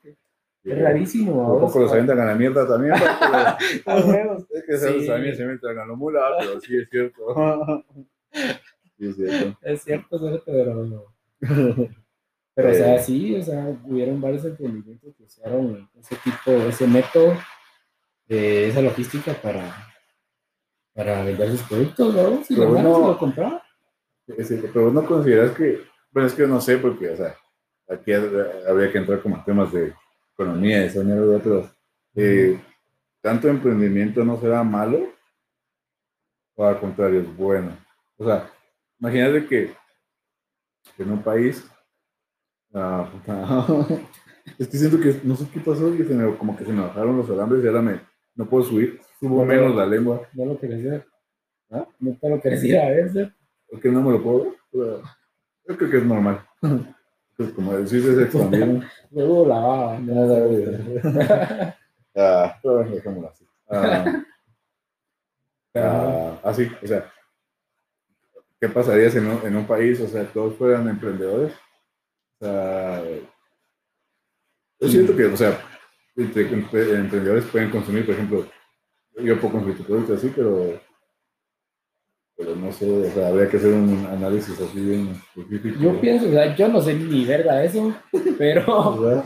Es 0.67 0.79
rarísimo. 0.83 1.55
Un 1.55 1.61
poco 1.61 1.81
los 1.81 1.93
avientan 1.93 2.21
a 2.21 2.25
la 2.27 2.35
mierda 2.35 2.67
también. 2.67 2.95
Es 4.51 4.65
que 4.67 4.77
Sí. 4.79 5.07
también 5.07 5.37
se 5.37 5.45
meten 5.45 5.79
a 5.79 5.87
la 5.87 5.95
mula, 5.95 6.21
pero 6.39 6.61
sí 6.61 6.77
es 6.77 6.89
cierto. 6.91 7.23
Sí 8.99 9.09
es 9.09 9.17
cierto. 9.17 9.59
Es 9.63 9.83
cierto, 9.83 10.43
pero... 10.45 11.07
Pero, 12.59 12.71
o 12.71 12.75
sea, 12.75 12.99
sí, 13.01 13.37
o 13.37 13.43
sea, 13.43 13.67
hubieron 13.85 14.19
varios 14.19 14.43
emprendimientos 14.47 15.15
que 15.15 15.25
usaron 15.25 15.87
ese 15.95 16.17
tipo, 16.25 16.53
ese 16.67 16.87
método, 16.87 17.35
de 18.27 18.69
esa 18.69 18.81
logística 18.81 19.35
para, 19.35 19.71
para 20.95 21.23
vender 21.23 21.51
sus 21.51 21.61
productos, 21.65 22.15
¿no? 22.15 22.43
Si 22.45 22.57
Pero 22.57 22.71
no- 22.83 23.19
lo. 23.19 23.63
Es 24.39 24.49
cierto, 24.49 24.69
pero 24.73 24.87
vos 24.87 24.95
no 24.95 25.05
consideras 25.05 25.51
que, 25.51 25.81
bueno, 26.11 26.29
es 26.29 26.35
que 26.35 26.47
no 26.47 26.59
sé, 26.63 26.79
porque, 26.79 27.11
o 27.11 27.17
sea, 27.19 27.37
aquí 27.91 28.15
ha- 28.15 28.23
habría 28.71 28.91
que 28.91 28.99
entrar 28.99 29.21
como 29.21 29.45
temas 29.45 29.71
de 29.75 29.93
economía, 30.39 30.79
mierda 31.05 31.27
de 31.27 31.37
otros. 31.37 31.71
Eh, 32.15 32.61
¿Tanto 33.23 33.49
emprendimiento 33.49 34.25
no 34.25 34.39
será 34.41 34.63
malo? 34.63 35.13
O 36.55 36.65
al 36.65 36.79
contrario, 36.79 37.21
es 37.21 37.37
bueno. 37.37 37.77
O 38.19 38.25
sea, 38.27 38.51
imagínate 39.01 39.47
que 39.47 39.75
en 40.99 41.11
un 41.11 41.23
país, 41.23 41.69
ah, 42.75 43.09
puta, 43.11 43.67
es 44.59 44.69
que 44.69 44.77
siento 44.79 45.01
que 45.01 45.21
no 45.25 45.37
sé 45.37 45.47
qué 45.53 45.61
pasó, 45.61 45.93
y 45.95 45.99
se 46.05 46.15
me- 46.15 46.37
como 46.37 46.57
que 46.57 46.65
se 46.65 46.73
me 46.73 46.83
bajaron 46.83 47.17
los 47.17 47.29
alambres 47.31 47.65
y 47.65 47.67
ahora 47.67 47.83
me, 47.83 48.01
no 48.35 48.49
puedo 48.49 48.65
subir, 48.65 49.01
subo 49.19 49.37
Bueno. 49.45 49.53
menos 49.53 49.77
la 49.77 49.87
lengua. 49.87 50.23
No 50.35 50.45
lo 50.45 50.59
querés 50.59 50.85
ver. 50.85 51.07
¿Ah? 51.71 51.87
No 51.99 52.17
te 52.17 52.29
lo 52.29 52.41
querés 52.41 52.63
ir 52.65 52.79
a 52.79 53.09
¿sí? 53.13 53.33
¿Por 53.69 53.81
qué 53.81 53.91
no 53.91 54.01
me 54.03 54.13
lo 54.13 54.23
puedo 54.23 54.55
Yo 54.73 55.77
creo 55.77 55.91
que 55.91 55.97
es 55.99 56.05
normal. 56.05 56.47
Pues 57.37 57.51
como 57.53 57.73
decís, 57.77 58.05
es 58.05 58.19
expandir. 58.19 58.83
Luego 59.11 59.47
la. 59.49 59.99
No, 60.01 61.75
Ah, 62.19 62.59
pero 62.63 62.79
dejémoslo 62.79 63.29
así. 63.29 63.47
Ah, 63.69 64.25
ah, 65.75 66.41
así, 66.45 66.71
o 66.83 66.87
sea, 66.87 67.13
¿qué 68.61 68.69
pasaría 68.71 69.11
si 69.11 69.19
en 69.19 69.27
un, 69.27 69.47
en 69.47 69.57
un 69.57 69.67
país, 69.67 70.01
o 70.01 70.09
sea, 70.09 70.25
todos 70.33 70.55
fueran 70.57 70.89
emprendedores? 70.89 71.53
O 72.41 72.45
sea, 72.47 73.03
yo 74.81 74.89
siento 74.89 75.15
que, 75.17 75.27
o 75.27 75.37
sea, 75.37 75.59
entre 76.17 76.51
empre- 76.51 76.95
emprendedores 76.99 77.45
pueden 77.47 77.71
consumir, 77.71 78.07
por 78.07 78.15
ejemplo, 78.15 78.47
yo 79.19 79.39
puedo 79.41 79.53
consumir 79.53 79.77
tu 79.79 79.85
producto 79.85 80.15
así, 80.15 80.33
pero, 80.35 80.81
pero 82.37 82.55
no 82.55 82.71
sé, 82.71 82.91
o 82.91 83.11
sea, 83.11 83.29
habría 83.29 83.49
que 83.49 83.57
hacer 83.57 83.73
un 83.73 84.07
análisis 84.07 84.61
así 84.61 84.79
bien 84.79 85.11
específico. 85.35 85.81
Yo 85.81 86.01
pienso, 86.01 86.29
o 86.29 86.31
sea, 86.31 86.55
yo 86.55 86.69
no 86.69 86.83
sé 86.83 86.95
ni 86.95 87.25
verga 87.25 87.65
eso, 87.65 87.95
pero. 88.39 89.25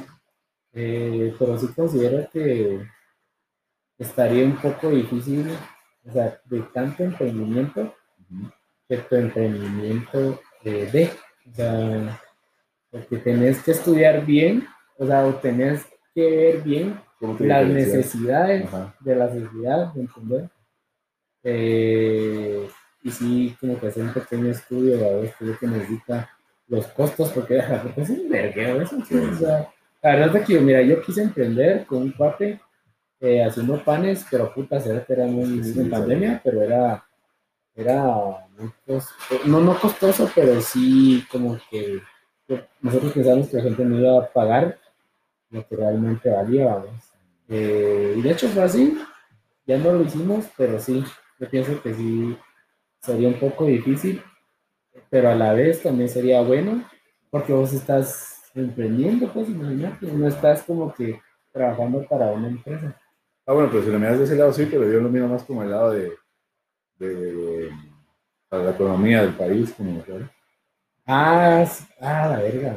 Eh, 0.73 1.35
pero 1.37 1.59
sí 1.59 1.67
considero 1.75 2.29
que 2.33 2.87
estaría 3.99 4.45
un 4.45 4.57
poco 4.57 4.91
difícil, 4.91 5.51
o 6.07 6.13
sea, 6.13 6.41
de 6.45 6.61
tanto 6.73 7.03
emprendimiento, 7.03 7.93
que 8.89 8.99
tu 8.99 9.17
emprendimiento 9.17 10.41
eh, 10.65 10.89
de, 10.93 11.11
o 11.51 11.55
sea, 11.55 12.21
porque 12.91 13.17
tenés 13.19 13.61
que 13.65 13.73
estudiar 13.73 14.25
bien, 14.25 14.69
o 14.97 15.07
sea, 15.07 15.27
o 15.27 15.35
tenés 15.35 15.85
que 16.15 16.31
ver 16.31 16.63
bien 16.63 17.01
las 17.41 17.67
necesidades 17.67 18.71
de 19.01 19.17
la 19.17 19.29
sociedad, 19.29 19.93
¿me 19.95 20.03
entender? 20.03 20.49
Eh, 21.43 22.69
y 23.03 23.11
sí, 23.11 23.57
como 23.61 23.79
que 23.79 23.89
hacer 23.89 24.03
un 24.03 24.13
pequeño 24.13 24.51
estudio 24.51 24.97
a 24.97 25.17
ver 25.17 25.35
qué 25.39 25.45
es 25.45 25.51
lo 25.51 25.59
que 25.59 25.67
necesita 25.67 26.31
los 26.69 26.87
costos, 26.89 27.31
porque, 27.31 27.59
es 27.97 28.11
un 28.11 28.29
vergueo 28.29 28.81
eso. 28.81 28.99
O 28.99 29.35
sea, 29.37 29.73
la 30.03 30.11
verdad 30.17 30.37
es 30.37 30.47
que, 30.47 30.61
mira, 30.61 30.83
yo 30.83 31.01
quise 31.03 31.23
emprender 31.23 31.87
con 31.87 32.03
un 32.03 32.13
cuate 32.13 32.61
eh, 33.21 33.45
haciendo 33.45 33.83
panes, 33.85 34.25
pero 34.31 34.53
puta, 34.53 34.77
era 34.79 35.05
que 35.05 35.13
era 35.13 35.27
muy 35.27 35.61
en 35.61 35.91
pandemia, 35.91 36.41
pero 36.43 36.63
era, 36.63 37.05
era 37.75 38.47
muy 38.59 38.71
costoso, 38.87 39.15
no, 39.47 39.61
no 39.61 39.79
costoso, 39.79 40.31
pero 40.35 40.61
sí 40.61 41.25
como 41.31 41.59
que 41.71 42.01
nosotros 42.81 43.13
pensábamos 43.13 43.49
que 43.49 43.57
la 43.59 43.63
gente 43.63 43.85
no 43.85 43.99
iba 43.99 44.19
a 44.19 44.27
pagar 44.27 44.79
lo 45.51 45.67
que 45.67 45.77
realmente 45.77 46.31
valía, 46.31 46.67
vamos. 46.67 47.13
Eh, 47.49 48.15
y 48.17 48.23
de 48.23 48.31
hecho 48.31 48.49
fue 48.49 48.63
así, 48.63 48.99
ya 49.67 49.77
no 49.79 49.93
lo 49.93 50.03
hicimos, 50.03 50.47
pero 50.57 50.79
sí, 50.79 51.05
yo 51.39 51.49
pienso 51.51 51.83
que 51.83 51.95
sí 51.95 52.37
sería 53.01 53.29
un 53.29 53.39
poco 53.39 53.67
difícil, 53.67 54.23
pero 55.09 55.31
a 55.31 55.35
la 55.35 55.53
vez 55.53 55.83
también 55.83 56.09
sería 56.09 56.41
bueno, 56.43 56.85
porque 57.31 57.53
vos 57.53 57.73
estás 57.73 58.43
emprendiendo, 58.55 59.33
pues 59.33 59.49
imagínate, 59.49 60.07
no 60.07 60.27
estás 60.27 60.63
como 60.63 60.93
que 60.93 61.21
trabajando 61.53 62.07
para 62.09 62.33
una 62.33 62.49
empresa. 62.49 62.97
Ah, 63.47 63.53
bueno, 63.53 63.71
pues 63.71 63.85
si 63.85 63.91
lo 63.91 63.99
miras 63.99 64.19
de 64.19 64.25
ese 64.25 64.37
lado 64.37 64.53
sí, 64.53 64.67
pero 64.71 64.85
yo 64.85 65.01
lo 65.01 65.09
miro 65.09 65.27
más 65.27 65.43
como 65.45 65.63
el 65.63 65.71
lado 65.71 65.93
de, 65.93 66.13
de, 66.99 67.71
la 68.51 68.71
economía 68.71 69.23
del 69.23 69.35
país, 69.35 69.73
como 69.77 70.03
Ah, 71.07 71.67
ah, 72.01 72.29
la 72.29 72.43
verga. 72.43 72.77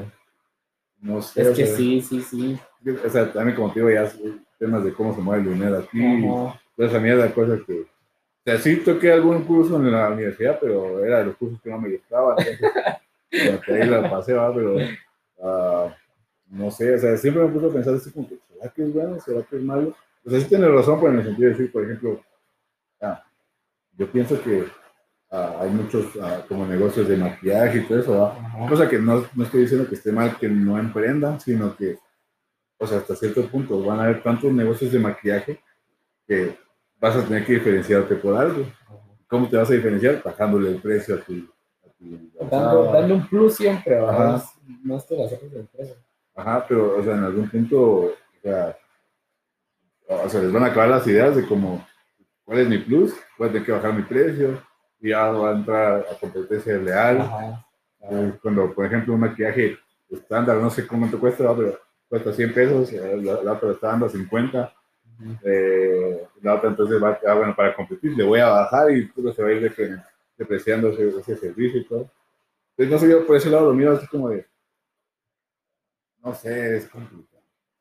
No 0.99 1.21
sé. 1.21 1.41
Es 1.41 1.49
que 1.57 1.67
sí, 1.67 2.01
sí, 2.01 2.21
sí. 2.21 2.59
O 3.05 3.09
sea, 3.09 3.32
también 3.32 3.55
como 3.55 3.71
te 3.71 3.80
digo, 3.80 3.91
ya 3.91 4.11
temas 4.57 4.84
de 4.84 4.93
cómo 4.93 5.13
se 5.13 5.21
mueve 5.21 5.43
el 5.43 5.53
dinero 5.53 5.80
aquí. 5.80 5.99
Toda 6.76 6.89
esa 6.89 6.99
mierda, 6.99 7.34
cosas 7.34 7.59
que. 7.67 7.86
O 8.45 8.51
sea, 8.51 8.57
sí 8.57 8.77
toqué 8.77 9.11
algún 9.11 9.43
curso 9.43 9.77
en 9.77 9.91
la 9.91 10.09
universidad, 10.09 10.59
pero 10.59 11.03
era 11.03 11.19
de 11.19 11.25
los 11.25 11.37
cursos 11.37 11.61
que 11.61 11.69
no 11.69 11.79
me 11.79 11.91
gustaban. 11.91 12.37
Entonces, 13.31 13.69
ahí 13.69 13.89
la 13.89 14.09
pasé, 14.09 14.33
¿va? 14.33 14.53
pero. 14.53 14.75
Uh, 15.37 15.89
no 16.53 16.69
sé, 16.69 16.93
o 16.93 16.99
sea, 16.99 17.17
siempre 17.17 17.43
me 17.43 17.49
puse 17.49 17.65
a 17.65 17.73
pensar 17.73 17.95
así 17.95 18.11
como 18.11 18.29
que, 18.29 18.37
¿será 18.47 18.71
que 18.71 18.83
es 18.83 18.93
bueno? 18.93 19.19
¿Será 19.19 19.41
que 19.41 19.55
es 19.55 19.63
malo? 19.63 19.95
O 20.23 20.29
sea, 20.29 20.39
sí 20.39 20.47
tiene 20.47 20.67
razón, 20.67 20.99
pero 20.99 21.13
en 21.13 21.19
el 21.19 21.25
sentido 21.25 21.47
de 21.47 21.55
decir, 21.55 21.71
por 21.71 21.83
ejemplo, 21.83 22.21
ah, 23.01 23.23
yo 23.97 24.11
pienso 24.11 24.41
que 24.41 24.65
ah, 25.31 25.57
hay 25.61 25.69
muchos 25.71 26.05
ah, 26.21 26.45
como 26.47 26.67
negocios 26.67 27.07
de 27.07 27.17
maquillaje 27.17 27.79
y 27.79 27.87
todo 27.87 27.99
eso, 27.99 28.37
cosa 28.69 28.87
que 28.87 28.99
no, 28.99 29.25
no, 29.33 29.43
estoy 29.43 29.61
diciendo 29.61 29.89
que 29.89 29.95
esté 29.95 30.11
mal 30.11 30.37
que 30.37 30.47
no 30.47 30.77
emprendan, 30.77 31.39
sino 31.39 31.75
que, 31.75 31.97
o 32.77 32.85
sea, 32.85 32.99
hasta 32.99 33.15
cierto 33.15 33.47
punto 33.47 33.81
van 33.83 33.99
a 33.99 34.03
haber 34.03 34.21
tantos 34.21 34.51
negocios 34.53 34.91
de 34.91 34.99
maquillaje 34.99 35.59
que 36.27 36.55
vas 37.04 37.18
a 37.18 37.24
tener 37.26 37.45
que 37.45 37.56
diferenciarte 37.56 38.16
por 38.16 38.38
algo. 38.38 38.66
¿Cómo 39.28 39.49
te 39.49 39.58
vas 39.58 39.70
a 39.70 39.74
diferenciar? 39.74 40.24
Bajándole 40.24 40.70
el 40.70 40.82
precio 40.82 41.16
a 41.16 41.18
tu... 41.18 41.34
Dando, 42.49 43.16
un 43.16 43.28
plus 43.28 43.56
siempre, 43.56 43.99
más, 43.99 44.54
más 44.84 45.04
que 45.04 45.18
las 45.18 45.34
otras 45.34 45.54
empresas. 45.54 45.97
Ajá, 46.34 46.66
pero, 46.66 46.97
o 46.97 47.04
sea, 47.04 47.16
en 47.16 47.24
algún 47.26 47.49
punto, 47.49 47.82
o 47.82 48.14
sea, 48.41 48.78
o 50.08 50.30
sea, 50.30 50.41
les 50.41 50.51
van 50.51 50.64
a 50.64 50.68
acabar 50.68 50.89
las 50.89 51.06
ideas 51.06 51.36
de 51.36 51.45
como, 51.45 51.86
¿cuál 52.45 52.60
es 52.60 52.70
mi 52.70 52.78
plus? 52.78 53.14
Voy 53.38 53.49
a 53.49 53.51
tener 53.51 53.66
que 53.66 53.72
bajar 53.74 53.93
mi 53.93 54.04
precio, 54.04 54.62
y 55.01 55.10
ya 55.10 55.30
va 55.30 55.49
a 55.49 55.56
entrar 55.56 56.06
a 56.10 56.20
competencia 56.20 56.78
leal. 56.78 57.20
Eh, 57.99 58.34
cuando, 58.41 58.74
por 58.74 58.86
ejemplo, 58.86 59.14
un 59.14 59.20
maquillaje 59.20 59.78
estándar, 60.10 60.58
no 60.58 60.70
sé 60.70 60.88
cuánto 60.88 61.20
cuesta, 61.20 61.54
pero 61.56 61.80
cuesta 62.08 62.34
100 62.34 62.54
pesos, 62.54 62.93
eh, 62.93 63.18
la, 63.22 63.54
otra 63.54 63.72
está 63.72 63.88
dando 63.88 64.08
50. 64.08 64.74
Eh, 65.43 66.28
la 66.41 66.55
otra 66.55 66.69
entonces 66.69 67.01
va, 67.01 67.19
ah, 67.28 67.34
bueno, 67.34 67.55
para 67.55 67.76
competir, 67.76 68.15
le 68.17 68.24
voy 68.24 68.39
a 68.39 68.49
bajar 68.49 68.91
y 68.91 69.09
todo 69.11 69.34
se 69.34 69.41
va 69.41 69.49
a 69.49 69.53
ir 69.53 69.74
depreciando 70.38 70.89
ese, 70.89 71.09
ese, 71.19 71.36
servicio 71.38 71.80
y 71.80 71.86
todo. 71.86 72.09
Entonces, 72.78 72.91
no 72.91 72.99
sé, 72.99 73.09
yo 73.09 73.28
por 73.28 73.36
ese 73.36 73.49
lado 73.49 73.67
lo 73.67 73.74
miro 73.74 73.93
así 73.93 74.07
como 74.07 74.30
de, 74.30 74.45
no 76.24 76.34
sé, 76.34 76.78
es 76.78 76.88
complicado. 76.88 77.34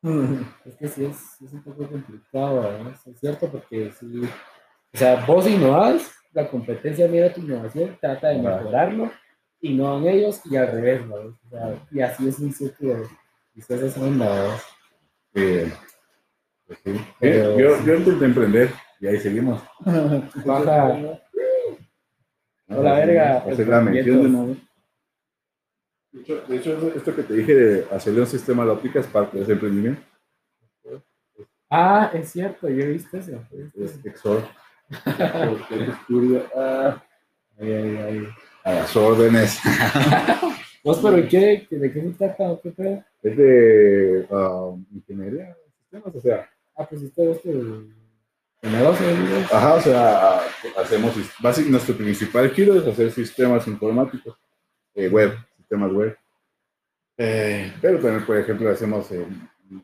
Es 0.64 0.74
que 0.76 0.88
sí, 0.88 1.04
es, 1.04 1.40
es 1.40 1.52
un 1.52 1.62
poco 1.62 1.88
complicado, 1.88 2.90
es 2.90 3.20
cierto, 3.20 3.48
porque 3.48 3.92
si, 3.92 4.22
o 4.24 4.98
sea, 4.98 5.24
vos 5.24 5.46
innovas, 5.46 6.12
la 6.32 6.48
competencia 6.48 7.06
mira 7.06 7.32
tu 7.32 7.40
innovación, 7.40 7.96
trata 8.00 8.28
de 8.28 8.38
mejorarlo, 8.38 9.10
y 9.60 9.74
no 9.74 9.98
en 9.98 10.08
ellos, 10.08 10.40
y 10.46 10.56
al 10.56 10.72
revés, 10.72 11.06
¿no? 11.06 11.14
O 11.14 11.48
sea, 11.48 11.86
y 11.90 12.00
así 12.00 12.28
es 12.28 12.38
un 12.40 12.52
círculo, 12.52 13.08
y 13.54 13.60
ustedes 13.60 13.94
son 13.94 14.08
innovadores. 14.08 14.62
Eh, 15.34 15.70
pues 15.70 15.91
sí. 16.84 16.92
yo, 17.20 17.84
yo 17.84 17.94
intenté 17.96 18.24
emprender, 18.24 18.70
y 19.00 19.06
ahí 19.06 19.18
seguimos. 19.18 19.62
Baja. 20.44 21.20
Hola, 22.68 22.92
verga. 22.94 23.38
Hacer 23.38 23.68
la 23.68 23.80
mención 23.80 24.22
de 24.22 24.28
nuevo. 24.28 24.56
De 26.12 26.56
hecho, 26.56 26.92
esto 26.94 27.16
que 27.16 27.22
te 27.22 27.34
dije 27.34 27.54
de 27.54 27.86
hacerle 27.90 28.20
un 28.20 28.26
sistema 28.26 28.64
de 28.64 28.70
óptica 28.70 29.00
es 29.00 29.06
parte 29.06 29.38
de 29.38 29.44
ese 29.44 29.52
emprendimiento. 29.52 30.02
Ah, 31.70 32.10
es 32.12 32.30
cierto, 32.30 32.68
yo 32.68 32.84
he 32.84 32.88
visto 32.88 33.16
eso. 33.16 33.42
Es 33.74 34.04
Exor. 34.04 34.42
ah, 36.54 37.02
ay, 37.58 37.72
ay, 37.72 37.96
ay. 37.96 38.28
A 38.62 38.74
las 38.74 38.94
órdenes. 38.94 39.58
¿Vos, 40.84 41.00
pero 41.02 41.26
qué? 41.28 41.66
¿De 41.70 41.92
qué 41.92 42.02
se 42.02 42.10
trata? 42.10 42.58
¿Qué? 42.62 43.02
Es 43.22 43.36
de 43.36 44.26
um, 44.30 44.84
ingeniería 44.92 45.46
de 45.46 45.72
sistemas, 45.80 46.14
o 46.14 46.20
sea. 46.20 46.48
Ah, 46.76 46.86
pues 46.88 47.02
esto 47.02 47.22
es 47.32 47.44
el. 47.46 47.94
Ajá, 49.50 49.74
o 49.74 49.80
sea, 49.80 50.40
hacemos, 50.76 51.14
básicamente, 51.40 51.70
nuestro 51.70 51.96
principal 51.96 52.50
giro 52.50 52.76
es 52.76 52.86
hacer 52.86 53.10
sistemas 53.10 53.66
informáticos, 53.66 54.38
eh, 54.94 55.08
web 55.08 55.36
temas 55.72 55.92
web. 55.92 56.16
Eh, 57.16 57.72
pero 57.80 57.98
también, 57.98 58.26
por 58.26 58.36
ejemplo, 58.36 58.70
hacemos 58.70 59.10
eh, 59.10 59.26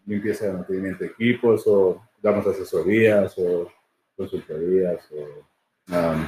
limpieza 0.04 0.46
de 0.46 0.52
mantenimiento 0.52 1.04
de 1.04 1.10
equipos 1.10 1.62
o 1.66 2.02
damos 2.20 2.46
asesorías 2.46 3.34
o 3.38 3.70
consultorías 4.14 5.10
o, 5.12 5.94
um, 5.94 6.26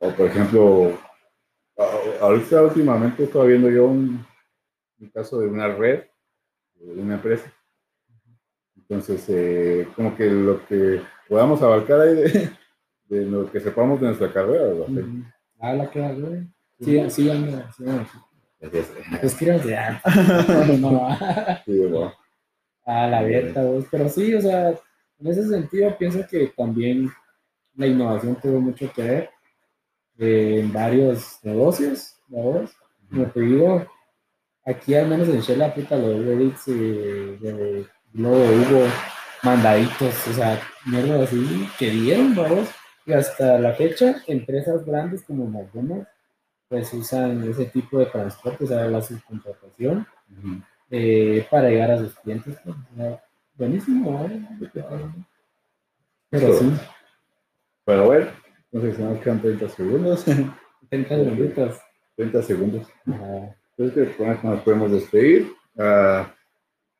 o 0.00 0.14
por 0.14 0.26
ejemplo, 0.26 0.98
ahorita 2.20 2.62
últimamente 2.62 3.24
estaba 3.24 3.46
viendo 3.46 3.70
yo 3.70 3.86
un, 3.86 4.26
caso 5.14 5.40
de 5.40 5.46
una 5.46 5.68
red, 5.68 6.04
de 6.74 7.02
una 7.02 7.14
empresa. 7.14 7.52
Entonces, 8.92 9.24
eh, 9.28 9.88
como 9.96 10.14
que 10.14 10.26
lo 10.28 10.66
que 10.66 11.00
podamos 11.26 11.62
abarcar 11.62 12.02
ahí 12.02 12.14
de, 12.14 12.50
de, 13.08 13.24
lo 13.24 13.50
que 13.50 13.58
sepamos 13.58 13.98
de 13.98 14.08
nuestra 14.08 14.30
carrera. 14.30 14.64
¿verdad? 14.64 14.86
Ah, 15.58 15.72
la 15.72 15.90
que 15.90 16.46
Sí, 16.78 17.00
sí, 17.08 17.30
sí, 17.30 17.30
sí, 17.78 18.78
Escríbanse. 19.22 19.78
no, 20.78 21.08
A 22.84 23.06
la 23.06 23.18
abierta, 23.20 23.62
Pero 23.90 24.08
sí, 24.10 24.34
o 24.34 24.42
sea, 24.42 24.70
en 24.70 25.26
ese 25.26 25.48
sentido 25.48 25.96
pienso 25.96 26.26
que 26.28 26.52
también 26.54 27.10
la 27.76 27.86
innovación 27.86 28.36
tuvo 28.42 28.60
mucho 28.60 28.92
que 28.92 29.02
ver 29.02 29.30
eh, 30.18 30.60
en 30.60 30.70
varios 30.70 31.38
negocios, 31.42 32.20
¿no? 32.28 32.68
Como 33.08 33.26
te 33.26 33.40
digo, 33.40 33.86
aquí 34.66 34.94
al 34.94 35.08
menos 35.08 35.28
en 35.28 35.40
Shell 35.40 35.72
puta 35.72 35.96
lo 35.96 36.08
de 36.10 36.22
Reddit 36.22 36.58
de 36.66 37.86
Globo 38.12 38.44
hubo 38.44 38.86
mandaditos, 39.42 40.28
o 40.28 40.32
sea, 40.32 40.60
mierda 40.86 41.22
así 41.24 41.68
que 41.78 41.90
dieron, 41.90 42.34
vamos. 42.34 42.68
Y 43.06 43.12
hasta 43.12 43.58
la 43.58 43.72
fecha, 43.72 44.22
empresas 44.26 44.84
grandes 44.84 45.22
como 45.22 45.46
McDonald's 45.46 46.08
pues 46.72 46.90
usan 46.94 47.46
ese 47.46 47.66
tipo 47.66 47.98
de 47.98 48.06
transporte, 48.06 48.64
o 48.64 48.66
sea, 48.66 48.86
la 48.86 49.02
subcontratación, 49.02 50.06
eh, 50.90 51.46
para 51.50 51.68
llegar 51.68 51.90
a 51.90 51.98
sus 51.98 52.14
clientes. 52.14 52.56
Pues, 52.64 53.18
buenísimo, 53.56 54.26
Pero 56.30 56.54
sí. 56.54 56.72
Pero 57.84 58.06
bueno, 58.06 58.30
entonces 58.70 58.96
se 58.96 59.02
nos 59.02 59.20
quedan 59.20 59.42
30 59.42 59.68
segundos. 59.68 60.24
30 60.88 61.08
segundos. 61.14 61.80
30 62.16 62.42
segundos. 62.42 62.88
Entonces, 63.76 64.16
con 64.16 64.50
nos 64.50 64.62
podemos 64.62 64.92
despedir. 64.92 65.52
Uh, 65.74 66.24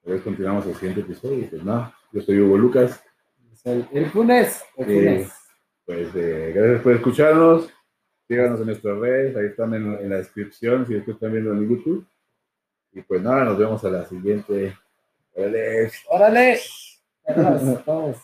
a 0.05 0.11
ver, 0.11 0.23
continuamos 0.23 0.67
el 0.67 0.75
siguiente 0.75 1.01
episodio. 1.01 1.49
Pues 1.49 1.65
nada, 1.65 1.97
yo 2.13 2.21
soy 2.21 2.41
Hugo 2.41 2.59
Lucas. 2.59 3.03
El, 3.65 3.87
el 3.93 4.07
Funes. 4.11 4.65
El 4.77 4.85
Funes. 4.87 5.33
pues 5.85 6.09
eh, 6.15 6.53
gracias 6.55 6.83
por 6.83 6.93
escucharnos. 6.93 7.71
Síganos 8.27 8.61
en 8.61 8.67
nuestras 8.67 8.99
redes, 8.99 9.37
ahí 9.37 9.47
están 9.47 9.75
en, 9.75 10.09
la 10.09 10.17
descripción 10.17 10.87
si 10.87 10.95
es 10.95 11.05
que 11.05 11.13
están 11.13 11.33
viendo 11.33 11.53
en 11.53 11.69
YouTube. 11.69 12.07
Y 12.93 13.03
pues 13.03 13.23
nada, 13.23 13.45
nos 13.45 13.59
vemos 13.59 13.85
a 13.85 13.91
la 13.91 14.05
siguiente 14.07 14.77
Órale. 16.09 16.59
Perros, 17.25 17.85
todos. 17.85 18.17